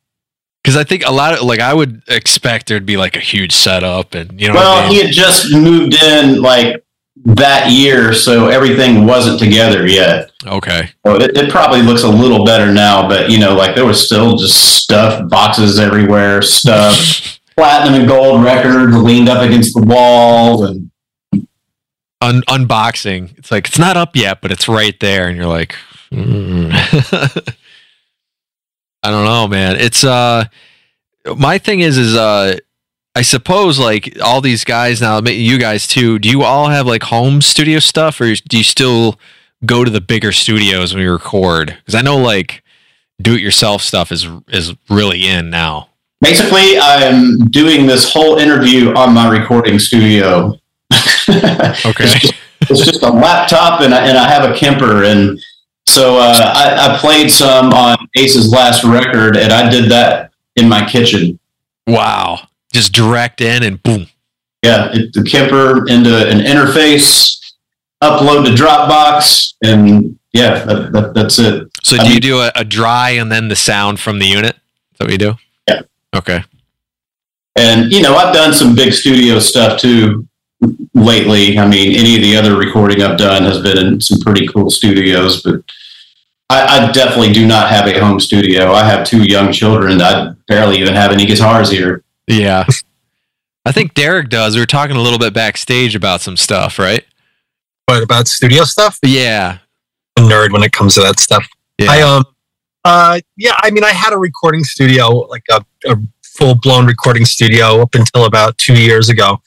Because 0.64 0.78
I 0.78 0.84
think 0.84 1.06
a 1.08 1.12
lot 1.12 1.34
of 1.34 1.42
like 1.42 1.60
I 1.60 1.74
would 1.74 2.04
expect 2.08 2.68
there'd 2.68 2.86
be 2.86 2.98
like 2.98 3.16
a 3.16 3.20
huge 3.20 3.52
setup 3.52 4.14
and 4.14 4.40
you 4.40 4.48
know. 4.48 4.54
what 4.56 4.64
I 4.66 4.70
Well, 4.70 4.84
mean? 4.84 4.92
he 5.00 5.06
had 5.06 5.12
just 5.14 5.52
moved 5.52 5.96
in 5.96 6.42
like 6.42 6.84
that 7.26 7.70
year, 7.72 8.14
so 8.14 8.48
everything 8.48 9.06
wasn't 9.06 9.40
together 9.40 9.88
yet. 9.88 10.32
okay. 10.46 10.90
So 11.06 11.16
it, 11.16 11.36
it 11.38 11.50
probably 11.52 11.82
looks 11.82 12.04
a 12.04 12.08
little 12.10 12.46
better 12.46 12.72
now, 12.72 13.08
but 13.08 13.30
you 13.30 13.40
know, 13.40 13.54
like 13.56 13.76
there 13.76 13.86
was 13.86 14.04
still 14.06 14.36
just 14.38 14.84
stuff, 14.84 15.28
boxes 15.30 15.80
everywhere, 15.80 16.42
stuff, 16.42 17.40
platinum 17.58 18.00
and 18.02 18.08
gold 18.08 18.44
records 18.44 18.96
leaned 18.98 19.30
up 19.30 19.44
against 19.44 19.74
the 19.76 19.82
wall, 19.84 20.66
and 20.66 20.90
Un- 22.24 22.44
unboxing. 22.44 23.36
It's 23.40 23.50
like 23.52 23.68
it's 23.68 23.80
not 23.80 23.98
up 23.98 24.16
yet, 24.16 24.42
but 24.42 24.52
it's 24.52 24.68
right 24.68 24.98
there, 25.00 25.28
and 25.28 25.36
you're 25.36 25.48
like, 25.48 25.76
mm. 26.12 26.72
I 29.04 29.10
don't 29.12 29.26
know, 29.26 29.48
man. 29.48 29.78
It's 29.78 30.04
uh, 30.04 30.46
my 31.38 31.58
thing 31.58 31.80
is 31.80 31.98
is 31.98 32.16
uh, 32.16 32.58
I 33.16 33.22
suppose 33.24 33.80
like 33.80 34.18
all 34.24 34.42
these 34.42 34.64
guys 34.64 35.02
now, 35.02 35.20
you 35.22 35.58
guys 35.58 35.88
too. 35.88 36.20
Do 36.20 36.30
you 36.30 36.44
all 36.44 36.70
have 36.70 36.86
like 36.88 37.04
home 37.04 37.42
studio 37.42 37.80
stuff, 37.80 38.22
or 38.22 38.34
do 38.36 38.58
you 38.58 38.64
still 38.64 39.20
go 39.66 39.84
to 39.84 39.92
the 39.92 40.02
bigger 40.02 40.32
studios 40.32 40.94
when 40.94 41.04
you 41.04 41.12
record? 41.12 41.78
Because 41.80 41.96
I 41.96 42.02
know 42.02 42.18
like 42.18 42.64
do 43.22 43.36
it 43.36 43.42
yourself 43.42 43.82
stuff 43.82 44.12
is 44.12 44.28
is 44.48 44.74
really 44.90 45.28
in 45.28 45.50
now. 45.50 45.90
basically, 46.22 46.78
I'm 46.80 47.46
doing 47.50 47.88
this 47.88 48.12
whole 48.12 48.38
interview 48.38 48.94
on 48.94 49.14
my 49.14 49.30
recording 49.30 49.80
studio. 49.80 50.58
Okay. 51.86 52.04
It's 52.04 52.20
just, 52.20 52.34
it's 52.62 52.86
just 52.86 53.04
a 53.04 53.10
laptop 53.10 53.82
and 53.82 53.94
I, 53.94 54.08
and 54.08 54.18
I 54.18 54.28
have 54.30 54.50
a 54.50 54.54
Kemper 54.54 55.06
and 55.06 55.40
so 55.92 56.18
uh, 56.18 56.54
I, 56.56 56.94
I 56.94 56.98
played 56.98 57.30
some 57.30 57.74
on 57.74 57.98
Ace's 58.16 58.50
last 58.50 58.84
record 58.84 59.36
and 59.36 59.52
I 59.52 59.70
did 59.70 59.92
that 59.92 60.32
in 60.56 60.70
my 60.70 60.88
kitchen. 60.88 61.38
Wow. 61.86 62.48
Just 62.72 62.94
direct 62.94 63.42
in 63.42 63.64
and 63.64 63.82
boom. 63.84 64.08
Yeah, 64.64 64.90
it, 64.94 65.14
the 65.14 65.24
Kemper 65.24 65.88
into 65.88 66.16
an 66.30 66.40
interface, 66.40 67.54
upload 68.02 68.46
to 68.46 68.52
Dropbox, 68.52 69.56
and 69.64 70.18
yeah, 70.34 70.64
that, 70.66 70.92
that, 70.94 71.14
that's 71.14 71.40
it. 71.40 71.68
So 71.84 71.98
I 71.98 72.06
do 72.06 72.14
you 72.14 72.20
do 72.20 72.40
a, 72.40 72.52
a 72.56 72.64
dry 72.64 73.12
and 73.12 73.32
then 73.32 73.48
the 73.48 73.56
sound 73.56 74.00
from 74.00 74.20
the 74.20 74.28
unit? 74.28 74.56
Is 74.56 74.98
that 75.00 75.06
what 75.06 75.12
you 75.12 75.18
do? 75.18 75.36
Yeah. 75.68 75.82
Okay. 76.16 76.44
And 77.56 77.92
you 77.92 78.02
know, 78.02 78.16
I've 78.16 78.34
done 78.34 78.54
some 78.54 78.76
big 78.76 78.94
studio 78.94 79.40
stuff 79.40 79.80
too 79.80 80.28
lately. 80.94 81.58
I 81.58 81.68
mean, 81.68 81.98
any 81.98 82.16
of 82.16 82.22
the 82.22 82.38
other 82.38 82.58
recording 82.58 83.02
I've 83.02 83.18
done 83.18 83.44
has 83.44 83.62
been 83.62 83.78
in 83.78 84.00
some 84.00 84.20
pretty 84.20 84.48
cool 84.48 84.70
studios, 84.70 85.42
but 85.42 85.62
I, 86.52 86.88
I 86.88 86.92
definitely 86.92 87.32
do 87.32 87.48
not 87.48 87.70
have 87.70 87.88
a 87.88 87.98
home 88.00 88.20
studio. 88.20 88.74
I 88.74 88.84
have 88.84 89.08
two 89.08 89.24
young 89.24 89.54
children. 89.54 90.02
I 90.02 90.34
barely 90.48 90.80
even 90.80 90.94
have 90.94 91.12
any 91.12 91.26
guitars 91.26 91.72
here. 91.72 92.04
Yeah. 92.28 92.66
I 93.66 93.72
think 93.72 93.94
Derek 93.94 94.30
does. 94.30 94.56
We 94.56 94.62
were 94.62 94.66
talking 94.66 94.96
a 94.96 95.02
little 95.02 95.20
bit 95.20 95.34
backstage 95.34 95.96
about 95.96 96.22
some 96.22 96.36
stuff, 96.36 96.78
right? 96.78 97.06
What 97.86 98.04
about 98.04 98.28
studio 98.28 98.64
stuff? 98.64 98.98
Yeah. 99.04 99.60
a 100.18 100.22
nerd 100.22 100.52
when 100.52 100.64
it 100.64 100.72
comes 100.72 100.96
to 100.96 101.02
that 101.02 101.20
stuff. 101.20 101.48
Yeah. 101.78 101.92
I 101.92 102.02
um 102.02 102.26
uh 102.84 103.20
yeah, 103.38 103.54
I 103.60 103.72
mean 103.72 103.84
I 103.84 103.92
had 103.92 104.14
a 104.14 104.18
recording 104.18 104.64
studio, 104.64 105.10
like 105.10 105.46
a, 105.52 105.64
a 105.86 105.98
full 106.24 106.56
blown 106.56 106.86
recording 106.86 107.26
studio 107.26 107.82
up 107.82 107.94
until 107.96 108.26
about 108.26 108.58
two 108.58 108.82
years 108.82 109.10
ago. 109.10 109.42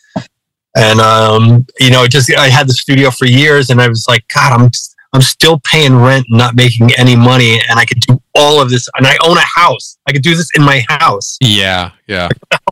And 0.76 1.00
um, 1.00 1.66
you 1.78 1.90
know, 1.90 2.06
just 2.06 2.32
I 2.34 2.48
had 2.48 2.68
the 2.68 2.72
studio 2.72 3.10
for 3.10 3.26
years 3.26 3.70
and 3.70 3.80
I 3.80 3.88
was 3.88 4.06
like, 4.08 4.24
God, 4.34 4.60
I'm 4.60 4.70
I'm 5.14 5.22
still 5.22 5.60
paying 5.60 5.96
rent 5.96 6.26
and 6.28 6.38
not 6.38 6.54
making 6.56 6.92
any 6.96 7.16
money 7.16 7.60
and 7.68 7.78
I 7.78 7.84
could 7.84 8.00
do 8.00 8.20
all 8.34 8.60
of 8.60 8.68
this 8.68 8.88
and 8.96 9.06
I 9.06 9.16
own 9.24 9.36
a 9.36 9.46
house. 9.60 9.96
I 10.08 10.12
could 10.12 10.22
do 10.22 10.34
this 10.34 10.50
in 10.54 10.62
my 10.62 10.84
house. 10.88 11.38
yeah. 11.40 11.92
Yeah. 12.06 12.28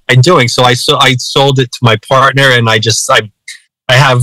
I'm 0.08 0.20
doing. 0.20 0.48
So 0.48 0.64
I 0.64 0.74
so 0.74 0.98
I 0.98 1.14
sold 1.14 1.58
it 1.58 1.70
to 1.72 1.78
my 1.80 1.96
partner 2.08 2.50
and 2.50 2.68
I 2.68 2.78
just 2.78 3.08
I 3.10 3.30
I 3.88 3.94
have 3.94 4.20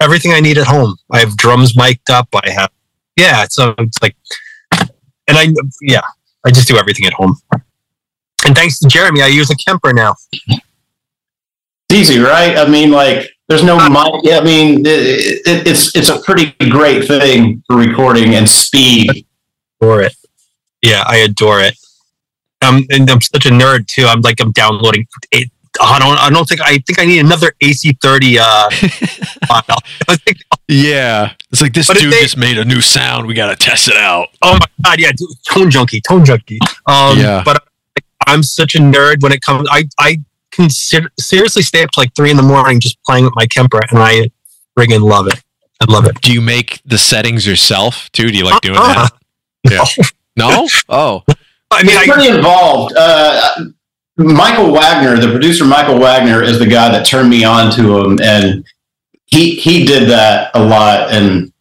everything 0.00 0.32
I 0.32 0.40
need 0.40 0.58
at 0.58 0.66
home. 0.66 0.96
I 1.12 1.20
have 1.20 1.36
drums 1.36 1.76
mic'd 1.76 2.10
up. 2.10 2.28
I 2.34 2.50
have 2.50 2.70
yeah, 3.16 3.44
so 3.48 3.74
um, 3.78 3.86
it's 3.86 4.02
like 4.02 4.16
and 5.28 5.36
I 5.36 5.48
yeah, 5.82 6.00
I 6.44 6.50
just 6.50 6.66
do 6.66 6.76
everything 6.76 7.06
at 7.06 7.12
home. 7.12 7.36
And 8.44 8.56
thanks 8.56 8.78
to 8.80 8.88
Jeremy, 8.88 9.22
I 9.22 9.28
use 9.28 9.50
a 9.50 9.56
Kemper 9.56 9.92
now. 9.92 10.14
It's 11.88 12.10
easy, 12.10 12.18
right? 12.18 12.56
I 12.56 12.68
mean, 12.68 12.90
like, 12.90 13.30
there's 13.52 13.62
no 13.64 13.76
mic. 13.88 14.32
I 14.32 14.40
mean, 14.42 14.80
it, 14.86 15.42
it, 15.46 15.66
it's 15.66 15.94
it's 15.94 16.08
a 16.08 16.18
pretty 16.20 16.52
great 16.70 17.06
thing 17.06 17.62
for 17.66 17.76
recording 17.76 18.34
and 18.34 18.48
speed. 18.48 19.26
Adore 19.80 20.02
it. 20.02 20.14
Yeah, 20.80 21.04
I 21.06 21.16
adore 21.18 21.60
it. 21.60 21.76
Um, 22.62 22.84
and 22.90 23.10
I'm 23.10 23.20
such 23.20 23.44
a 23.46 23.50
nerd 23.50 23.86
too. 23.88 24.06
I'm 24.06 24.20
like 24.22 24.40
I'm 24.40 24.52
downloading. 24.52 25.06
It, 25.32 25.50
I 25.80 25.98
don't. 25.98 26.18
I 26.18 26.30
don't 26.30 26.48
think. 26.48 26.60
I 26.62 26.78
think 26.86 26.98
I 26.98 27.04
need 27.04 27.20
another 27.20 27.52
AC30. 27.62 28.38
Uh, 28.40 28.70
file. 29.46 29.78
I 30.08 30.16
think 30.16 30.38
Yeah. 30.68 31.32
It's 31.50 31.60
like 31.60 31.72
this 31.74 31.88
But 31.88 31.98
dude 31.98 32.12
they- 32.12 32.20
just 32.22 32.36
made 32.36 32.56
a 32.58 32.64
new 32.64 32.80
sound. 32.80 33.26
We 33.26 33.34
got 33.34 33.48
to 33.48 33.56
test 33.56 33.88
it 33.88 33.96
out. 33.96 34.28
Oh 34.42 34.54
my 34.54 34.66
god, 34.84 34.98
yeah, 35.00 35.12
dude, 35.16 35.28
tone 35.46 35.70
junkie, 35.70 36.00
tone 36.00 36.24
junkie. 36.24 36.58
Um, 36.86 37.18
Yeah. 37.18 37.42
But 37.44 37.62
I'm 38.26 38.42
such 38.42 38.74
a 38.74 38.78
nerd 38.78 39.22
when 39.22 39.32
it 39.32 39.42
comes. 39.42 39.68
I 39.70 39.84
I 39.98 40.20
can 40.52 40.70
ser- 40.70 41.10
seriously 41.18 41.62
stay 41.62 41.82
up 41.82 41.90
to 41.92 42.00
like 42.00 42.14
three 42.14 42.30
in 42.30 42.36
the 42.36 42.42
morning 42.42 42.78
just 42.80 43.02
playing 43.04 43.24
with 43.24 43.34
my 43.34 43.46
Kemper, 43.46 43.80
and 43.90 43.98
I 43.98 44.30
friggin' 44.78 45.02
love 45.02 45.26
it. 45.26 45.42
I 45.80 45.90
love 45.92 46.06
it. 46.06 46.20
Do 46.20 46.32
you 46.32 46.40
make 46.40 46.80
the 46.84 46.96
settings 46.98 47.44
yourself 47.46 48.08
too? 48.12 48.28
Do 48.30 48.38
you 48.38 48.44
like 48.44 48.60
doing 48.60 48.76
Uh-uh. 48.78 49.08
that? 49.64 50.12
No? 50.36 50.68
Oh. 50.88 51.22
I 51.70 51.82
mean, 51.82 51.96
It's 51.96 52.08
I, 52.08 52.12
pretty 52.12 52.28
involved. 52.36 52.94
Uh, 52.96 53.64
Michael 54.16 54.72
Wagner, 54.72 55.16
the 55.18 55.30
producer 55.30 55.64
Michael 55.64 55.98
Wagner, 55.98 56.42
is 56.42 56.58
the 56.58 56.66
guy 56.66 56.90
that 56.90 57.04
turned 57.06 57.28
me 57.30 57.44
on 57.44 57.70
to 57.72 57.98
him, 57.98 58.18
and 58.22 58.64
he 59.26 59.54
he 59.56 59.84
did 59.84 60.08
that 60.10 60.50
a 60.54 60.62
lot. 60.64 61.10
And 61.10 61.52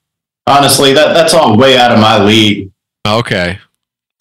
honestly, 0.48 0.94
that 0.94 1.14
that's 1.14 1.34
all 1.34 1.58
way 1.58 1.78
out 1.78 1.92
of 1.92 2.00
my 2.00 2.22
league. 2.24 2.72
Okay. 3.08 3.58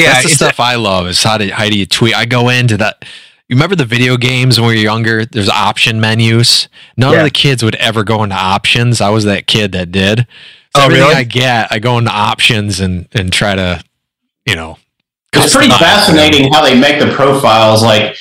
yeah, 0.00 0.12
That's 0.14 0.22
the 0.24 0.30
stuff 0.30 0.60
I 0.60 0.76
love 0.76 1.06
is 1.08 1.22
how 1.22 1.38
do, 1.38 1.50
how 1.50 1.68
do 1.68 1.76
you 1.78 1.86
tweet? 1.86 2.14
I 2.16 2.24
go 2.24 2.48
into 2.48 2.76
that. 2.78 3.04
You 3.50 3.56
remember 3.56 3.74
the 3.74 3.84
video 3.84 4.16
games 4.16 4.60
when 4.60 4.68
we 4.68 4.76
were 4.76 4.80
younger? 4.80 5.24
There's 5.26 5.48
option 5.48 6.00
menus. 6.00 6.68
None 6.96 7.12
Yeah. 7.14 7.18
of 7.18 7.24
the 7.24 7.32
kids 7.32 7.64
would 7.64 7.74
ever 7.74 8.04
go 8.04 8.22
into 8.22 8.36
options. 8.36 9.00
I 9.00 9.08
was 9.08 9.24
that 9.24 9.48
kid 9.48 9.72
that 9.72 9.90
did. 9.90 10.20
So 10.76 10.82
Oh, 10.82 10.84
everything 10.84 11.02
really? 11.08 11.16
I 11.16 11.24
get, 11.24 11.66
I 11.72 11.80
go 11.80 11.98
into 11.98 12.12
options 12.12 12.78
and 12.78 13.08
and 13.12 13.32
try 13.32 13.56
to, 13.56 13.82
you 14.46 14.54
know. 14.54 14.78
It's 15.32 15.52
pretty 15.52 15.66
customize 15.68 15.78
them. 15.78 15.78
fascinating 15.80 16.52
how 16.52 16.62
they 16.62 16.78
make 16.78 17.00
the 17.00 17.12
profiles. 17.12 17.82
Like 17.82 18.14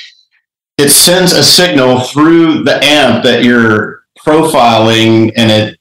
it 0.80 0.89
sends 0.89 1.32
a 1.34 1.43
signal 1.43 1.99
through 1.99 2.63
the 2.63 2.84
amp 2.84 3.23
that 3.23 3.43
you're 3.43 4.01
profiling, 4.25 5.32
and 5.36 5.51
it 5.51 5.80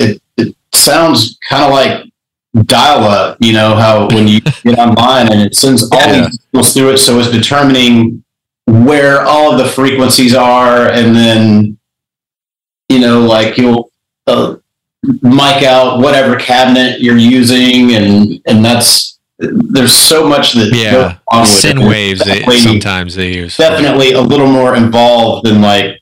it, 0.00 0.22
it 0.38 0.56
sounds 0.74 1.36
kind 1.46 1.64
of 1.64 1.70
like 1.70 2.10
dial 2.64 3.04
up. 3.04 3.36
You 3.40 3.52
know 3.54 3.74
how 3.74 4.08
when 4.08 4.28
you 4.28 4.40
get 4.64 4.78
online 4.78 5.30
and 5.32 5.40
it 5.40 5.54
sends 5.56 5.82
all 5.90 5.98
Yeah. 6.00 6.26
these 6.26 6.40
signals 6.42 6.74
through 6.74 6.90
it, 6.90 6.98
so 6.98 7.18
it's 7.18 7.30
determining 7.30 8.22
where 8.66 9.22
all 9.22 9.52
of 9.52 9.58
the 9.58 9.66
frequencies 9.68 10.34
are, 10.34 10.88
and 10.88 11.14
then 11.16 11.78
you 12.88 12.98
know 13.00 13.20
like 13.22 13.56
you'll. 13.58 13.90
Uh, 14.26 14.56
mic 15.20 15.64
out 15.64 15.98
whatever 15.98 16.36
cabinet 16.36 17.00
you're 17.00 17.16
using 17.16 17.92
and 17.96 18.40
and 18.46 18.64
that's 18.64 19.18
there's 19.40 19.92
so 19.92 20.28
much 20.28 20.52
that 20.52 20.70
Yeah, 20.72 20.92
goes 20.92 21.12
on 21.32 21.40
with 21.40 21.48
sine 21.48 21.80
waves. 21.88 22.20
They, 22.24 22.44
sometimes 22.60 23.16
they 23.16 23.34
use. 23.34 23.56
definitely 23.56 24.12
a 24.12 24.20
little 24.20 24.46
more 24.46 24.76
involved 24.76 25.44
than 25.46 25.60
like 25.60 26.00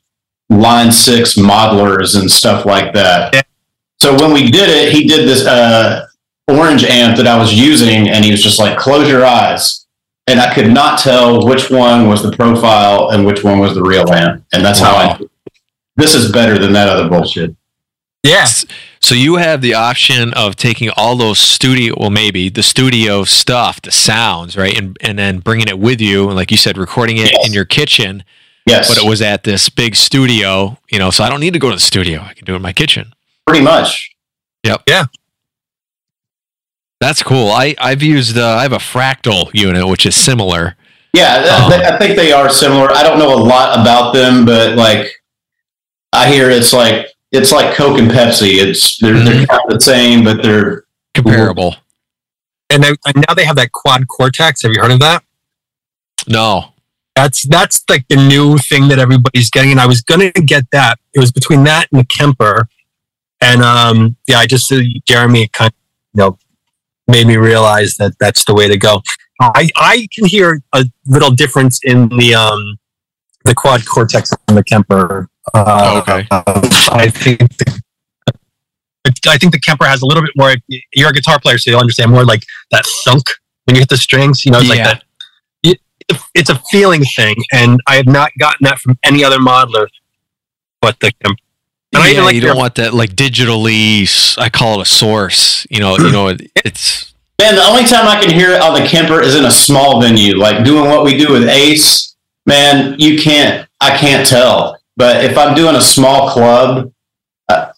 line 0.51 0.91
six 0.91 1.33
modelers 1.33 2.15
and 2.19 2.29
stuff 2.29 2.67
like 2.67 2.93
that. 2.93 3.33
Yeah. 3.33 3.41
So 3.97 4.13
when 4.19 4.33
we 4.33 4.51
did 4.51 4.69
it, 4.69 4.93
he 4.93 5.07
did 5.07 5.27
this 5.27 5.47
uh, 5.47 6.05
orange 6.47 6.83
amp 6.83 7.17
that 7.17 7.27
I 7.27 7.37
was 7.37 7.53
using, 7.53 8.09
and 8.09 8.23
he 8.25 8.31
was 8.31 8.43
just 8.43 8.59
like, 8.59 8.77
"Close 8.77 9.07
your 9.07 9.25
eyes," 9.25 9.85
and 10.27 10.39
I 10.39 10.53
could 10.53 10.71
not 10.71 10.99
tell 10.99 11.45
which 11.45 11.69
one 11.69 12.07
was 12.07 12.23
the 12.23 12.31
profile 12.31 13.09
and 13.09 13.25
which 13.25 13.43
one 13.43 13.59
was 13.59 13.73
the 13.75 13.81
real 13.83 14.11
amp, 14.11 14.43
and 14.53 14.63
that's 14.63 14.79
how 14.79 14.95
I. 14.95 15.19
This 15.95 16.15
is 16.15 16.31
better 16.31 16.57
than 16.57 16.73
that 16.73 16.87
other 16.89 17.09
bullshit. 17.09 17.55
Yeah. 18.23 18.45
So 18.99 19.15
you 19.15 19.37
have 19.37 19.61
the 19.61 19.73
option 19.73 20.31
of 20.35 20.55
taking 20.55 20.89
all 20.95 21.15
those 21.15 21.39
studio, 21.39 21.95
well, 21.99 22.11
maybe 22.11 22.49
the 22.49 22.61
studio 22.61 23.23
stuff, 23.23 23.81
the 23.81 23.91
sounds, 23.91 24.55
right, 24.55 24.77
and 24.77 24.95
and 25.01 25.17
then 25.17 25.39
bringing 25.39 25.67
it 25.67 25.79
with 25.79 25.99
you, 26.01 26.27
and 26.27 26.35
like 26.35 26.51
you 26.51 26.57
said, 26.57 26.77
recording 26.77 27.17
it 27.17 27.31
Yes. 27.31 27.47
in 27.47 27.53
your 27.53 27.65
kitchen. 27.65 28.23
Yes, 28.67 28.87
But 28.87 29.03
it 29.03 29.09
was 29.09 29.23
at 29.23 29.43
this 29.43 29.69
big 29.69 29.95
studio, 29.95 30.77
you 30.91 30.99
know, 30.99 31.09
so 31.09 31.23
I 31.23 31.29
don't 31.29 31.39
need 31.39 31.53
to 31.53 31.59
go 31.59 31.69
to 31.69 31.75
the 31.75 31.81
studio. 31.81 32.21
I 32.21 32.35
can 32.35 32.45
do 32.45 32.53
it 32.53 32.57
in 32.57 32.61
my 32.61 32.73
kitchen. 32.73 33.13
pretty 33.47 33.63
much. 33.63 34.11
That's 37.01 37.21
cool. 37.23 37.49
I 37.49 37.75
I've 37.79 38.01
used 38.03 38.37
uh, 38.37 38.55
I 38.57 38.61
have 38.61 38.71
a 38.73 38.77
fractal 38.77 39.49
unit, 39.53 39.85
which 39.87 40.05
is 40.05 40.15
similar. 40.15 40.75
Yeah, 41.13 41.33
Um, 41.65 41.73
I 41.73 41.97
think 41.97 42.15
they 42.15 42.31
are 42.31 42.49
similar. 42.49 42.89
I 42.91 43.03
don't 43.03 43.19
know 43.19 43.33
a 43.33 43.43
lot 43.43 43.77
about 43.77 44.13
them, 44.13 44.45
but 44.45 44.77
like 44.77 45.07
I 46.13 46.31
hear 46.31 46.49
it's 46.49 46.71
like 46.71 47.07
it's 47.31 47.51
like 47.51 47.75
Coke 47.75 47.99
and 47.99 48.09
Pepsi. 48.09 48.61
It's 48.61 48.97
they're 48.99 49.15
they're 49.19 49.43
Mhm. 49.45 49.47
kind 49.49 49.61
of 49.67 49.73
the 49.79 49.81
same, 49.83 50.23
but 50.23 50.41
they're 50.43 50.85
Comparable. 51.13 51.75
And, 52.69 52.81
they, 52.83 52.89
and 53.05 53.25
now 53.27 53.33
they 53.33 53.43
have 53.43 53.57
that 53.57 53.73
quad 53.73 54.07
cortex. 54.07 54.61
Have 54.61 54.71
you 54.71 54.81
heard 54.81 54.91
of 54.91 55.01
that? 55.01 55.23
No. 56.29 56.73
That's 57.17 57.45
that's 57.47 57.83
like 57.89 58.07
the 58.07 58.15
new 58.15 58.57
thing 58.57 58.87
that 58.87 58.99
everybody's 58.99 59.49
getting. 59.49 59.71
And 59.71 59.81
I 59.81 59.87
was 59.87 60.01
gonna 60.01 60.31
get 60.31 60.69
that. 60.71 60.97
It 61.13 61.19
was 61.19 61.31
between 61.33 61.65
that 61.65 61.87
and 61.91 61.99
the 61.99 62.05
Kemper. 62.05 62.69
And 63.41 63.61
um, 63.63 64.15
yeah, 64.27 64.37
I 64.37 64.45
just 64.45 64.71
uh, 64.71 64.77
Jeremy 65.05 65.49
kind 65.49 65.69
of 65.69 65.73
you 66.13 66.19
know 66.23 66.37
made 67.11 67.27
me 67.27 67.37
realize 67.37 67.95
that 67.95 68.13
that's 68.19 68.45
the 68.45 68.53
way 68.53 68.67
to 68.67 68.77
go. 68.77 69.01
I 69.39 69.69
I 69.75 70.07
can 70.13 70.25
hear 70.25 70.61
a 70.73 70.85
little 71.07 71.31
difference 71.31 71.79
in 71.83 72.09
the 72.09 72.33
um 72.35 72.77
the 73.43 73.53
quad 73.55 73.85
cortex 73.85 74.31
and 74.47 74.57
the 74.57 74.63
Kemper. 74.63 75.27
Uh, 75.53 76.01
Okay. 76.03 76.27
I 76.31 77.09
think 77.09 77.39
the, 77.57 77.81
I 79.27 79.37
think 79.37 79.51
the 79.51 79.59
Kemper 79.59 79.85
has 79.85 80.01
a 80.01 80.05
little 80.05 80.23
bit 80.23 80.31
more. 80.35 80.53
You're 80.93 81.09
a 81.09 81.13
guitar 81.13 81.39
player, 81.39 81.57
so 81.57 81.71
you'll 81.71 81.79
understand 81.79 82.11
more 82.11 82.23
like 82.23 82.43
that 82.71 82.85
thunk 83.03 83.23
when 83.65 83.75
you 83.75 83.81
hit 83.81 83.89
the 83.89 83.97
strings. 83.97 84.45
You 84.45 84.51
know, 84.51 84.59
it's 84.59 84.69
like 84.69 84.83
that. 84.83 85.03
It, 85.63 85.79
it's 86.35 86.49
a 86.49 86.61
feeling 86.71 87.03
thing, 87.03 87.35
and 87.51 87.79
I 87.87 87.95
have 87.95 88.05
not 88.05 88.31
gotten 88.39 88.65
that 88.65 88.79
from 88.79 88.97
any 89.03 89.23
other 89.23 89.39
modeler 89.39 89.87
but 90.81 90.99
the 90.99 91.11
Kemper. 91.23 91.37
And 91.93 92.01
I 92.01 92.07
yeah, 92.07 92.11
even 92.13 92.23
like 92.23 92.35
you 92.35 92.41
don't 92.41 92.57
want 92.57 92.75
that 92.75 92.93
like 92.93 93.11
digitally. 93.11 94.37
I 94.37 94.49
call 94.49 94.79
it 94.79 94.83
a 94.83 94.85
source. 94.85 95.67
You 95.69 95.79
know, 95.79 95.97
you 95.97 96.11
know, 96.11 96.27
it, 96.29 96.41
it's 96.65 97.13
man. 97.39 97.55
The 97.55 97.63
only 97.63 97.83
time 97.83 98.07
I 98.07 98.21
can 98.21 98.33
hear 98.33 98.51
it 98.51 98.61
on 98.61 98.81
the 98.81 98.87
Kemper 98.87 99.21
is 99.21 99.35
in 99.35 99.45
a 99.45 99.51
small 99.51 100.01
venue, 100.01 100.37
like 100.37 100.63
doing 100.63 100.89
what 100.89 101.03
we 101.03 101.17
do 101.17 101.31
with 101.31 101.47
Ace. 101.49 102.15
Man, 102.45 102.97
you 102.99 103.19
can't. 103.19 103.67
I 103.81 103.97
can't 103.97 104.27
tell. 104.27 104.79
But 104.97 105.23
if 105.25 105.37
I'm 105.37 105.55
doing 105.55 105.75
a 105.75 105.81
small 105.81 106.29
club, 106.29 106.91
yeah, 107.49 107.71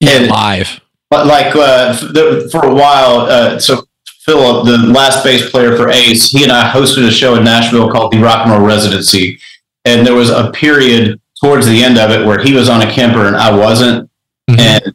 And- 0.00 0.28
live. 0.28 0.80
But 1.10 1.26
like 1.26 1.56
uh, 1.56 1.94
the, 2.12 2.48
for 2.52 2.64
a 2.64 2.72
while, 2.72 3.22
uh, 3.22 3.58
so 3.58 3.82
Philip, 4.20 4.64
the 4.64 4.78
last 4.78 5.24
bass 5.24 5.50
player 5.50 5.76
for 5.76 5.88
Ace, 5.90 6.30
he 6.30 6.44
and 6.44 6.52
I 6.52 6.70
hosted 6.70 7.04
a 7.04 7.10
show 7.10 7.34
in 7.34 7.42
Nashville 7.42 7.90
called 7.90 8.12
the 8.12 8.18
Rock 8.18 8.46
and 8.46 8.52
Roll 8.52 8.64
Residency, 8.64 9.40
and 9.84 10.06
there 10.06 10.14
was 10.14 10.30
a 10.30 10.52
period 10.52 11.20
towards 11.42 11.66
the 11.66 11.82
end 11.82 11.98
of 11.98 12.10
it 12.10 12.26
where 12.26 12.38
he 12.42 12.52
was 12.54 12.68
on 12.68 12.82
a 12.82 12.90
Kemper 12.92 13.26
and 13.26 13.36
I 13.36 13.50
wasn't, 13.54 14.10
Mhm. 14.50 14.58
and 14.60 14.94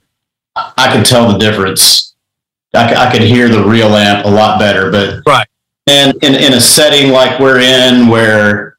I 0.55 0.91
could 0.95 1.05
tell 1.05 1.31
the 1.31 1.37
difference. 1.37 2.13
I 2.73 3.09
could 3.11 3.21
hear 3.21 3.47
the 3.47 3.63
real 3.63 3.95
amp 3.95 4.25
a 4.25 4.29
lot 4.29 4.59
better, 4.59 4.91
but 4.91 5.21
Right. 5.25 5.47
And 5.87 6.13
in 6.23 6.35
in 6.35 6.53
a 6.53 6.59
setting 6.61 7.11
like 7.11 7.39
we're 7.39 7.59
in, 7.59 8.07
where 8.07 8.77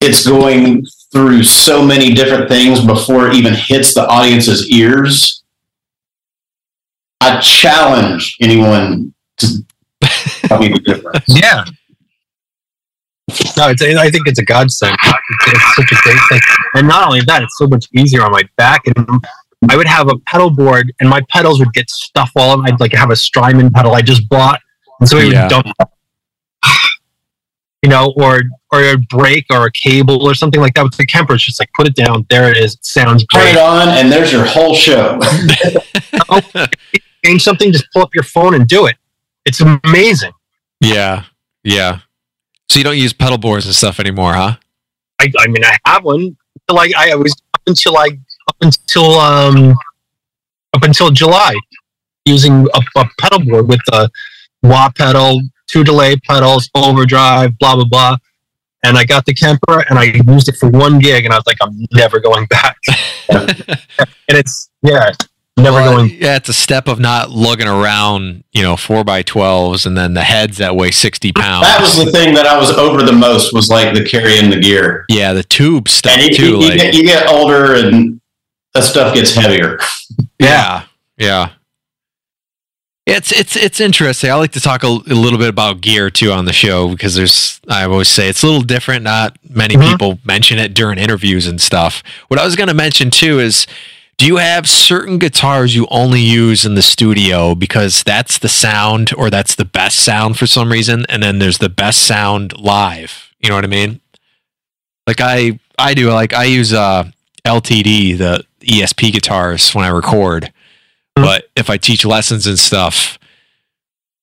it's 0.00 0.26
going 0.26 0.86
through 1.12 1.42
so 1.42 1.82
many 1.84 2.14
different 2.14 2.48
things 2.48 2.80
before 2.80 3.28
it 3.28 3.34
even 3.34 3.54
hits 3.54 3.92
the 3.94 4.06
audience's 4.06 4.68
ears. 4.70 5.42
I 7.20 7.40
challenge 7.40 8.36
anyone 8.40 9.14
to 9.38 9.46
tell 10.46 10.58
me 10.58 10.68
the 10.68 10.78
difference. 10.80 11.24
Yeah. 11.28 11.64
No, 13.56 13.68
it's, 13.70 13.82
I 13.82 14.10
think 14.10 14.28
it's 14.28 14.38
a 14.38 14.44
godsend. 14.44 14.96
It's, 15.02 15.52
it's 15.52 15.74
such 15.74 15.92
a 15.92 16.02
great 16.02 16.18
thing. 16.28 16.40
And 16.74 16.86
not 16.86 17.06
only 17.08 17.20
that, 17.22 17.42
it's 17.42 17.58
so 17.58 17.66
much 17.66 17.86
easier 17.94 18.22
on 18.22 18.30
my 18.30 18.42
back. 18.56 18.82
And 18.86 19.06
I 19.68 19.76
would 19.76 19.86
have 19.88 20.08
a 20.08 20.16
pedal 20.26 20.50
board, 20.50 20.92
and 21.00 21.08
my 21.08 21.20
pedals 21.30 21.58
would 21.58 21.72
get 21.72 21.90
stuff 21.90 22.30
all 22.36 22.52
of 22.52 22.58
them. 22.64 22.66
I'd 22.72 22.78
like 22.80 22.92
have 22.92 23.10
a 23.10 23.16
Strymon 23.16 23.70
pedal 23.72 23.94
I 23.94 24.02
just 24.02 24.28
bought, 24.28 24.60
and 25.00 25.08
so 25.08 25.16
it 25.18 25.32
Yeah. 25.32 25.42
would 25.42 25.48
dump, 25.50 25.66
you 27.82 27.88
know, 27.88 28.12
or 28.16 28.42
or 28.72 28.82
a 28.82 28.96
break 29.10 29.46
or 29.50 29.66
a 29.66 29.72
cable 29.72 30.24
or 30.26 30.34
something 30.34 30.60
like 30.60 30.74
that. 30.74 30.84
With 30.84 30.96
the 30.96 31.06
Kemper, 31.06 31.34
it's 31.34 31.44
just 31.44 31.60
like 31.60 31.70
put 31.74 31.88
it 31.88 31.94
down. 31.96 32.26
There 32.30 32.48
it 32.50 32.56
is. 32.58 32.74
It 32.74 32.84
sounds 32.84 33.24
Turn 33.26 33.42
great. 33.42 33.54
it 33.54 33.58
on, 33.60 33.88
and 33.88 34.10
there's 34.12 34.30
your 34.32 34.44
whole 34.44 34.74
show. 34.74 35.18
Change 37.24 37.42
something, 37.42 37.72
just 37.72 37.86
pull 37.92 38.02
up 38.02 38.14
your 38.14 38.22
phone 38.24 38.54
and 38.54 38.68
do 38.68 38.86
it. 38.86 38.96
It's 39.44 39.60
amazing. 39.60 40.32
Yeah, 40.80 41.24
yeah. 41.64 42.00
So 42.70 42.78
you 42.78 42.84
don't 42.84 42.98
use 42.98 43.12
pedal 43.12 43.38
boards 43.38 43.66
and 43.66 43.74
stuff 43.74 44.00
anymore, 44.00 44.34
huh? 44.34 44.56
I, 45.18 45.32
I 45.38 45.46
mean, 45.46 45.64
I 45.64 45.78
have 45.86 46.04
one. 46.04 46.36
Until 46.68 46.80
I, 46.80 46.92
I 46.96 47.14
was 47.14 47.32
up 47.54 47.62
until 47.66 47.96
I 47.96 48.08
up 48.48 48.56
until 48.60 49.14
um 49.14 49.74
up 50.74 50.82
until 50.82 51.10
July 51.10 51.54
using 52.24 52.66
a, 52.74 53.00
a 53.00 53.08
pedal 53.20 53.44
board 53.44 53.68
with 53.68 53.80
a 53.92 54.10
wah 54.62 54.90
pedal, 54.90 55.40
two 55.68 55.84
delay 55.84 56.16
pedals, 56.16 56.68
overdrive, 56.74 57.56
blah 57.58 57.76
blah 57.76 57.84
blah. 57.84 58.16
And 58.84 58.98
I 58.98 59.04
got 59.04 59.24
the 59.26 59.34
Kemper 59.34 59.84
and 59.88 59.98
I 59.98 60.04
used 60.04 60.48
it 60.48 60.56
for 60.56 60.68
one 60.68 60.98
gig, 60.98 61.24
and 61.24 61.32
I 61.32 61.36
was 61.36 61.46
like, 61.46 61.56
I'm 61.60 61.86
never 61.92 62.20
going 62.20 62.46
back. 62.46 62.76
and 63.28 64.08
it's 64.28 64.70
yeah, 64.82 65.12
never 65.56 65.76
Well, 65.78 65.96
going. 65.96 66.10
Yeah, 66.20 66.36
it's 66.36 66.48
a 66.48 66.52
step 66.54 66.88
of 66.88 66.98
not 67.00 67.30
lugging 67.30 67.66
around, 67.68 68.44
you 68.52 68.62
know, 68.62 68.76
four 68.76 69.04
by 69.04 69.22
twelves, 69.22 69.86
and 69.86 69.96
then 69.96 70.14
the 70.14 70.22
heads 70.22 70.58
that 70.58 70.76
weigh 70.76 70.90
sixty 70.90 71.32
pounds. 71.32 71.66
That 71.66 71.80
was 71.80 72.04
the 72.04 72.10
thing 72.12 72.34
that 72.34 72.46
I 72.46 72.58
was 72.58 72.70
over 72.72 73.02
the 73.02 73.12
most 73.12 73.52
was 73.52 73.68
like 73.68 73.94
the 73.94 74.04
carrying 74.04 74.50
the 74.50 74.60
gear. 74.60 75.04
yeah, 75.08 75.32
the 75.32 75.42
tube 75.44 75.88
stuff 75.88 76.12
And 76.12 76.22
you, 76.30 76.36
too. 76.36 76.44
you, 76.44 76.56
you 76.58 76.68
like, 76.68 76.78
get, 76.78 76.94
you 76.94 77.02
get 77.04 77.26
older, 77.28 77.74
and 77.74 78.20
that 78.74 78.84
stuff 78.84 79.14
gets 79.14 79.34
heavier. 79.34 79.78
yeah, 80.38 80.84
yeah. 81.16 81.50
It's 83.06 83.30
it's 83.30 83.54
it's 83.54 83.78
interesting. 83.78 84.32
I 84.32 84.34
like 84.34 84.50
to 84.52 84.60
talk 84.60 84.82
a, 84.82 84.88
a 84.88 85.14
little 85.14 85.38
bit 85.38 85.48
about 85.48 85.80
gear 85.80 86.10
too 86.10 86.32
on 86.32 86.44
the 86.44 86.52
show 86.52 86.88
because 86.88 87.14
there's 87.14 87.60
I 87.68 87.84
always 87.84 88.08
say 88.08 88.28
it's 88.28 88.42
a 88.42 88.46
little 88.46 88.62
different. 88.62 89.04
Not 89.04 89.38
many 89.48 89.76
Mhm. 89.76 89.88
people 89.92 90.18
mention 90.24 90.58
it 90.58 90.74
during 90.74 90.98
interviews 90.98 91.46
and 91.46 91.60
stuff. 91.60 92.02
What 92.26 92.40
I 92.40 92.44
was 92.44 92.56
going 92.56 92.66
to 92.66 92.74
mention 92.74 93.10
too 93.12 93.38
is, 93.38 93.68
do 94.18 94.26
you 94.26 94.36
have 94.36 94.68
certain 94.68 95.18
guitars 95.18 95.74
you 95.74 95.86
only 95.90 96.20
use 96.20 96.64
in 96.64 96.74
the 96.74 96.82
studio 96.82 97.54
because 97.54 98.02
that's 98.02 98.38
the 98.38 98.48
sound 98.48 99.12
or 99.16 99.28
that's 99.28 99.54
the 99.54 99.64
best 99.64 99.98
sound 99.98 100.38
for 100.38 100.46
some 100.46 100.72
reason, 100.72 101.04
and 101.08 101.22
then 101.22 101.38
there's 101.38 101.58
the 101.58 101.68
best 101.68 102.06
sound 102.06 102.58
live. 102.58 103.34
You 103.40 103.50
know 103.50 103.56
what 103.56 103.64
I 103.64 103.68
mean? 103.68 104.00
Like 105.06 105.20
I 105.20 105.58
I 105.78 105.94
do 105.94 106.10
like 106.10 106.32
I 106.32 106.44
use 106.44 106.72
uh 106.72 107.10
LTD 107.46 108.16
the 108.18 108.44
ESP 108.60 109.12
guitars 109.12 109.74
when 109.74 109.84
I 109.84 109.88
record. 109.88 110.52
Mhm. 111.16 111.22
But 111.22 111.48
if 111.54 111.68
I 111.68 111.76
teach 111.76 112.04
lessons 112.04 112.46
and 112.46 112.58
stuff, 112.58 113.18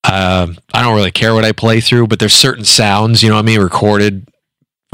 um, 0.04 0.58
I 0.74 0.82
don't 0.82 0.94
really 0.96 1.10
care 1.12 1.34
what 1.34 1.44
I 1.44 1.52
play 1.52 1.80
through. 1.80 2.08
But 2.08 2.18
there's 2.18 2.34
certain 2.34 2.64
sounds, 2.64 3.22
you 3.22 3.28
know 3.28 3.36
what 3.36 3.42
I 3.42 3.46
mean, 3.46 3.60
recorded 3.60 4.26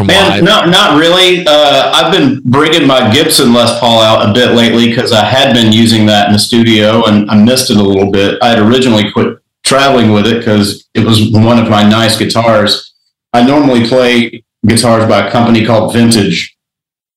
Man, 0.05 0.45
not 0.45 0.69
not 0.69 0.99
really. 0.99 1.45
Uh, 1.47 1.93
I've 1.93 2.13
been 2.13 2.41
bringing 2.45 2.87
my 2.87 3.13
Gibson 3.13 3.53
Les 3.53 3.79
Paul 3.81 4.01
out 4.01 4.29
a 4.29 4.33
bit 4.33 4.53
lately 4.53 4.89
because 4.89 5.13
I 5.13 5.25
had 5.25 5.55
been 5.55 5.73
using 5.73 6.07
that 6.07 6.29
in 6.29 6.33
the 6.33 6.39
studio 6.39 7.05
and 7.07 7.31
I 7.31 7.37
missed 7.37 7.71
it 7.71 7.77
a 7.77 7.83
little 7.83 8.11
bit. 8.11 8.39
I 8.43 8.49
had 8.49 8.59
originally 8.59 9.11
quit 9.13 9.39
traveling 9.65 10.13
with 10.13 10.27
it 10.27 10.39
because 10.39 10.89
it 10.95 11.05
was 11.05 11.31
one 11.31 11.59
of 11.59 11.69
my 11.69 11.89
nice 11.89 12.19
guitars. 12.19 12.93
I 13.33 13.47
normally 13.47 13.87
play 13.87 14.43
guitars 14.67 15.09
by 15.09 15.27
a 15.27 15.31
company 15.31 15.65
called 15.65 15.93
Vintage, 15.93 16.57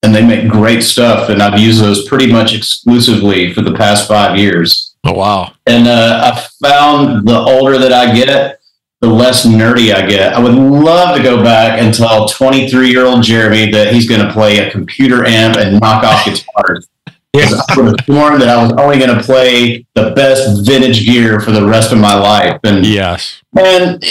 and 0.03 0.13
they 0.13 0.25
make 0.25 0.49
great 0.49 0.83
stuff, 0.83 1.29
and 1.29 1.41
I've 1.41 1.59
used 1.59 1.81
those 1.81 2.07
pretty 2.07 2.31
much 2.31 2.53
exclusively 2.53 3.53
for 3.53 3.61
the 3.61 3.73
past 3.73 4.07
five 4.07 4.37
years. 4.37 4.95
Oh 5.05 5.13
wow, 5.13 5.53
And 5.65 5.87
uh, 5.87 6.31
I 6.33 6.47
found 6.65 7.27
the 7.27 7.37
older 7.37 7.77
that 7.77 7.91
I 7.91 8.15
get, 8.15 8.61
the 9.03 9.09
less 9.09 9.45
nerdy 9.45 9.93
I 9.93 10.05
get. 10.07 10.31
I 10.33 10.39
would 10.39 10.53
love 10.53 11.17
to 11.17 11.21
go 11.21 11.43
back 11.43 11.81
and 11.81 11.93
tell 11.93 12.25
23 12.25 12.89
year 12.89 13.05
old 13.05 13.21
Jeremy 13.21 13.69
that 13.71 13.91
he's 13.93 14.07
going 14.07 14.25
to 14.25 14.31
play 14.31 14.59
a 14.59 14.71
computer 14.71 15.25
amp 15.25 15.57
and 15.57 15.77
knock 15.81 16.03
off 16.05 16.23
guitars. 16.25 16.87
Yeah. 17.35 17.49
I 17.71 17.75
would 17.77 17.85
have 17.87 18.05
sworn 18.05 18.37
that 18.41 18.47
I 18.47 18.61
was 18.63 18.73
only 18.73 18.99
going 18.99 19.17
to 19.17 19.23
play 19.23 19.87
the 19.95 20.11
best 20.11 20.67
vintage 20.67 21.03
gear 21.03 21.39
for 21.39 21.49
the 21.51 21.65
rest 21.65 21.91
of 21.91 21.97
my 21.97 22.13
life, 22.13 22.59
and 22.63 22.85
Yes. 22.85 23.41
and 23.57 24.03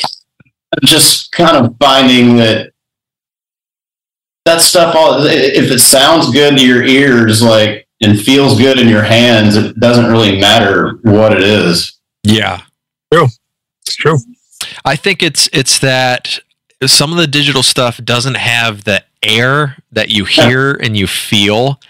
just 0.83 1.31
kind 1.31 1.57
of 1.57 1.77
finding 1.81 2.35
that 2.39 2.73
that 4.45 4.61
stuff 4.61 4.97
all 4.97 5.25
if 5.25 5.71
it 5.71 5.79
sounds 5.79 6.31
good 6.33 6.59
to 6.59 6.67
your 6.67 6.83
ears 6.83 7.41
like 7.43 7.87
and 8.03 8.21
feels 8.21 8.59
good 8.59 8.81
in 8.81 8.89
your 8.89 9.05
hands 9.05 9.55
it 9.55 9.79
doesn't 9.79 10.11
really 10.11 10.41
matter 10.41 10.99
what 11.03 11.33
it 11.33 11.45
is 11.45 12.01
Yeah. 12.25 12.63
True. 13.13 13.29
It's 13.87 13.95
true. 13.95 14.19
I 14.85 14.97
think 14.97 15.23
it's 15.23 15.49
it's 15.53 15.79
that 15.81 16.39
some 16.87 17.13
of 17.13 17.19
the 17.19 17.27
digital 17.27 17.63
stuff 17.63 17.99
doesn't 18.05 18.37
have 18.37 18.85
the 18.85 19.05
air 19.23 19.77
that 19.93 20.11
you 20.11 20.25
hear 20.25 20.73
and 20.75 20.97
you 20.97 21.07
feel. 21.07 21.81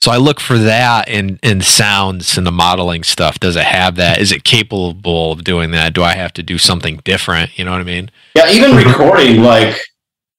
So 0.00 0.12
I 0.12 0.16
look 0.16 0.38
for 0.40 0.56
that 0.58 1.08
in 1.08 1.38
in 1.42 1.60
sounds 1.60 2.38
and 2.38 2.46
the 2.46 2.52
modeling 2.52 3.02
stuff. 3.02 3.38
Does 3.40 3.56
it 3.56 3.64
have 3.64 3.96
that? 3.96 4.20
Is 4.20 4.32
it 4.32 4.44
capable 4.44 5.32
of 5.32 5.44
doing 5.44 5.72
that? 5.72 5.92
Do 5.92 6.02
I 6.02 6.14
have 6.14 6.32
to 6.34 6.42
do 6.42 6.56
something 6.56 7.00
different? 7.04 7.58
You 7.58 7.64
know 7.64 7.72
what 7.72 7.80
I 7.80 7.84
mean? 7.84 8.10
yeah 8.34 8.50
even 8.50 8.76
recording 8.76 9.42
like 9.42 9.74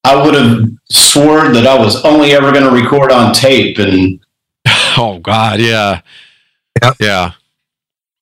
i 0.06 0.16
would 0.16 0.34
have 0.36 0.64
sworn 0.90 1.52
that 1.52 1.66
i 1.68 1.78
was 1.78 2.02
only 2.06 2.32
ever 2.32 2.52
going 2.54 2.64
to 2.64 2.70
record 2.72 3.12
on 3.12 3.34
tape 3.34 3.78
and 3.80 4.20
Oh 4.98 5.20
God, 5.22 5.60
yeah, 5.60 6.02
Yep. 6.82 6.94
yeah. 7.02 7.32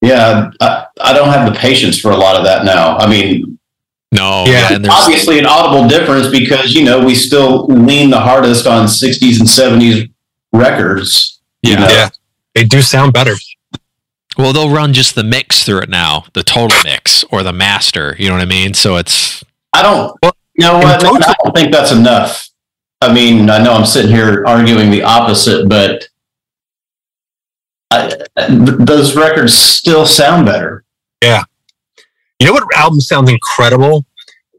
yeah 0.01 0.49
I, 0.61 0.85
I 1.01 1.13
don't 1.13 1.29
have 1.29 1.51
the 1.53 1.59
patience 1.59 1.99
for 1.99 2.11
a 2.11 2.17
lot 2.17 2.35
of 2.37 2.43
that 2.45 2.65
now 2.65 2.97
i 2.97 3.07
mean 3.09 3.59
No, 4.11 4.45
Yeah. 4.45 4.51
yeah, 4.51 4.75
and 4.75 4.85
there's 4.85 4.93
obviously 4.93 5.37
an 5.39 5.45
audible 5.45 5.87
difference 5.87 6.27
because 6.27 6.73
you 6.73 6.85
know 6.85 7.03
we 7.03 7.13
still 7.13 7.65
lean 7.67 8.09
the 8.09 8.19
hardest 8.19 8.65
on 8.65 8.85
60s 8.87 9.39
and 9.39 9.47
70s 9.47 10.09
records 10.53 11.37
you 11.61 11.73
yeah. 11.73 11.79
know? 11.79 11.87
Yeah. 11.87 12.09
They 12.55 12.63
do 12.63 12.81
sound 12.81 13.13
better. 13.13 13.33
Well, 14.37 14.53
they'll 14.53 14.69
run 14.69 14.93
just 14.93 15.15
the 15.15 15.23
mix 15.23 15.63
through 15.63 15.79
it 15.79 15.89
now, 15.89 16.25
the 16.33 16.43
total 16.43 16.77
mix 16.83 17.23
or 17.31 17.43
the 17.43 17.53
master. 17.53 18.15
You 18.19 18.27
know 18.27 18.35
what 18.35 18.41
I 18.41 18.45
mean? 18.45 18.73
So 18.73 18.97
it's 18.97 19.43
I 19.73 19.81
don't. 19.81 20.15
Well, 20.21 20.33
you 20.53 20.65
know 20.65 20.77
what? 20.77 21.01
Pro 21.01 21.15
I 21.15 21.35
don't 21.43 21.55
think 21.55 21.71
that's 21.71 21.91
enough. 21.91 22.49
I 23.01 23.13
mean, 23.13 23.49
I 23.49 23.63
know 23.63 23.73
I'm 23.73 23.85
sitting 23.85 24.11
here 24.11 24.43
arguing 24.47 24.89
the 24.89 25.03
opposite, 25.03 25.69
but 25.69 26.07
I, 27.91 28.11
uh, 28.35 28.47
th- 28.47 28.77
those 28.79 29.15
records 29.15 29.53
still 29.53 30.05
sound 30.05 30.45
better. 30.45 30.83
You 32.39 32.47
know 32.47 32.53
what 32.53 32.63
album 32.75 32.99
sounds 33.01 33.29
incredible? 33.29 34.05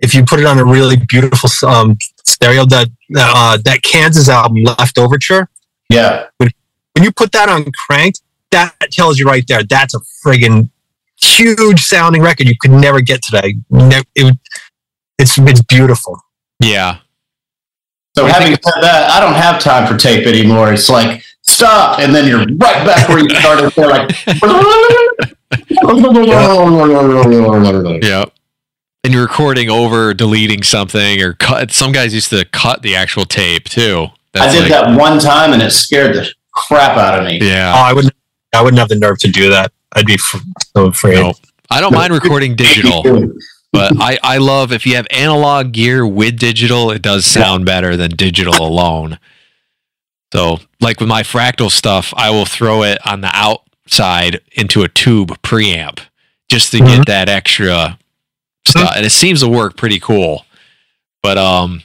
If 0.00 0.14
you 0.14 0.24
put 0.24 0.40
it 0.40 0.46
on 0.46 0.58
a 0.58 0.64
really 0.64 0.96
beautiful 0.96 1.50
um, 1.68 1.96
stereo, 2.24 2.64
that 2.66 2.88
uh, 3.16 3.58
that 3.64 3.82
Kansas 3.82 4.28
album, 4.28 4.64
Leftoverture. 4.64 5.46
Yeah, 5.90 6.26
When 6.38 7.04
you 7.04 7.12
put 7.12 7.32
that 7.32 7.48
on 7.48 7.64
cranked, 7.72 8.20
that 8.50 8.74
tells 8.92 9.18
you 9.18 9.26
right 9.26 9.44
there 9.48 9.62
that's 9.62 9.94
a 9.94 10.00
friggin' 10.24 10.70
huge 11.20 11.80
sounding 11.80 12.22
record 12.22 12.46
you 12.46 12.56
could 12.60 12.70
never 12.70 13.00
get 13.00 13.22
today. 13.22 13.56
Ne- 13.70 14.02
it 14.14 14.38
it's 15.18 15.38
it's 15.38 15.62
beautiful. 15.62 16.20
yeah, 16.60 16.98
So 18.16 18.26
having 18.26 18.52
said 18.52 18.82
that, 18.82 19.10
I 19.10 19.20
don't 19.20 19.34
have 19.34 19.60
time 19.60 19.86
for 19.90 19.96
tape 19.98 20.26
anymore. 20.26 20.72
It's 20.72 20.88
like 20.88 21.22
stop, 21.48 21.98
and 22.00 22.14
then 22.14 22.28
you're 22.28 22.40
right 22.40 22.84
back 22.86 23.08
where 23.08 23.18
you 23.18 23.30
started. 23.30 23.72
They're 23.74 23.88
like, 23.88 24.10
yeah. 28.02 28.24
And 29.04 29.12
you're 29.14 29.22
recording 29.22 29.70
over 29.70 30.12
deleting 30.12 30.62
something 30.62 31.22
or 31.22 31.32
cut. 31.34 31.70
Some 31.70 31.92
guys 31.92 32.12
used 32.12 32.30
to 32.30 32.44
cut 32.46 32.82
the 32.82 32.96
actual 32.96 33.24
tape 33.24 33.64
too. 33.64 34.08
I 34.34 34.52
did 34.52 34.62
like- 34.62 34.70
that 34.70 34.98
one 34.98 35.18
time, 35.18 35.52
and 35.52 35.62
it 35.62 35.70
scared 35.70 36.14
the 36.16 36.28
crap 36.52 36.96
out 36.96 37.18
of 37.18 37.24
me. 37.24 37.38
Oh, 37.40 37.44
Yeah. 37.44 37.72
I 37.74 37.92
wouldn't 37.92 38.14
I 38.54 38.62
wouldn't 38.62 38.78
have 38.78 38.88
the 38.88 38.96
nerve 38.96 39.18
to 39.20 39.30
do 39.30 39.50
that. 39.50 39.72
I'd 39.94 40.06
be 40.06 40.14
f- 40.14 40.42
so 40.76 40.86
afraid. 40.86 41.14
No. 41.20 41.34
I 41.70 41.80
don't 41.80 41.94
mind 41.94 42.12
recording 42.12 42.56
digital, 42.56 43.02
but 43.72 43.92
I, 44.00 44.18
I 44.22 44.38
love 44.38 44.72
if 44.72 44.86
you 44.86 44.96
have 44.96 45.06
analog 45.10 45.72
gear 45.72 46.06
with 46.06 46.38
digital, 46.38 46.90
it 46.90 47.02
does 47.02 47.26
sound 47.26 47.66
better 47.66 47.94
than 47.96 48.10
digital 48.12 48.54
alone. 48.66 49.18
So, 50.32 50.58
like 50.80 51.00
with 51.00 51.08
my 51.08 51.22
fractal 51.22 51.70
stuff, 51.70 52.12
I 52.16 52.30
will 52.30 52.44
throw 52.44 52.82
it 52.82 52.98
on 53.06 53.22
the 53.22 53.30
outside 53.32 54.40
into 54.52 54.82
a 54.82 54.88
tube 54.88 55.40
preamp 55.42 56.00
just 56.50 56.70
to 56.72 56.78
get 56.80 57.06
that 57.06 57.28
extra 57.28 57.98
stuff, 58.66 58.92
and 58.96 59.06
it 59.06 59.10
seems 59.10 59.40
to 59.40 59.48
work 59.48 59.76
pretty 59.76 59.98
cool. 60.00 60.44
But 61.22 61.38
um, 61.38 61.82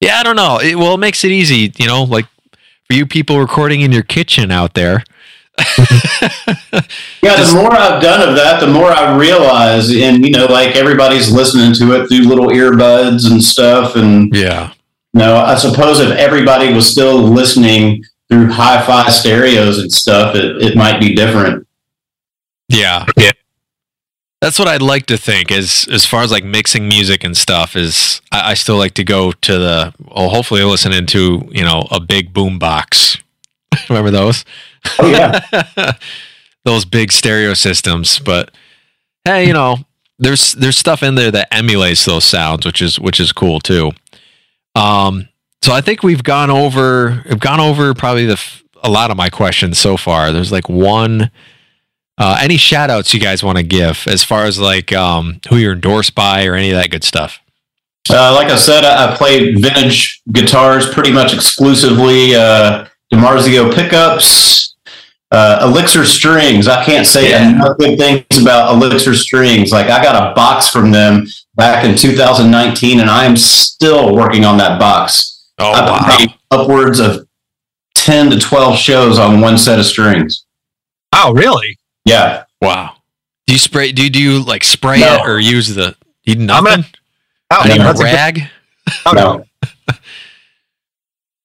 yeah, 0.00 0.18
I 0.18 0.22
don't 0.22 0.36
know. 0.36 0.58
It, 0.58 0.76
well, 0.76 0.94
it 0.94 0.98
makes 0.98 1.24
it 1.24 1.30
easy, 1.30 1.72
you 1.78 1.86
know, 1.86 2.04
like 2.04 2.26
for 2.84 2.94
you 2.94 3.06
people 3.06 3.38
recording 3.38 3.82
in 3.82 3.92
your 3.92 4.02
kitchen 4.02 4.50
out 4.50 4.74
there. 4.74 5.04
Yeah, 7.22 7.36
the 7.36 7.52
more 7.54 7.72
I've 7.72 8.02
done 8.02 8.28
of 8.28 8.34
that, 8.34 8.58
the 8.58 8.66
more 8.66 8.90
I 8.90 9.16
realize, 9.16 9.94
and 9.94 10.24
you 10.24 10.32
know, 10.32 10.46
like 10.46 10.74
everybody's 10.74 11.30
listening 11.30 11.72
to 11.74 11.92
it 12.00 12.08
through 12.08 12.22
little 12.22 12.48
earbuds 12.48 13.30
and 13.30 13.42
stuff. 13.42 13.94
And 13.94 14.34
yeah, 14.34 14.72
know, 15.14 15.36
I 15.36 15.54
suppose 15.56 16.00
if 16.00 16.10
everybody 16.10 16.72
was 16.72 16.90
still 16.90 17.18
listening 17.18 18.04
through 18.30 18.50
hi-fi 18.50 19.10
stereos 19.10 19.78
and 19.78 19.92
stuff, 19.92 20.34
it, 20.34 20.62
it 20.62 20.76
might 20.76 20.98
be 21.00 21.14
different. 21.14 21.66
Yeah. 22.68 23.04
Yeah. 23.16 23.32
That's 24.40 24.58
what 24.58 24.66
I'd 24.66 24.82
like 24.82 25.06
to 25.06 25.16
think 25.16 25.52
as 25.52 25.86
as 25.92 26.04
far 26.04 26.22
as 26.22 26.32
like 26.32 26.42
mixing 26.42 26.88
music 26.88 27.22
and 27.22 27.36
stuff 27.36 27.76
is 27.76 28.20
I, 28.32 28.50
I 28.50 28.54
still 28.54 28.76
like 28.76 28.94
to 28.94 29.04
go 29.04 29.30
to 29.30 29.58
the 29.58 29.94
well 30.00 30.30
hopefully 30.30 30.64
listen 30.64 30.92
into 30.92 31.48
you 31.52 31.62
know, 31.62 31.86
a 31.92 32.00
big 32.00 32.32
boom 32.32 32.58
box. 32.58 33.18
Remember 33.88 34.10
those? 34.10 34.44
Oh 34.98 35.08
yeah, 35.08 35.92
those 36.64 36.84
big 36.84 37.12
stereo 37.12 37.54
systems. 37.54 38.18
But 38.18 38.50
hey, 39.24 39.46
you 39.46 39.52
know, 39.52 39.76
there's 40.18 40.54
there's 40.54 40.76
stuff 40.76 41.04
in 41.04 41.14
there 41.14 41.30
that 41.30 41.54
emulates 41.54 42.04
those 42.04 42.24
sounds, 42.24 42.66
which 42.66 42.82
is 42.82 42.98
which 42.98 43.20
is 43.20 43.30
cool 43.30 43.60
too. 43.60 43.92
Um 44.74 45.28
so 45.62 45.72
I 45.72 45.80
think 45.80 46.02
we've 46.02 46.22
gone 46.24 46.50
over 46.50 47.22
we've 47.28 47.38
gone 47.40 47.60
over 47.60 47.94
probably 47.94 48.26
the 48.26 48.40
a 48.82 48.90
lot 48.90 49.10
of 49.12 49.16
my 49.16 49.30
questions 49.30 49.78
so 49.78 49.96
far. 49.96 50.32
There's 50.32 50.50
like 50.52 50.68
one 50.68 51.30
uh, 52.18 52.38
any 52.42 52.56
shout 52.56 52.90
outs 52.90 53.14
you 53.14 53.20
guys 53.20 53.42
want 53.42 53.56
to 53.58 53.64
give 53.64 54.04
as 54.06 54.22
far 54.22 54.44
as 54.44 54.58
like 54.58 54.92
um, 54.92 55.40
who 55.48 55.56
you're 55.56 55.72
endorsed 55.72 56.14
by 56.14 56.44
or 56.46 56.54
any 56.54 56.70
of 56.70 56.76
that 56.76 56.90
good 56.90 57.04
stuff? 57.04 57.40
uh, 58.10 58.34
like 58.34 58.48
I 58.48 58.56
said, 58.56 58.84
I, 58.84 59.12
I 59.12 59.16
play 59.16 59.54
vintage 59.54 60.20
guitars 60.30 60.92
pretty 60.92 61.10
much 61.12 61.32
exclusively. 61.32 62.34
Uh, 62.34 62.86
DiMarzio 63.12 63.72
pickups, 63.74 64.74
uh, 65.30 65.60
Elixir 65.62 66.04
strings. 66.04 66.68
I 66.68 66.84
can't 66.84 67.06
say 67.06 67.30
Yeah. 67.30 67.48
enough 67.50 67.78
good 67.78 67.98
things 67.98 68.24
about 68.40 68.74
Elixir 68.74 69.14
strings. 69.14 69.70
Like 69.72 69.86
I 69.88 70.02
got 70.02 70.30
a 70.30 70.34
box 70.34 70.68
from 70.68 70.90
them 70.90 71.26
back 71.54 71.84
in 71.84 71.96
2019, 71.96 73.00
and 73.00 73.10
I 73.10 73.24
am 73.24 73.36
still 73.36 74.14
working 74.14 74.44
on 74.44 74.56
that 74.58 74.78
box. 74.78 75.48
Oh, 75.58 75.70
I've 75.72 75.88
wow. 75.88 76.16
played 76.16 76.34
upwards 76.50 76.98
of 76.98 77.26
10 77.94 78.30
to 78.30 78.38
12 78.38 78.76
shows 78.76 79.18
on 79.18 79.40
one 79.40 79.58
set 79.58 79.78
of 79.78 79.86
strings. 79.86 80.44
Oh, 81.14 81.32
really? 81.34 81.78
Yeah. 82.04 82.44
Wow. 82.60 82.94
Do 83.46 83.52
you 83.54 83.58
spray, 83.58 83.92
do 83.92 84.04
you, 84.04 84.10
do 84.10 84.20
you 84.20 84.42
like 84.44 84.64
spray 84.64 85.00
No. 85.00 85.16
it 85.16 85.28
or 85.28 85.38
use 85.38 85.74
the, 85.74 85.94
you 86.24 86.34
I'm 86.34 86.46
nothing? 86.64 86.84
Oh, 87.50 87.56
Not 87.56 87.66
even 87.66 87.80
a 87.80 87.84
that's, 87.84 88.00
a 88.00 88.04
good, 88.04 88.12
rag? 88.14 88.42
Oh, 89.06 89.12
no, 89.12 89.44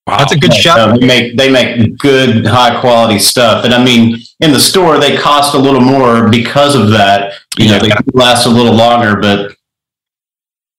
Wow. 0.07 0.19
that's 0.19 0.31
a 0.31 0.39
good 0.39 0.53
shot. 0.53 0.77
no, 0.77 0.97
they 0.97 1.05
make 1.05 1.37
they 1.37 1.51
make 1.51 1.97
good 1.97 2.45
high 2.45 2.79
quality 2.79 3.19
stuff, 3.19 3.65
and 3.65 3.73
I 3.73 3.83
mean 3.83 4.17
in 4.39 4.53
the 4.53 4.59
store 4.59 4.99
they 5.01 5.17
cost 5.17 5.53
a 5.53 5.57
little 5.57 5.81
more 5.81 6.29
because 6.29 6.75
of 6.75 6.91
that. 6.91 7.33
You 7.57 7.67
know, 7.71 7.79
they 7.79 7.89
do 7.89 7.95
last 8.13 8.45
a 8.45 8.49
little 8.49 8.73
longer, 8.73 9.17
but 9.17 9.56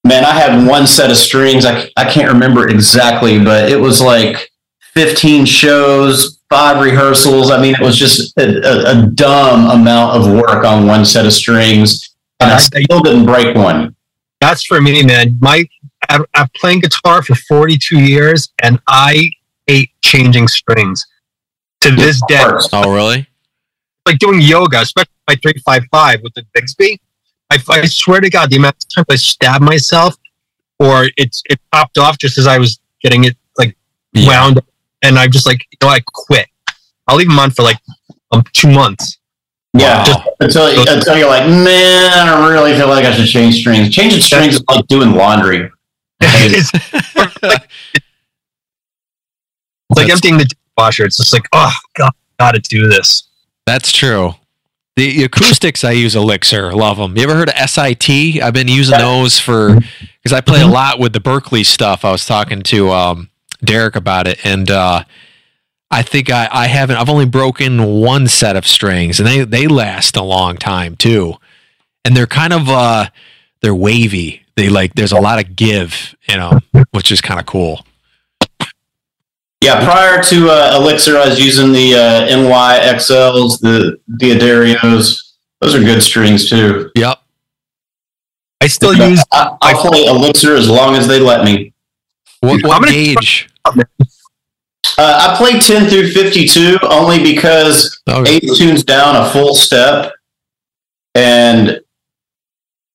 man, 0.09 0.25
I 0.25 0.33
had 0.33 0.67
one 0.67 0.87
set 0.87 1.11
of 1.11 1.17
strings. 1.17 1.65
I 1.65 1.91
I 1.97 2.11
can't 2.11 2.33
remember 2.33 2.69
exactly, 2.69 3.39
but 3.39 3.71
it 3.71 3.79
was 3.79 4.01
like 4.01 4.51
fifteen 4.95 5.45
shows, 5.45 6.41
five 6.51 6.83
rehearsals. 6.83 7.51
I 7.51 7.61
mean, 7.61 7.75
it 7.75 7.81
was 7.81 7.97
just 7.97 8.37
a, 8.39 8.43
a, 8.43 8.99
a 8.99 9.07
dumb 9.07 9.71
amount 9.71 10.17
of 10.17 10.33
work 10.33 10.65
on 10.65 10.87
one 10.87 11.05
set 11.05 11.27
of 11.27 11.33
strings, 11.33 12.15
and 12.41 12.51
I 12.51 12.55
I- 12.57 12.59
still 12.59 13.01
didn't 13.01 13.27
break 13.27 13.55
one. 13.55 13.95
That's 14.41 14.65
for 14.65 14.81
me, 14.81 15.03
man. 15.05 15.37
My 15.41 15.65
I've, 16.09 16.25
I've 16.35 16.53
playing 16.55 16.81
guitar 16.81 17.23
for 17.23 17.35
42 17.35 17.99
years, 18.01 18.53
and 18.63 18.81
I 18.87 19.31
hate 19.67 19.91
changing 20.03 20.49
strings. 20.49 21.05
To 21.83 21.91
this 21.93 22.21
day, 22.29 22.45
Oh, 22.73 22.93
really? 22.93 23.29
like 24.07 24.19
doing 24.19 24.41
yoga, 24.41 24.81
especially 24.81 25.13
my 25.29 25.35
355 25.37 26.23
with 26.23 26.35
the 26.35 26.43
Bigsby. 26.57 26.99
I, 27.51 27.59
I 27.71 27.87
swear 27.87 28.21
to 28.21 28.29
God, 28.31 28.51
the 28.51 28.57
amount 28.57 28.77
of 28.77 28.95
times 28.95 29.07
I 29.11 29.17
stab 29.17 29.63
myself 29.63 30.15
or 30.79 31.07
it's 31.17 31.43
it 31.49 31.59
popped 31.73 31.99
off 31.99 32.19
just 32.19 32.39
as 32.39 32.47
I 32.47 32.59
was 32.59 32.79
getting 33.03 33.25
it 33.25 33.37
like 33.57 33.77
Yeah. 34.13 34.29
wound 34.29 34.59
up, 34.59 34.67
and 35.03 35.19
I'm 35.19 35.31
just 35.31 35.47
like, 35.47 35.61
you 35.71 35.79
know, 35.87 35.89
I 35.93 36.01
quit. 36.07 36.47
I'll 37.07 37.17
leave 37.17 37.29
them 37.29 37.39
on 37.39 37.51
for 37.51 37.63
like 37.63 37.79
um, 38.33 38.45
two 38.53 38.71
months. 38.71 39.19
Yeah, 39.75 40.05
Just- 40.05 40.21
until 40.41 40.67
until 40.95 41.17
you're 41.19 41.29
like, 41.29 41.49
man, 41.49 42.29
I 42.29 42.49
really 42.51 42.75
feel 42.77 42.89
like 42.89 43.05
I 43.05 43.15
should 43.15 43.29
change 43.29 43.61
strings. 43.61 43.91
Changing 43.91 44.21
strings 44.21 44.57
is 44.57 44.65
like 44.69 44.87
doing 44.89 45.13
laundry. 45.13 45.71
it's 46.21 46.73
like 47.43 47.63
That's- 49.91 50.11
emptying 50.11 50.39
the 50.39 50.45
dishwasher. 50.77 51.05
It's 51.05 51.17
just 51.17 51.33
like, 51.33 51.47
oh 51.53 51.73
God. 51.97 52.13
got 52.39 52.53
to 52.53 52.61
do 52.61 52.89
this. 52.89 53.29
That's 53.67 53.91
true. 53.93 54.35
The 54.99 55.23
acoustics 55.23 55.85
I 55.85 55.93
use 55.93 56.17
Elixir, 56.17 56.73
love 56.73 56.97
them. 56.97 57.17
You 57.17 57.23
ever 57.23 57.37
heard 57.37 57.51
of 57.51 57.71
SIT? 57.71 58.11
I've 58.43 58.53
been 58.53 58.67
using 58.67 58.99
those 58.99 59.39
for 59.39 59.77
because 59.77 60.33
I 60.33 60.41
play 60.41 60.61
a 60.61 60.67
lot 60.67 60.99
with 60.99 61.13
the 61.13 61.21
Berkeley 61.21 61.63
stuff. 61.63 62.05
I 62.05 62.11
was 62.11 62.27
talking 62.27 62.63
to 62.65 62.91
um, 62.91 63.31
Derek 63.63 63.95
about 63.95 64.27
it, 64.27 64.45
and 64.45 64.69
uh, 64.69 65.05
I 65.89 66.03
think 66.03 66.31
I, 66.31 66.49
I 66.51 66.67
haven't. 66.67 66.97
I've 66.97 67.09
only 67.09 67.27
broken 67.27 68.01
one 68.01 68.27
set 68.27 68.57
of 68.57 68.67
strings, 68.67 69.21
and 69.21 69.29
they 69.29 69.45
they 69.45 69.69
last 69.69 70.17
a 70.17 70.23
long 70.25 70.57
time 70.57 70.97
too. 70.97 71.35
And 72.05 72.17
they're 72.17 72.27
kind 72.27 72.53
of 72.53 72.69
uh, 72.69 73.07
they're 73.61 73.77
wavy. 73.77 74.43
They 74.57 74.69
like 74.69 74.95
there's 74.95 75.13
a 75.13 75.21
lot 75.21 75.39
of 75.39 75.55
give, 75.55 76.17
you 76.29 76.39
know, 76.39 76.59
which 76.91 77.13
is 77.13 77.21
kind 77.21 77.39
of 77.39 77.47
cool. 77.47 77.87
Yeah, 79.61 79.85
prior 79.85 80.23
to 80.23 80.51
uh, 80.51 80.77
Elixir, 80.77 81.19
I 81.19 81.29
was 81.29 81.45
using 81.45 81.73
the 81.73 81.95
uh, 81.95 82.29
NYXLs, 82.29 83.61
the 83.61 83.99
D'Addarios. 84.19 85.33
Those 85.61 85.75
are 85.75 85.81
good 85.81 86.01
strings 86.01 86.49
too. 86.49 86.91
Yep. 86.95 87.19
I 88.61 88.67
still 88.69 88.95
use. 88.95 89.23
I, 89.33 89.57
I'll 89.61 89.81
play 89.81 90.07
Elixir 90.07 90.55
as 90.55 90.69
long 90.69 90.95
as 90.95 91.09
they 91.09 91.19
let 91.19 91.45
me. 91.45 91.73
What, 92.41 92.65
I'm 92.65 92.69
what 92.69 92.89
gauge? 92.89 93.51
Uh, 93.65 93.75
I 94.99 95.35
play 95.37 95.59
10 95.59 95.89
through 95.89 96.11
52 96.11 96.79
only 96.83 97.23
because 97.23 98.01
Oh, 98.09 98.25
Ace 98.27 98.59
tunes 98.59 98.85
down 98.85 99.17
a 99.17 99.31
full 99.31 99.55
step. 99.55 100.13
And, 101.15 101.81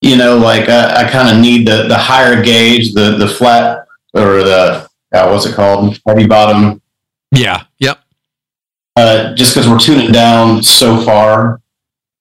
you 0.01 0.17
know, 0.17 0.37
like 0.37 0.69
I, 0.69 1.05
I 1.05 1.09
kind 1.09 1.29
of 1.35 1.41
need 1.41 1.67
the, 1.67 1.83
the 1.87 1.97
higher 1.97 2.41
gauge, 2.41 2.93
the, 2.93 3.15
the 3.17 3.27
flat 3.27 3.85
or 4.13 4.43
the, 4.43 4.82
uh, 5.13 5.29
what's 5.29 5.45
it 5.45 5.55
called? 5.55 5.99
Heavy 6.07 6.25
bottom. 6.27 6.81
yeah. 7.31 7.63
Yep. 7.79 7.99
Uh, 8.95 9.33
just 9.33 9.53
because 9.55 9.67
we're 9.69 9.79
tuning 9.79 10.11
down 10.11 10.61
so 10.61 11.01
far 11.01 11.61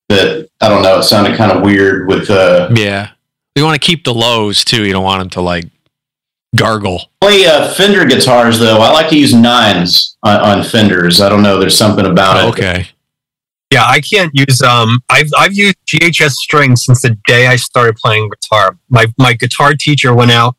that 0.09 0.49
I 0.61 0.69
don't 0.69 0.83
know, 0.83 0.99
it 1.01 1.03
sounded 1.03 1.37
kind 1.37 1.53
of 1.53 1.63
weird 1.63 2.07
with, 2.09 2.31
uh, 2.31 2.71
Yeah. 2.75 3.11
You 3.55 3.65
want 3.65 3.81
to 3.81 3.87
keep 3.87 4.05
the 4.05 4.15
lows 4.15 4.65
too. 4.65 4.85
You 4.87 4.93
don't 4.95 5.05
want 5.05 5.21
them 5.21 5.29
to 5.31 5.43
like 5.43 5.67
gargle. 6.57 7.11
play 7.21 7.45
uh, 7.47 7.73
Fender 7.75 8.05
guitars 8.07 8.59
though. 8.59 8.81
I 8.81 8.91
like 8.93 9.11
to 9.11 9.19
use 9.19 9.35
nines 9.35 10.17
on, 10.23 10.41
on 10.41 10.65
Fenders. 10.65 11.21
I 11.21 11.29
don't 11.29 11.43
know. 11.43 11.59
There's 11.59 11.77
something 11.77 12.07
about 12.07 12.39
it. 12.43 12.49
okay. 12.49 12.89
Yeah, 13.71 13.85
I 13.87 14.01
can't 14.01 14.31
use. 14.35 14.61
Um, 14.63 15.01
I've 15.09 15.31
I've 15.39 15.55
used 15.55 15.77
GHS 15.87 16.33
strings 16.33 16.85
since 16.85 17.01
the 17.03 17.17
day 17.27 17.47
I 17.47 17.57
started 17.57 17.97
playing 17.97 18.29
guitar. 18.31 18.77
My 18.91 19.07
my 19.19 19.33
guitar 19.33 19.73
teacher 19.75 20.15
went 20.15 20.31
out 20.31 20.57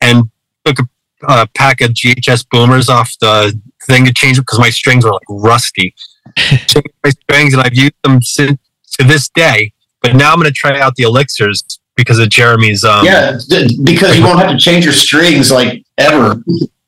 and 0.00 0.30
took 0.64 0.78
a, 0.78 0.88
a 1.22 1.46
pack 1.54 1.80
of 1.80 1.90
GHS 1.92 2.46
boomers 2.50 2.88
off 2.88 3.12
the 3.20 3.58
thing 3.84 4.04
to 4.04 4.12
change 4.12 4.38
because 4.38 4.58
my 4.58 4.70
strings 4.70 5.04
were 5.04 5.12
like 5.12 5.22
rusty. 5.28 5.94
Changed 6.36 6.92
my 7.04 7.10
strings, 7.10 7.54
and 7.54 7.62
I've 7.62 7.74
used 7.74 7.94
them 8.02 8.20
since 8.20 8.58
to 8.98 9.04
this 9.06 9.28
day. 9.30 9.72
But 10.02 10.16
now 10.16 10.32
I'm 10.32 10.38
going 10.40 10.52
to 10.52 10.52
try 10.52 10.78
out 10.80 10.94
the 10.96 11.04
elixirs 11.04 11.64
because 11.96 12.18
of 12.18 12.28
Jeremy's. 12.28 12.84
Um, 12.84 13.04
Yeah, 13.04 13.38
d- 13.48 13.78
because 13.82 14.16
you 14.18 14.24
won't 14.24 14.40
have 14.40 14.50
to 14.50 14.58
change 14.58 14.84
your 14.84 14.92
strings 14.92 15.50
like 15.50 15.84
ever. 15.98 16.42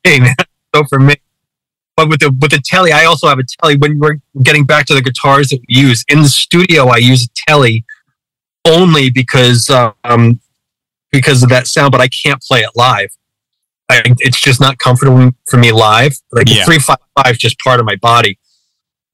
thing. 0.04 0.26
so 0.74 0.84
for 0.88 0.98
me, 0.98 1.14
but 1.96 2.08
with 2.08 2.20
the 2.20 2.30
with 2.40 2.50
the 2.50 2.60
telly, 2.64 2.92
I 2.92 3.04
also 3.04 3.28
have 3.28 3.38
a 3.38 3.44
telly. 3.62 3.76
When 3.76 3.98
we're 3.98 4.16
getting 4.42 4.64
back 4.64 4.86
to 4.86 4.94
the 4.94 5.02
guitars 5.02 5.48
that 5.50 5.60
we 5.68 5.76
use 5.76 6.04
in 6.08 6.22
the 6.22 6.28
studio, 6.28 6.88
I 6.88 6.96
use 6.98 7.24
a 7.24 7.28
telly 7.48 7.84
only 8.66 9.08
because 9.10 9.70
um 10.04 10.40
because 11.10 11.42
of 11.42 11.48
that 11.48 11.66
sound, 11.68 11.92
but 11.92 12.00
I 12.00 12.08
can't 12.08 12.40
play 12.42 12.60
it 12.60 12.70
live. 12.74 13.08
I, 13.90 14.02
it's 14.18 14.40
just 14.40 14.60
not 14.60 14.78
comfortable 14.78 15.30
for 15.48 15.56
me 15.56 15.72
live. 15.72 16.14
Like 16.32 16.48
Yeah. 16.48 16.56
the 16.60 16.64
three 16.64 16.78
five 16.78 16.98
five 17.16 17.32
is 17.32 17.38
just 17.38 17.58
part 17.60 17.80
of 17.80 17.86
my 17.86 17.96
body. 17.96 18.38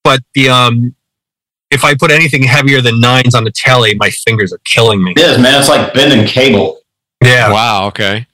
But 0.03 0.21
the 0.35 0.49
um, 0.49 0.95
if 1.71 1.85
I 1.85 1.95
put 1.95 2.11
anything 2.11 2.43
heavier 2.43 2.81
than 2.81 3.01
nines 3.01 3.35
on 3.35 3.45
the 3.45 3.53
telly, 3.53 3.95
my 3.95 4.11
fingers 4.11 4.53
are 4.53 4.61
killing 4.65 5.03
me. 5.03 5.13
It 5.13 5.19
is, 5.21 5.39
man. 5.39 5.59
It's 5.59 5.69
like 5.69 5.95
bending 5.95 6.27
cable. 6.27 6.81
Yeah, 7.23 7.51
Wow. 7.53 7.87
Okay. 7.89 8.27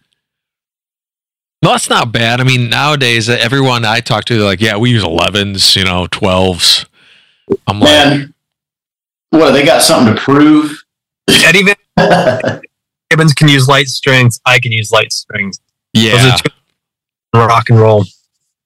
No, 1.62 1.72
that's 1.72 1.90
not 1.90 2.10
bad. 2.10 2.40
I 2.40 2.44
mean, 2.44 2.70
nowadays, 2.70 3.28
uh, 3.28 3.36
everyone 3.38 3.84
I 3.84 4.00
talk 4.00 4.24
to, 4.24 4.34
they're 4.34 4.44
like, 4.44 4.62
yeah, 4.62 4.78
we 4.78 4.90
use 4.90 5.04
11s, 5.04 5.76
you 5.76 5.84
know, 5.84 6.06
12s. 6.06 6.86
I'm 7.66 7.80
like, 7.80 7.88
Man, 7.90 8.34
what, 9.28 9.50
they 9.52 9.62
got 9.64 9.82
something 9.82 10.14
to 10.16 10.20
prove? 10.20 10.82
Eddie 11.28 11.62
Van 11.98 12.60
Gibbons 13.10 13.34
can 13.34 13.48
use 13.48 13.68
light 13.68 13.88
strings. 13.88 14.40
I 14.46 14.58
can 14.58 14.72
use 14.72 14.90
light 14.90 15.12
strings. 15.12 15.60
Those 15.94 16.04
yeah. 16.04 16.34
are 16.34 16.38
two 16.38 16.50
rock 17.34 17.70
and 17.70 17.78
roll. 17.78 18.04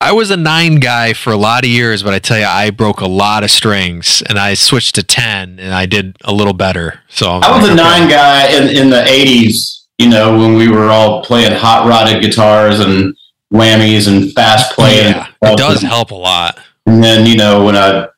I 0.00 0.12
was 0.12 0.30
a 0.30 0.36
nine 0.36 0.76
guy 0.76 1.14
for 1.14 1.32
a 1.32 1.36
lot 1.36 1.64
of 1.64 1.70
years, 1.70 2.02
but 2.02 2.12
I 2.12 2.18
tell 2.18 2.38
you, 2.38 2.44
I 2.44 2.70
broke 2.70 3.00
a 3.00 3.08
lot 3.08 3.42
of 3.42 3.50
strings 3.50 4.22
and 4.28 4.38
I 4.38 4.52
switched 4.52 4.96
to 4.96 5.02
10 5.02 5.58
and 5.58 5.72
I 5.72 5.86
did 5.86 6.18
a 6.24 6.32
little 6.32 6.52
better. 6.52 7.00
So 7.08 7.30
I'm 7.30 7.42
I 7.42 7.56
was 7.56 7.68
a 7.68 7.72
okay. 7.72 7.82
nine 7.82 8.10
guy 8.10 8.48
in, 8.48 8.68
in 8.68 8.90
the 8.90 9.02
80s, 9.02 9.84
you 9.96 10.10
know, 10.10 10.38
when 10.38 10.56
we 10.56 10.68
were 10.68 10.90
all 10.90 11.24
playing 11.24 11.52
hot 11.52 11.88
rodded 11.88 12.22
guitars 12.22 12.80
and 12.80 13.16
whammies 13.52 14.06
and 14.06 14.30
fast 14.34 14.74
playing. 14.74 15.14
Yeah, 15.14 15.28
it 15.42 15.56
does 15.56 15.80
help 15.80 16.10
a 16.10 16.16
lot. 16.16 16.58
And 16.84 17.02
then, 17.02 17.24
you 17.24 17.36
know, 17.36 17.64
when 17.64 17.76
I 17.76 18.08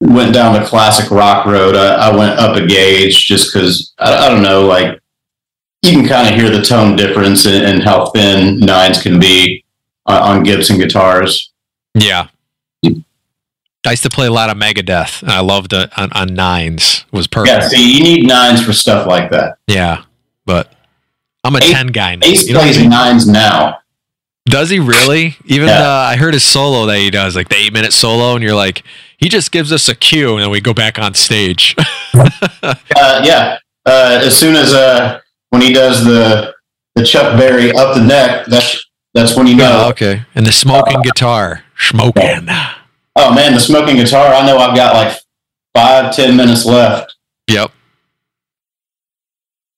went 0.00 0.34
down 0.34 0.60
the 0.60 0.66
classic 0.66 1.10
rock 1.10 1.46
road, 1.46 1.74
I, 1.74 2.10
I 2.10 2.14
went 2.14 2.38
up 2.38 2.54
a 2.54 2.66
gauge 2.66 3.24
just 3.24 3.50
because, 3.50 3.94
I, 3.98 4.26
I 4.26 4.28
don't 4.28 4.42
know, 4.42 4.66
like 4.66 5.00
you 5.82 5.92
can 5.92 6.06
kind 6.06 6.28
of 6.28 6.34
hear 6.40 6.50
the 6.50 6.62
tone 6.64 6.96
difference 6.96 7.46
in, 7.46 7.64
in 7.64 7.80
how 7.80 8.06
thin 8.10 8.58
nines 8.58 9.00
can 9.02 9.18
be 9.20 9.64
on, 10.06 10.22
on 10.38 10.42
Gibson 10.42 10.78
guitars. 10.78 11.52
Yeah. 11.94 12.28
I 12.84 13.90
used 13.90 14.02
to 14.02 14.10
play 14.10 14.26
a 14.26 14.32
lot 14.32 14.50
of 14.50 14.56
Megadeth 14.56 15.22
and 15.22 15.30
I 15.30 15.38
loved 15.40 15.72
it 15.72 15.96
on, 15.96 16.10
on 16.12 16.34
nines. 16.34 17.04
It 17.12 17.16
was 17.16 17.28
perfect. 17.28 17.52
Yeah, 17.62 17.68
see, 17.68 17.96
you 17.98 18.02
need 18.02 18.26
nines 18.26 18.64
for 18.64 18.72
stuff 18.72 19.06
like 19.06 19.30
that. 19.30 19.58
Yeah, 19.68 20.02
but 20.44 20.72
I'm 21.44 21.54
a 21.54 21.58
Ace- 21.62 21.70
10 21.72 21.86
guy 21.88 22.16
now. 22.16 22.26
Ace 22.26 22.48
You 22.48 22.54
know 22.54 22.58
what 22.60 22.64
I 22.64 22.70
plays 22.72 22.80
mean? 22.80 22.90
nines 22.90 23.28
now. 23.28 23.78
Does 24.46 24.70
he 24.70 24.80
really? 24.80 25.36
Even 25.44 25.68
Yeah. 25.68 25.82
uh, 25.88 26.06
I 26.10 26.16
heard 26.16 26.34
his 26.34 26.42
solo 26.42 26.86
that 26.86 26.98
he 26.98 27.10
does, 27.10 27.36
like 27.36 27.48
the 27.48 27.56
eight 27.56 27.72
minute 27.72 27.92
solo, 27.92 28.34
and 28.34 28.42
you're 28.42 28.54
like, 28.56 28.82
he 29.18 29.28
just 29.28 29.52
gives 29.52 29.72
us 29.72 29.88
a 29.88 29.94
cue 29.94 30.34
and 30.34 30.42
then 30.42 30.50
we 30.50 30.60
go 30.60 30.74
back 30.74 30.98
on 30.98 31.14
stage. 31.14 31.76
Uh, 32.62 33.20
yeah, 33.24 33.58
uh, 33.84 34.20
as 34.24 34.36
soon 34.36 34.56
as 34.56 34.72
uh, 34.72 35.20
when 35.50 35.62
he 35.62 35.72
does 35.72 36.04
the 36.04 36.54
the 36.94 37.04
Chuck 37.04 37.38
Berry 37.38 37.72
up 37.72 37.94
the 37.94 38.02
neck, 38.04 38.46
that's 38.46 38.84
that's 39.14 39.36
when 39.36 39.46
you 39.46 39.56
know. 39.56 39.82
Oh, 39.86 39.90
okay. 39.90 40.22
And 40.34 40.46
the 40.46 40.52
smoking 40.52 41.00
guitar. 41.02 41.62
Smoking. 41.78 42.48
Oh 43.16 43.34
man, 43.34 43.52
the 43.54 43.60
smoking 43.60 43.96
guitar. 43.96 44.32
I 44.34 44.46
know 44.46 44.58
I've 44.58 44.76
got 44.76 44.94
like 44.94 45.18
five, 45.74 46.14
ten 46.14 46.36
minutes 46.36 46.64
left. 46.66 47.14
Yep. 47.48 47.70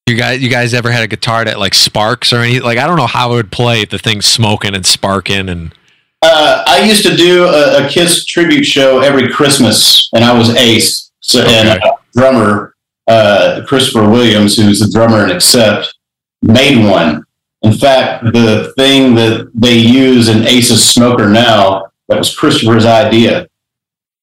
You 0.07 0.15
guys, 0.15 0.41
you 0.41 0.49
guys 0.49 0.73
ever 0.73 0.89
had 0.91 1.03
a 1.03 1.07
guitar 1.07 1.45
that 1.45 1.59
like 1.59 1.73
sparks 1.75 2.33
or 2.33 2.37
anything? 2.39 2.63
Like 2.63 2.79
I 2.79 2.87
don't 2.87 2.97
know 2.97 3.05
how 3.07 3.31
it 3.33 3.35
would 3.35 3.51
play 3.51 3.81
if 3.81 3.89
the 3.89 3.99
thing's 3.99 4.25
smoking 4.25 4.73
and 4.73 4.85
sparking 4.85 5.49
and 5.49 5.73
Uh, 6.21 6.63
I 6.67 6.81
used 6.83 7.03
to 7.03 7.15
do 7.15 7.45
a, 7.45 7.85
a 7.85 7.89
Kiss 7.89 8.25
tribute 8.25 8.65
show 8.65 8.99
every 8.99 9.29
Christmas, 9.29 10.09
and 10.13 10.23
I 10.23 10.37
was 10.37 10.49
Ace. 10.55 11.11
So, 11.21 11.41
and 11.45 11.69
Okay. 11.69 11.79
uh, 11.87 11.91
drummer 12.15 12.68
uh, 13.09 13.63
Christopher 13.67 14.07
Williams, 14.09 14.55
who's 14.55 14.79
the 14.79 14.89
drummer 14.91 15.25
in 15.25 15.31
Accept, 15.31 15.93
made 16.41 16.85
one. 16.89 17.23
In 17.63 17.73
fact, 17.73 18.23
the 18.23 18.71
thing 18.77 19.15
that 19.15 19.51
they 19.53 19.73
use 19.77 20.29
in 20.29 20.47
Ace's 20.47 20.85
Smoker 20.87 21.27
now 21.27 21.91
that 22.07 22.17
was 22.17 22.35
Christopher's 22.35 22.85
idea. 22.85 23.47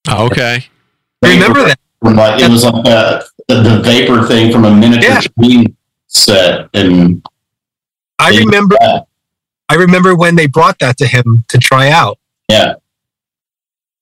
oh, 0.09 0.27
okay. 0.27 0.65
I 1.23 1.29
remember 1.35 1.61
that. 1.65 1.79
Like 2.03 2.41
it 2.41 2.49
was 2.51 2.65
like 2.65 2.87
uh, 2.87 3.23
the, 3.49 3.55
the 3.63 3.81
vapor 3.83 4.27
thing 4.27 4.53
from 4.53 4.65
a 4.65 4.71
miniature 4.75 5.11
Yeah. 5.11 5.21
screen 5.21 5.77
set, 6.07 6.69
and 6.73 7.27
I 8.19 8.31
remember. 8.39 8.77
I 9.69 9.75
remember 9.75 10.15
when 10.15 10.37
they 10.37 10.47
brought 10.47 10.79
that 10.79 10.97
to 10.99 11.07
him 11.07 11.45
to 11.49 11.59
try 11.59 11.91
out. 11.91 12.19
yeah, 12.49 12.75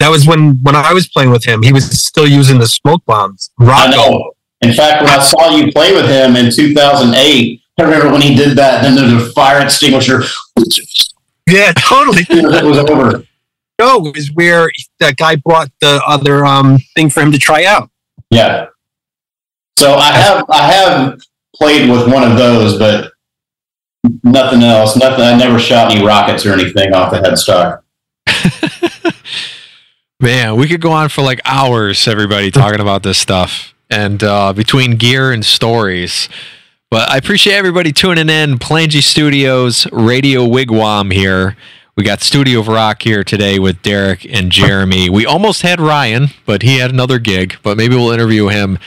That 0.01 0.11
was 0.11 0.26
when 0.26 0.62
when 0.62 0.76
I 0.76 0.93
was 0.93 1.09
playing 1.09 1.30
with 1.30 1.45
him. 1.45 1.62
He 1.62 1.72
was 1.72 1.87
still 2.07 2.26
using 2.28 2.59
the 2.59 2.66
smoke 2.66 3.03
bombs. 3.07 3.51
I 3.59 3.64
Rocco. 3.64 4.34
Know. 4.65 4.71
In 4.71 4.77
fact, 4.77 5.03
when 5.03 5.11
I 5.11 5.23
saw 5.23 5.57
you 5.57 5.73
play 5.73 5.95
with 5.95 6.07
him 6.07 6.37
in 6.37 6.51
2008, 6.51 7.61
I 7.79 7.83
remember 7.83 8.11
when 8.11 8.23
he 8.23 8.35
did 8.35 8.57
that. 8.57 8.83
Then 8.83 8.95
there's 8.95 9.12
a 9.12 9.33
fire 9.33 9.61
extinguisher. 9.62 10.23
Yeah, 11.49 11.73
totally. 11.73 12.23
it 12.31 12.65
was 12.65 12.79
over. 12.79 13.25
no, 13.79 14.12
is 14.15 14.33
where 14.33 14.71
that 15.01 15.17
guy 15.17 15.37
brought 15.37 15.71
the 15.81 16.01
other 16.07 16.45
um 16.45 16.79
thing 16.95 17.11
for 17.11 17.21
him 17.21 17.33
to 17.33 17.39
try 17.39 17.65
out. 17.65 17.91
Yeah. 18.31 18.67
So 19.79 19.95
I 19.95 20.12
have 20.12 20.45
I 20.49 20.62
have 20.73 21.21
played 21.57 21.91
with 21.91 22.11
one 22.11 22.31
of 22.31 22.39
those, 22.39 22.79
but 22.79 23.12
nothing 24.23 24.62
else. 24.62 24.97
Nothing. 24.97 25.25
I 25.25 25.37
never 25.37 25.59
shot 25.59 25.93
any 25.93 26.05
rockets 26.05 26.47
or 26.47 26.53
anything 26.53 26.95
off 26.95 27.11
the 27.11 27.19
headstock. 27.19 27.81
Man, 30.21 30.57
we 30.57 30.69
could 30.69 30.81
go 30.81 30.93
on 30.93 31.09
for 31.09 31.23
like 31.23 31.41
hours, 31.45 32.07
everybody, 32.07 32.51
talking 32.51 32.81
about 32.81 33.03
this 33.03 33.19
stuff 33.19 33.74
and 33.91 34.22
uh, 34.22 34.53
between 34.53 34.97
gear 34.97 35.32
and 35.32 35.45
stories. 35.45 36.28
But 36.91 37.11
I 37.11 37.16
appreciate 37.16 37.55
everybody 37.55 37.93
tuning 37.93 38.28
in. 38.28 38.59
Palangi 38.59 39.03
Studios 39.03 39.87
Radio 39.93 40.47
Wigwam 40.47 41.12
here. 41.12 41.57
We 41.97 42.05
got 42.05 42.20
Studio 42.20 42.61
of 42.61 42.68
Rock 42.68 43.03
here 43.03 43.22
today 43.22 43.59
with 43.59 43.82
Derek 43.82 44.24
and 44.24 44.51
Jeremy. 44.51 45.09
We 45.09 45.26
almost 45.26 45.62
had 45.62 45.80
Ryan, 45.80 46.28
but 46.45 46.62
he 46.62 46.78
had 46.78 46.91
another 46.91 47.18
gig. 47.18 47.57
But 47.62 47.76
maybe 47.76 47.95
we'll 47.95 48.11
interview 48.11 48.49
him 48.49 48.78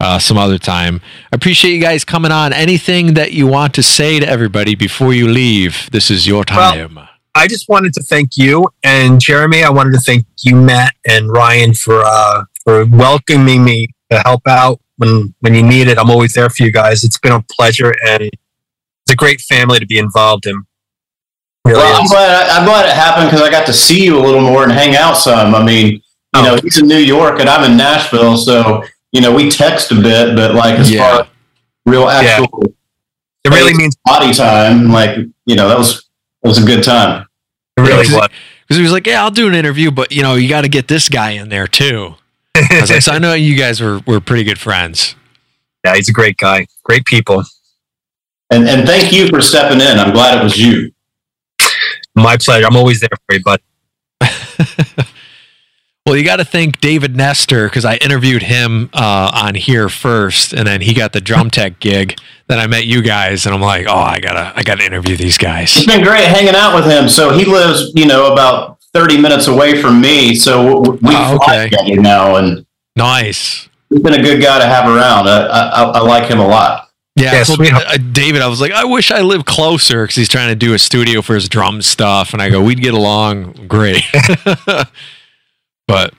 uh, 0.00 0.18
some 0.18 0.36
other 0.36 0.58
time. 0.58 1.00
I 1.32 1.36
appreciate 1.36 1.72
you 1.72 1.80
guys 1.80 2.04
coming 2.04 2.32
on. 2.32 2.52
Anything 2.52 3.14
that 3.14 3.32
you 3.32 3.46
want 3.46 3.74
to 3.74 3.82
say 3.82 4.18
to 4.18 4.28
everybody 4.28 4.74
before 4.74 5.12
you 5.12 5.28
leave? 5.28 5.88
This 5.92 6.10
is 6.10 6.26
your 6.26 6.44
time. 6.44 6.94
Well, 6.96 7.08
I 7.34 7.46
just 7.46 7.68
wanted 7.68 7.92
to 7.94 8.02
thank 8.02 8.36
you 8.36 8.68
and 8.82 9.20
Jeremy. 9.20 9.62
I 9.62 9.70
wanted 9.70 9.92
to 9.92 10.00
thank 10.00 10.26
you, 10.42 10.56
Matt 10.56 10.94
and 11.08 11.30
Ryan, 11.30 11.74
for 11.74 12.02
uh, 12.04 12.44
for 12.64 12.84
welcoming 12.86 13.62
me 13.62 13.88
to 14.10 14.18
help 14.20 14.46
out 14.46 14.80
when 14.96 15.34
when 15.40 15.54
you 15.54 15.62
need 15.62 15.88
it. 15.88 15.98
I'm 15.98 16.10
always 16.10 16.32
there 16.32 16.50
for 16.50 16.62
you 16.62 16.72
guys. 16.72 17.04
It's 17.04 17.18
been 17.18 17.32
a 17.32 17.42
pleasure, 17.42 17.92
and 18.06 18.22
it's 18.22 19.12
a 19.12 19.16
great 19.16 19.40
family 19.40 19.78
to 19.78 19.86
be 19.86 19.98
involved 19.98 20.46
in. 20.46 20.62
Really 21.64 21.78
well, 21.78 22.00
I'm 22.00 22.06
glad, 22.08 22.48
I'm 22.48 22.64
glad 22.64 22.88
it 22.88 22.94
happened 22.94 23.30
because 23.30 23.42
I 23.42 23.50
got 23.50 23.66
to 23.66 23.72
see 23.72 24.04
you 24.04 24.18
a 24.18 24.22
little 24.22 24.40
more 24.40 24.62
and 24.62 24.72
hang 24.72 24.96
out 24.96 25.14
some. 25.14 25.54
I 25.54 25.62
mean, 25.62 25.92
you 25.92 26.02
oh. 26.36 26.42
know, 26.42 26.56
he's 26.62 26.78
in 26.78 26.86
New 26.86 26.96
York 26.96 27.38
and 27.38 27.48
I'm 27.48 27.70
in 27.70 27.76
Nashville, 27.76 28.36
so 28.36 28.84
you 29.12 29.20
know, 29.20 29.34
we 29.34 29.50
text 29.50 29.90
a 29.92 29.94
bit, 29.94 30.36
but 30.36 30.54
like 30.54 30.78
as 30.78 30.90
yeah. 30.90 30.98
far 30.98 31.20
as 31.22 31.26
real 31.84 32.08
actual, 32.08 32.62
yeah. 32.62 32.70
it 33.44 33.54
really 33.54 33.74
means 33.74 33.96
body 34.04 34.32
time. 34.32 34.88
Like 34.88 35.18
you 35.44 35.56
know, 35.56 35.68
that 35.68 35.76
was 35.76 36.08
it 36.42 36.48
was 36.48 36.62
a 36.62 36.66
good 36.66 36.82
time. 36.82 37.26
It 37.76 37.82
really 37.82 37.96
was 37.98 38.28
because 38.62 38.76
he 38.76 38.82
was 38.82 38.92
like, 38.92 39.06
"Yeah, 39.06 39.22
I'll 39.22 39.30
do 39.30 39.48
an 39.48 39.54
interview, 39.54 39.90
but 39.90 40.12
you 40.12 40.22
know, 40.22 40.34
you 40.34 40.48
got 40.48 40.62
to 40.62 40.68
get 40.68 40.88
this 40.88 41.08
guy 41.08 41.32
in 41.32 41.48
there 41.48 41.66
too." 41.66 42.14
I 42.78 42.80
was 42.80 42.90
like, 42.90 43.02
"So 43.02 43.12
I 43.12 43.18
know 43.18 43.34
you 43.34 43.56
guys 43.56 43.80
were 43.80 44.00
were 44.06 44.20
pretty 44.20 44.44
good 44.44 44.58
friends." 44.58 45.16
Yeah, 45.84 45.94
he's 45.94 46.08
a 46.08 46.12
great 46.12 46.36
guy. 46.36 46.66
Great 46.84 47.04
people. 47.04 47.42
And 48.50 48.68
and 48.68 48.86
thank 48.86 49.12
you 49.12 49.28
for 49.28 49.40
stepping 49.40 49.80
in. 49.80 49.98
I'm 49.98 50.12
glad 50.12 50.38
it 50.38 50.42
was 50.42 50.56
you. 50.56 50.92
My 52.14 52.36
pleasure. 52.36 52.66
I'm 52.66 52.76
always 52.76 53.00
there 53.00 53.08
for 53.26 53.34
you, 53.36 53.42
bud. 53.42 53.60
well, 56.04 56.16
you 56.16 56.24
got 56.24 56.36
to 56.36 56.44
thank 56.44 56.80
David 56.80 57.16
Nestor 57.16 57.66
because 57.66 57.84
I 57.84 57.96
interviewed 57.96 58.42
him 58.42 58.90
uh, 58.92 59.30
on 59.32 59.54
here 59.54 59.88
first, 59.88 60.52
and 60.52 60.66
then 60.66 60.80
he 60.80 60.92
got 60.92 61.12
the 61.12 61.20
drum 61.20 61.50
tech 61.50 61.78
gig. 61.78 62.18
Then 62.48 62.58
I 62.58 62.66
met 62.66 62.84
you 62.84 63.00
guys, 63.00 63.46
and 63.46 63.54
I'm 63.54 63.60
like, 63.60 63.86
oh, 63.88 63.94
I 63.94 64.18
gotta, 64.18 64.52
I 64.56 64.64
gotta 64.64 64.84
interview 64.84 65.16
these 65.16 65.38
guys. 65.38 65.76
It's 65.76 65.86
been 65.86 66.02
great 66.02 66.26
hanging 66.26 66.56
out 66.56 66.74
with 66.74 66.84
him. 66.84 67.08
So 67.08 67.32
he 67.32 67.44
lives, 67.44 67.92
you 67.94 68.06
know, 68.06 68.32
about 68.32 68.79
30 68.94 69.20
minutes 69.20 69.46
away 69.46 69.80
from 69.80 70.00
me. 70.00 70.34
So 70.34 70.80
we 70.80 70.98
oh, 71.12 71.36
okay. 71.36 71.68
together 71.68 72.00
now, 72.00 72.36
and 72.36 72.66
nice. 72.96 73.68
He's 73.88 74.00
been 74.00 74.14
a 74.14 74.22
good 74.22 74.40
guy 74.40 74.58
to 74.58 74.66
have 74.66 74.88
around. 74.88 75.28
I, 75.28 75.46
I, 75.46 75.82
I 75.82 76.00
like 76.00 76.30
him 76.30 76.38
a 76.38 76.46
lot. 76.46 76.90
Yeah, 77.16 77.32
yeah 77.32 77.42
so 77.42 77.54
uh, 77.60 77.98
David, 78.12 78.40
I 78.40 78.46
was 78.46 78.60
like, 78.60 78.72
I 78.72 78.84
wish 78.84 79.10
I 79.10 79.20
lived 79.20 79.44
closer 79.44 80.04
because 80.04 80.16
he's 80.16 80.28
trying 80.28 80.48
to 80.48 80.54
do 80.54 80.74
a 80.74 80.78
studio 80.78 81.22
for 81.22 81.34
his 81.34 81.48
drum 81.48 81.82
stuff, 81.82 82.32
and 82.32 82.40
I 82.40 82.50
go, 82.50 82.62
we'd 82.62 82.80
get 82.80 82.94
along 82.94 83.66
great. 83.66 84.02
but 85.86 86.14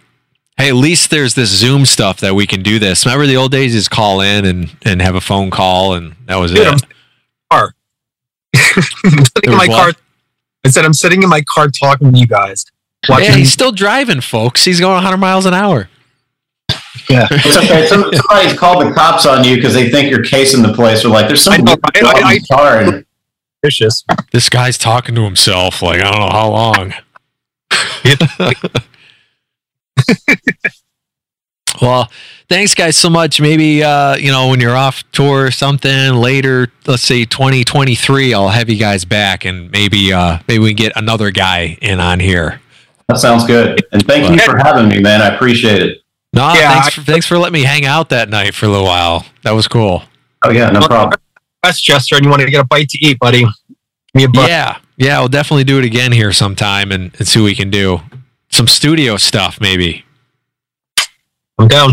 hey, 0.58 0.70
at 0.70 0.76
least 0.76 1.10
there's 1.10 1.34
this 1.34 1.50
Zoom 1.50 1.86
stuff 1.86 2.20
that 2.20 2.36
we 2.36 2.46
can 2.46 2.62
do 2.62 2.78
this. 2.78 3.06
Remember 3.06 3.26
the 3.26 3.38
old 3.38 3.52
days? 3.52 3.74
Is 3.74 3.88
call 3.88 4.22
in 4.22 4.46
and 4.46 4.76
and 4.84 5.02
have 5.02 5.16
a 5.16 5.22
phone 5.22 5.50
call, 5.50 5.94
and 5.94 6.16
that 6.26 6.36
was 6.36 6.52
Dude, 6.52 6.68
it. 6.68 6.84
car. 7.50 7.74
in 9.44 9.52
my 9.52 9.68
what? 9.68 9.70
car. 9.70 9.94
I 10.66 10.70
said 10.70 10.86
I'm 10.86 10.94
sitting 10.94 11.24
in 11.24 11.30
my 11.30 11.42
car 11.42 11.70
talking 11.70 12.12
to 12.14 12.20
you 12.20 12.28
guys. 12.28 12.66
Watching 13.10 13.26
yeah, 13.26 13.36
he's 13.38 13.52
still 13.52 13.72
driving, 13.72 14.22
folks. 14.22 14.64
He's 14.64 14.80
going 14.80 14.94
100 14.94 15.18
miles 15.18 15.46
an 15.46 15.54
hour. 15.56 15.90
Yeah, 17.10 17.28
it's 17.32 17.58
okay. 17.58 17.88
Some, 17.88 18.12
somebody's 18.14 18.58
called 18.58 18.86
the 18.86 18.94
cops 18.94 19.26
on 19.26 19.44
you 19.44 19.56
because 19.56 19.74
they 19.74 19.90
think 19.90 20.12
you're 20.12 20.24
casing 20.24 20.62
the 20.62 20.74
place. 20.74 21.04
Or 21.04 21.10
like, 21.10 21.28
there's 21.28 21.44
some 21.44 21.68
I, 21.68 21.78
I, 21.96 22.40
I, 22.54 23.04
vicious. 23.64 24.04
This 24.32 24.50
guy's 24.50 24.78
talking 24.78 25.16
to 25.16 25.24
himself. 25.24 25.82
Like, 25.82 26.02
I 26.02 26.12
don't 26.12 26.20
know 26.20 26.30
how 26.30 26.50
long. 26.50 26.94
well, 31.82 32.10
thanks 32.48 32.76
guys 32.76 32.96
so 32.96 33.10
much. 33.10 33.42
Maybe 33.42 33.84
uh, 33.84 34.16
you 34.16 34.32
know 34.32 34.50
when 34.50 34.60
you're 34.60 34.76
off 34.76 35.04
tour 35.12 35.46
or 35.46 35.52
something 35.52 36.14
later, 36.16 36.72
let's 36.86 37.04
say 37.04 37.26
2023, 37.26 38.34
I'll 38.34 38.50
have 38.50 38.70
you 38.70 38.78
guys 38.78 39.06
back 39.06 39.46
and 39.46 39.72
maybe 39.72 40.14
uh, 40.14 40.40
maybe 40.48 40.60
we 40.60 40.70
can 40.70 40.78
get 40.78 40.94
another 40.96 41.32
guy 41.32 41.78
in 41.82 42.00
on 42.00 42.20
here. 42.20 42.62
That 43.08 43.18
sounds 43.18 43.46
good. 43.46 43.84
And 43.92 44.06
thank 44.06 44.28
but, 44.28 44.34
you 44.34 44.40
for 44.40 44.58
having 44.58 44.88
me, 44.88 45.00
man. 45.02 45.22
I 45.22 45.36
appreciate 45.36 45.82
it. 45.82 45.98
No, 46.34 46.54
yeah, 46.54 46.82
thanks, 46.82 46.96
for, 46.96 47.02
thanks 47.02 47.26
for 47.26 47.38
letting 47.38 47.54
me 47.54 47.64
hang 47.64 47.86
out 47.86 48.10
that 48.10 48.30
night 48.30 48.56
for 48.56 48.66
a 48.66 48.70
little 48.70 48.86
while. 48.86 49.26
That 49.44 49.52
was 49.52 49.68
cool. 49.68 50.04
Oh 50.44 50.50
yeah, 50.50 50.70
no 50.70 50.80
problem. 50.80 51.20
That's 51.62 51.82
Chester, 51.82 52.16
and 52.16 52.24
you 52.24 52.30
want 52.30 52.42
to 52.42 52.50
get 52.50 52.62
a 52.62 52.64
bite 52.64 52.90
to 52.90 53.06
eat, 53.06 53.20
buddy? 53.20 53.46
Yeah, 54.16 54.78
yeah, 54.98 55.20
we'll 55.20 55.28
definitely 55.28 55.64
do 55.64 55.78
it 55.78 55.86
again 55.86 56.12
here 56.12 56.32
sometime 56.32 56.92
and, 56.92 57.14
and 57.18 57.28
see 57.28 57.40
what 57.40 57.46
we 57.46 57.56
can 57.56 57.70
do. 57.70 58.02
Some 58.50 58.68
studio 58.68 59.18
stuff, 59.18 59.60
maybe. 59.62 60.06
I'm 61.62 61.68
down. 61.68 61.92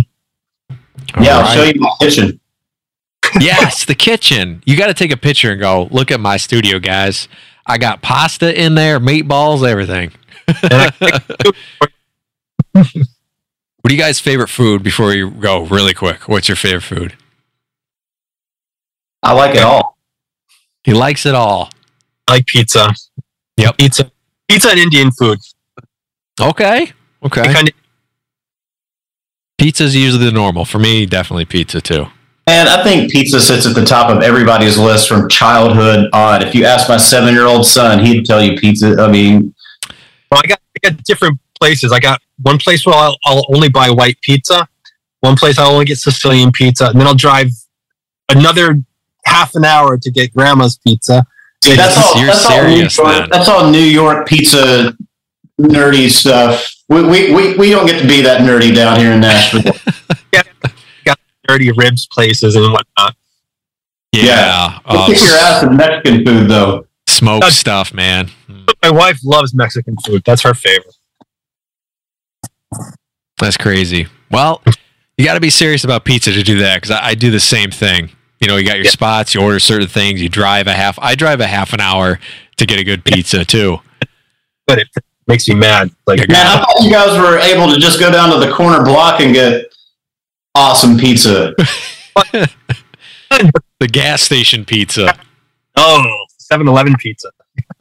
All 0.71 0.77
yeah, 1.23 1.41
right. 1.41 1.47
I'll 1.47 1.55
show 1.55 1.65
you 1.65 1.81
my 1.81 1.91
kitchen. 2.01 2.41
yes, 3.41 3.85
the 3.85 3.95
kitchen. 3.95 4.63
You 4.65 4.77
got 4.77 4.87
to 4.87 4.95
take 4.95 5.13
a 5.13 5.17
picture 5.17 5.53
and 5.53 5.61
go 5.61 5.89
look 5.91 6.11
at 6.11 6.21
my 6.21 6.37
studio, 6.37 6.79
guys. 6.79 7.29
I 7.67 7.77
got 7.79 8.01
pasta 8.01 8.59
in 8.59 8.75
there, 8.75 8.99
meatballs, 8.99 9.67
everything. 9.67 10.13
What 13.81 13.93
are 13.93 13.95
you 13.95 14.01
guys' 14.03 14.21
favorite 14.21 14.49
food 14.49 14.83
before 14.83 15.15
you 15.15 15.31
go 15.31 15.63
really 15.65 15.95
quick? 15.95 16.29
What's 16.29 16.49
your 16.49 16.57
favorite 16.57 16.83
food? 16.83 17.17
I 19.23 19.33
like 19.33 19.55
it 19.55 19.63
all. 19.63 19.97
He 20.85 20.93
likes 20.93 21.25
it 21.27 21.35
all. 21.35 21.71
I 22.27 22.33
like 22.33 22.47
pizza. 22.47 22.93
Yep. 23.57 23.79
Pizza. 23.79 24.11
Pizza 24.49 24.71
and 24.71 24.79
Indian 24.79 25.11
food. 25.13 25.39
Okay. 26.41 26.93
Okay. 27.23 27.71
Kind 29.59 29.69
of- 29.71 29.75
Pizza's 29.75 29.97
usually 29.97 30.25
the 30.27 30.33
normal. 30.33 30.65
For 30.65 30.79
me, 30.79 31.07
definitely 31.07 31.45
pizza 31.45 31.81
too. 31.81 32.07
And 32.47 32.69
I 32.69 32.83
think 32.83 33.13
pizza 33.13 33.41
sits 33.41 33.67
at 33.67 33.75
the 33.75 33.85
top 33.85 34.11
of 34.11 34.23
everybody's 34.23 34.79
list 34.79 35.07
from 35.07 35.29
childhood 35.29 36.09
on. 36.15 36.43
If 36.43 36.55
you 36.55 36.65
ask 36.65 36.89
my 36.89 36.97
seven 36.97 37.35
year 37.35 37.45
old 37.45 37.67
son, 37.67 38.03
he'd 38.05 38.25
tell 38.25 38.43
you 38.43 38.57
pizza. 38.57 38.97
I 39.03 39.11
mean, 39.11 39.55
well, 40.33 40.41
I 40.43 40.47
got, 40.47 40.61
I 40.83 40.91
got 40.91 41.05
different 41.05 41.39
places. 41.61 41.93
I 41.93 42.01
got 42.01 42.23
one 42.41 42.57
place 42.59 42.87
where 42.87 42.95
I'll, 42.95 43.19
I'll 43.27 43.45
only 43.55 43.69
buy 43.69 43.91
white 43.91 44.19
pizza. 44.23 44.67
One 45.21 45.37
place 45.37 45.59
I'll 45.59 45.73
only 45.73 45.85
get 45.85 45.99
Sicilian 45.99 46.51
pizza, 46.53 46.87
and 46.89 46.99
then 46.99 47.07
I'll 47.07 47.15
drive 47.15 47.49
another 48.31 48.83
half 49.27 49.55
an 49.55 49.65
hour 49.65 49.99
to 49.99 50.11
get 50.11 50.33
grandma's 50.33 50.79
pizza. 50.79 51.27
See, 51.63 51.75
that's 51.77 51.97
all. 51.99 52.15
That's 52.25 52.47
all, 52.47 52.69
York, 52.71 53.31
that's 53.31 53.49
all 53.49 53.71
New 53.71 53.79
York 53.79 54.27
pizza 54.29 54.97
nerdy 55.61 56.11
stuff. 56.11 56.67
We, 56.89 57.03
we, 57.03 57.35
we, 57.35 57.57
we 57.57 57.71
don't 57.71 57.87
get 57.87 58.01
to 58.01 58.09
be 58.09 58.23
that 58.23 58.41
nerdy 58.41 58.75
down 58.75 58.99
here 58.99 59.13
in 59.13 59.21
Nashville. 59.21 59.73
yeah, 60.33 60.43
got 61.05 61.19
dirty 61.47 61.71
ribs 61.73 62.07
places 62.07 62.57
and 62.57 62.73
whatnot. 62.73 63.15
Yeah, 64.13 64.23
yeah. 64.23 64.79
Uh, 64.85 65.07
kick 65.07 65.19
your 65.19 65.37
ass 65.37 65.63
in 65.65 65.77
Mexican 65.77 66.25
food 66.25 66.49
though. 66.49 66.87
Smoke 67.09 67.45
stuff, 67.45 67.93
man. 67.93 68.31
My 68.83 68.91
wife 68.91 69.19
loves 69.25 69.55
Mexican 69.55 69.97
food. 70.05 70.23
That's 70.25 70.43
her 70.43 70.55
favorite. 70.55 70.95
That's 73.39 73.57
crazy. 73.57 74.07
Well, 74.31 74.63
you 75.17 75.25
got 75.25 75.35
to 75.35 75.41
be 75.41 75.51
serious 75.51 75.85
about 75.85 76.05
pizza 76.05 76.33
to 76.33 76.43
do 76.43 76.59
that 76.61 76.77
because 76.77 76.91
I, 76.91 77.09
I, 77.09 77.15
do 77.15 77.31
the 77.31 77.41
same 77.41 77.71
thing. 77.71 78.11
You 78.41 78.47
know, 78.47 78.57
you 78.57 78.67
got 78.67 78.77
your 78.77 78.85
yeah. 78.85 78.91
spots, 78.91 79.35
you 79.35 79.41
order 79.41 79.59
certain 79.59 79.89
things, 79.89 80.21
you 80.23 80.29
drive 80.29 80.67
a 80.67 80.73
half. 80.73 80.99
I 81.01 81.15
drive 81.15 81.41
a 81.41 81.47
half 81.47 81.73
an 81.73 81.81
hour 81.81 82.21
to 82.57 82.67
get 82.67 82.79
a 82.79 82.85
good 82.85 83.05
pizza 83.05 83.45
too. 83.45 83.79
But 84.67 84.81
it 84.81 84.89
makes 85.29 85.47
me 85.49 85.55
mad. 85.55 85.91
Like, 86.07 86.29
man, 86.29 86.47
I 86.47 86.61
thought 86.61 86.83
you 86.83 86.91
guys 86.91 87.17
were 87.17 87.39
able 87.39 87.73
to 87.73 87.79
just 87.79 88.01
go 88.01 88.11
down 88.11 88.31
to 88.31 88.45
the 88.45 88.53
corner 88.53 88.83
block 88.83 89.21
and 89.21 89.33
get 89.33 89.67
awesome 90.55 90.99
pizza. 90.99 91.55
the 92.33 93.89
gas 93.91 94.23
station 94.23 94.65
pizza. 94.65 95.17
Oh, 95.77 96.25
7-Eleven 96.51 96.97
pizza. 96.99 97.31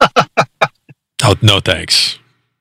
oh, 1.24 1.34
no 1.42 1.58
thanks. 1.60 2.18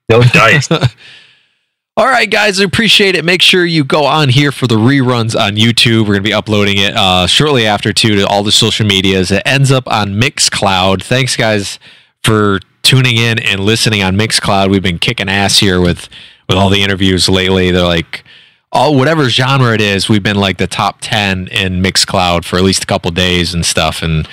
No 0.10 0.22
dice. 0.22 0.70
All 1.98 2.06
right, 2.06 2.30
guys, 2.30 2.60
I 2.60 2.64
appreciate 2.64 3.16
it. 3.16 3.26
Make 3.26 3.42
sure 3.42 3.66
you 3.66 3.84
go 3.84 4.06
on 4.06 4.30
here 4.30 4.52
for 4.52 4.68
the 4.68 4.76
reruns 4.76 5.36
on 5.36 5.56
YouTube. 5.56 6.02
We're 6.02 6.14
going 6.14 6.24
to 6.24 6.30
be 6.30 6.34
uploading 6.34 6.78
it 6.78 6.96
uh, 6.96 7.26
shortly 7.26 7.66
after, 7.66 7.92
too, 7.92 8.18
to 8.18 8.28
all 8.28 8.44
the 8.44 8.52
social 8.52 8.86
medias. 8.86 9.32
It 9.32 9.42
ends 9.48 9.72
up 9.72 9.88
on 9.88 10.10
Mixcloud. 10.10 11.02
Thanks, 11.02 11.36
guys, 11.36 11.80
for 12.24 12.60
tuning 12.88 13.18
in 13.18 13.38
and 13.40 13.60
listening 13.60 14.02
on 14.02 14.16
Mixcloud. 14.16 14.72
We've 14.72 14.82
been 14.82 14.98
kicking 14.98 15.28
ass 15.28 15.58
here 15.58 15.82
with, 15.82 16.08
with 16.48 16.58
all 16.58 16.70
the 16.70 16.82
interviews 16.82 17.28
lately. 17.28 17.70
They're 17.70 17.84
like, 17.84 18.24
all 18.72 18.96
whatever 18.96 19.28
genre 19.28 19.74
it 19.74 19.82
is, 19.82 20.08
we've 20.08 20.24
been 20.24 20.38
like 20.38 20.58
the 20.58 20.68
top 20.68 21.00
10 21.02 21.50
in 21.50 21.84
Mixcloud 21.84 22.46
for 22.46 22.56
at 22.56 22.64
least 22.64 22.84
a 22.84 22.88
couple 22.88 23.12
days 23.12 23.54
and 23.54 23.66
stuff. 23.66 24.02
And 24.02 24.26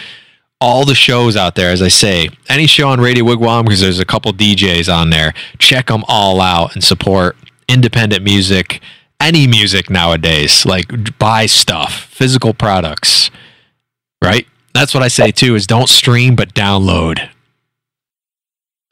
all 0.60 0.84
the 0.84 0.94
shows 0.94 1.36
out 1.36 1.56
there, 1.56 1.72
as 1.72 1.82
I 1.82 1.88
say, 1.88 2.28
any 2.48 2.68
show 2.68 2.88
on 2.88 3.00
Radio 3.00 3.24
Wigwam, 3.24 3.64
because 3.64 3.80
there's 3.80 3.98
a 3.98 4.04
couple 4.04 4.32
DJs 4.32 4.92
on 4.92 5.10
there, 5.10 5.34
check 5.58 5.88
them 5.88 6.04
all 6.06 6.40
out 6.40 6.74
and 6.74 6.84
support 6.84 7.36
independent 7.68 8.22
music, 8.22 8.80
any 9.18 9.48
music 9.48 9.90
nowadays. 9.90 10.64
Like 10.64 11.18
buy 11.18 11.46
stuff, 11.46 12.04
physical 12.04 12.54
products, 12.54 13.32
right? 14.22 14.46
That's 14.74 14.94
what 14.94 15.02
I 15.02 15.08
say 15.08 15.32
too. 15.32 15.56
Is 15.56 15.66
don't 15.66 15.88
stream 15.88 16.36
but 16.36 16.54
download. 16.54 17.30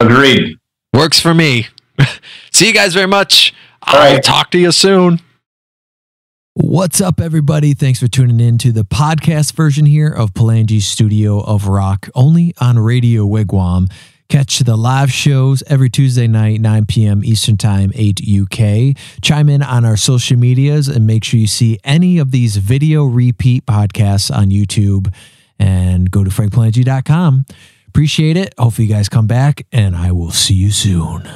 Agreed. 0.05 0.57
Works 0.93 1.19
for 1.19 1.33
me. 1.33 1.67
See 2.51 2.67
you 2.67 2.73
guys 2.73 2.93
very 2.93 3.07
much. 3.07 3.53
All 3.87 3.95
I'll 3.95 4.13
right. 4.13 4.23
talk 4.23 4.51
to 4.51 4.59
you 4.59 4.71
soon. 4.71 5.19
What's 6.55 7.01
up, 7.01 7.19
everybody? 7.19 7.73
Thanks 7.73 7.99
for 7.99 8.07
tuning 8.07 8.39
in 8.39 8.57
to 8.59 8.71
the 8.71 8.83
podcast 8.83 9.53
version 9.53 9.87
here 9.87 10.09
of 10.09 10.33
Palangi's 10.33 10.85
Studio 10.85 11.39
of 11.41 11.67
Rock, 11.67 12.09
only 12.13 12.53
on 12.61 12.77
Radio 12.77 13.25
Wigwam. 13.25 13.91
Catch 14.29 14.59
the 14.59 14.75
live 14.75 15.11
shows 15.11 15.63
every 15.67 15.89
Tuesday 15.89 16.27
night, 16.27 16.61
9 16.61 16.85
p.m. 16.85 17.23
Eastern 17.23 17.57
Time, 17.57 17.91
8 17.95 18.21
UK. 18.21 18.95
Chime 19.21 19.49
in 19.49 19.61
on 19.63 19.83
our 19.83 19.97
social 19.97 20.37
medias 20.37 20.87
and 20.87 21.07
make 21.07 21.23
sure 21.23 21.39
you 21.39 21.47
see 21.47 21.79
any 21.83 22.19
of 22.19 22.31
these 22.31 22.57
video 22.57 23.03
repeat 23.03 23.65
podcasts 23.65 24.35
on 24.35 24.49
YouTube 24.49 25.13
and 25.59 26.09
go 26.11 26.23
to 26.23 26.29
frankpalangi.com. 26.29 27.45
Appreciate 27.93 28.37
it. 28.37 28.55
Hopefully, 28.57 28.87
you 28.87 28.93
guys 28.95 29.07
come 29.07 29.27
back, 29.27 29.67
and 29.71 29.95
I 29.95 30.11
will 30.11 30.31
see 30.31 30.55
you 30.55 30.71
soon. 30.71 31.29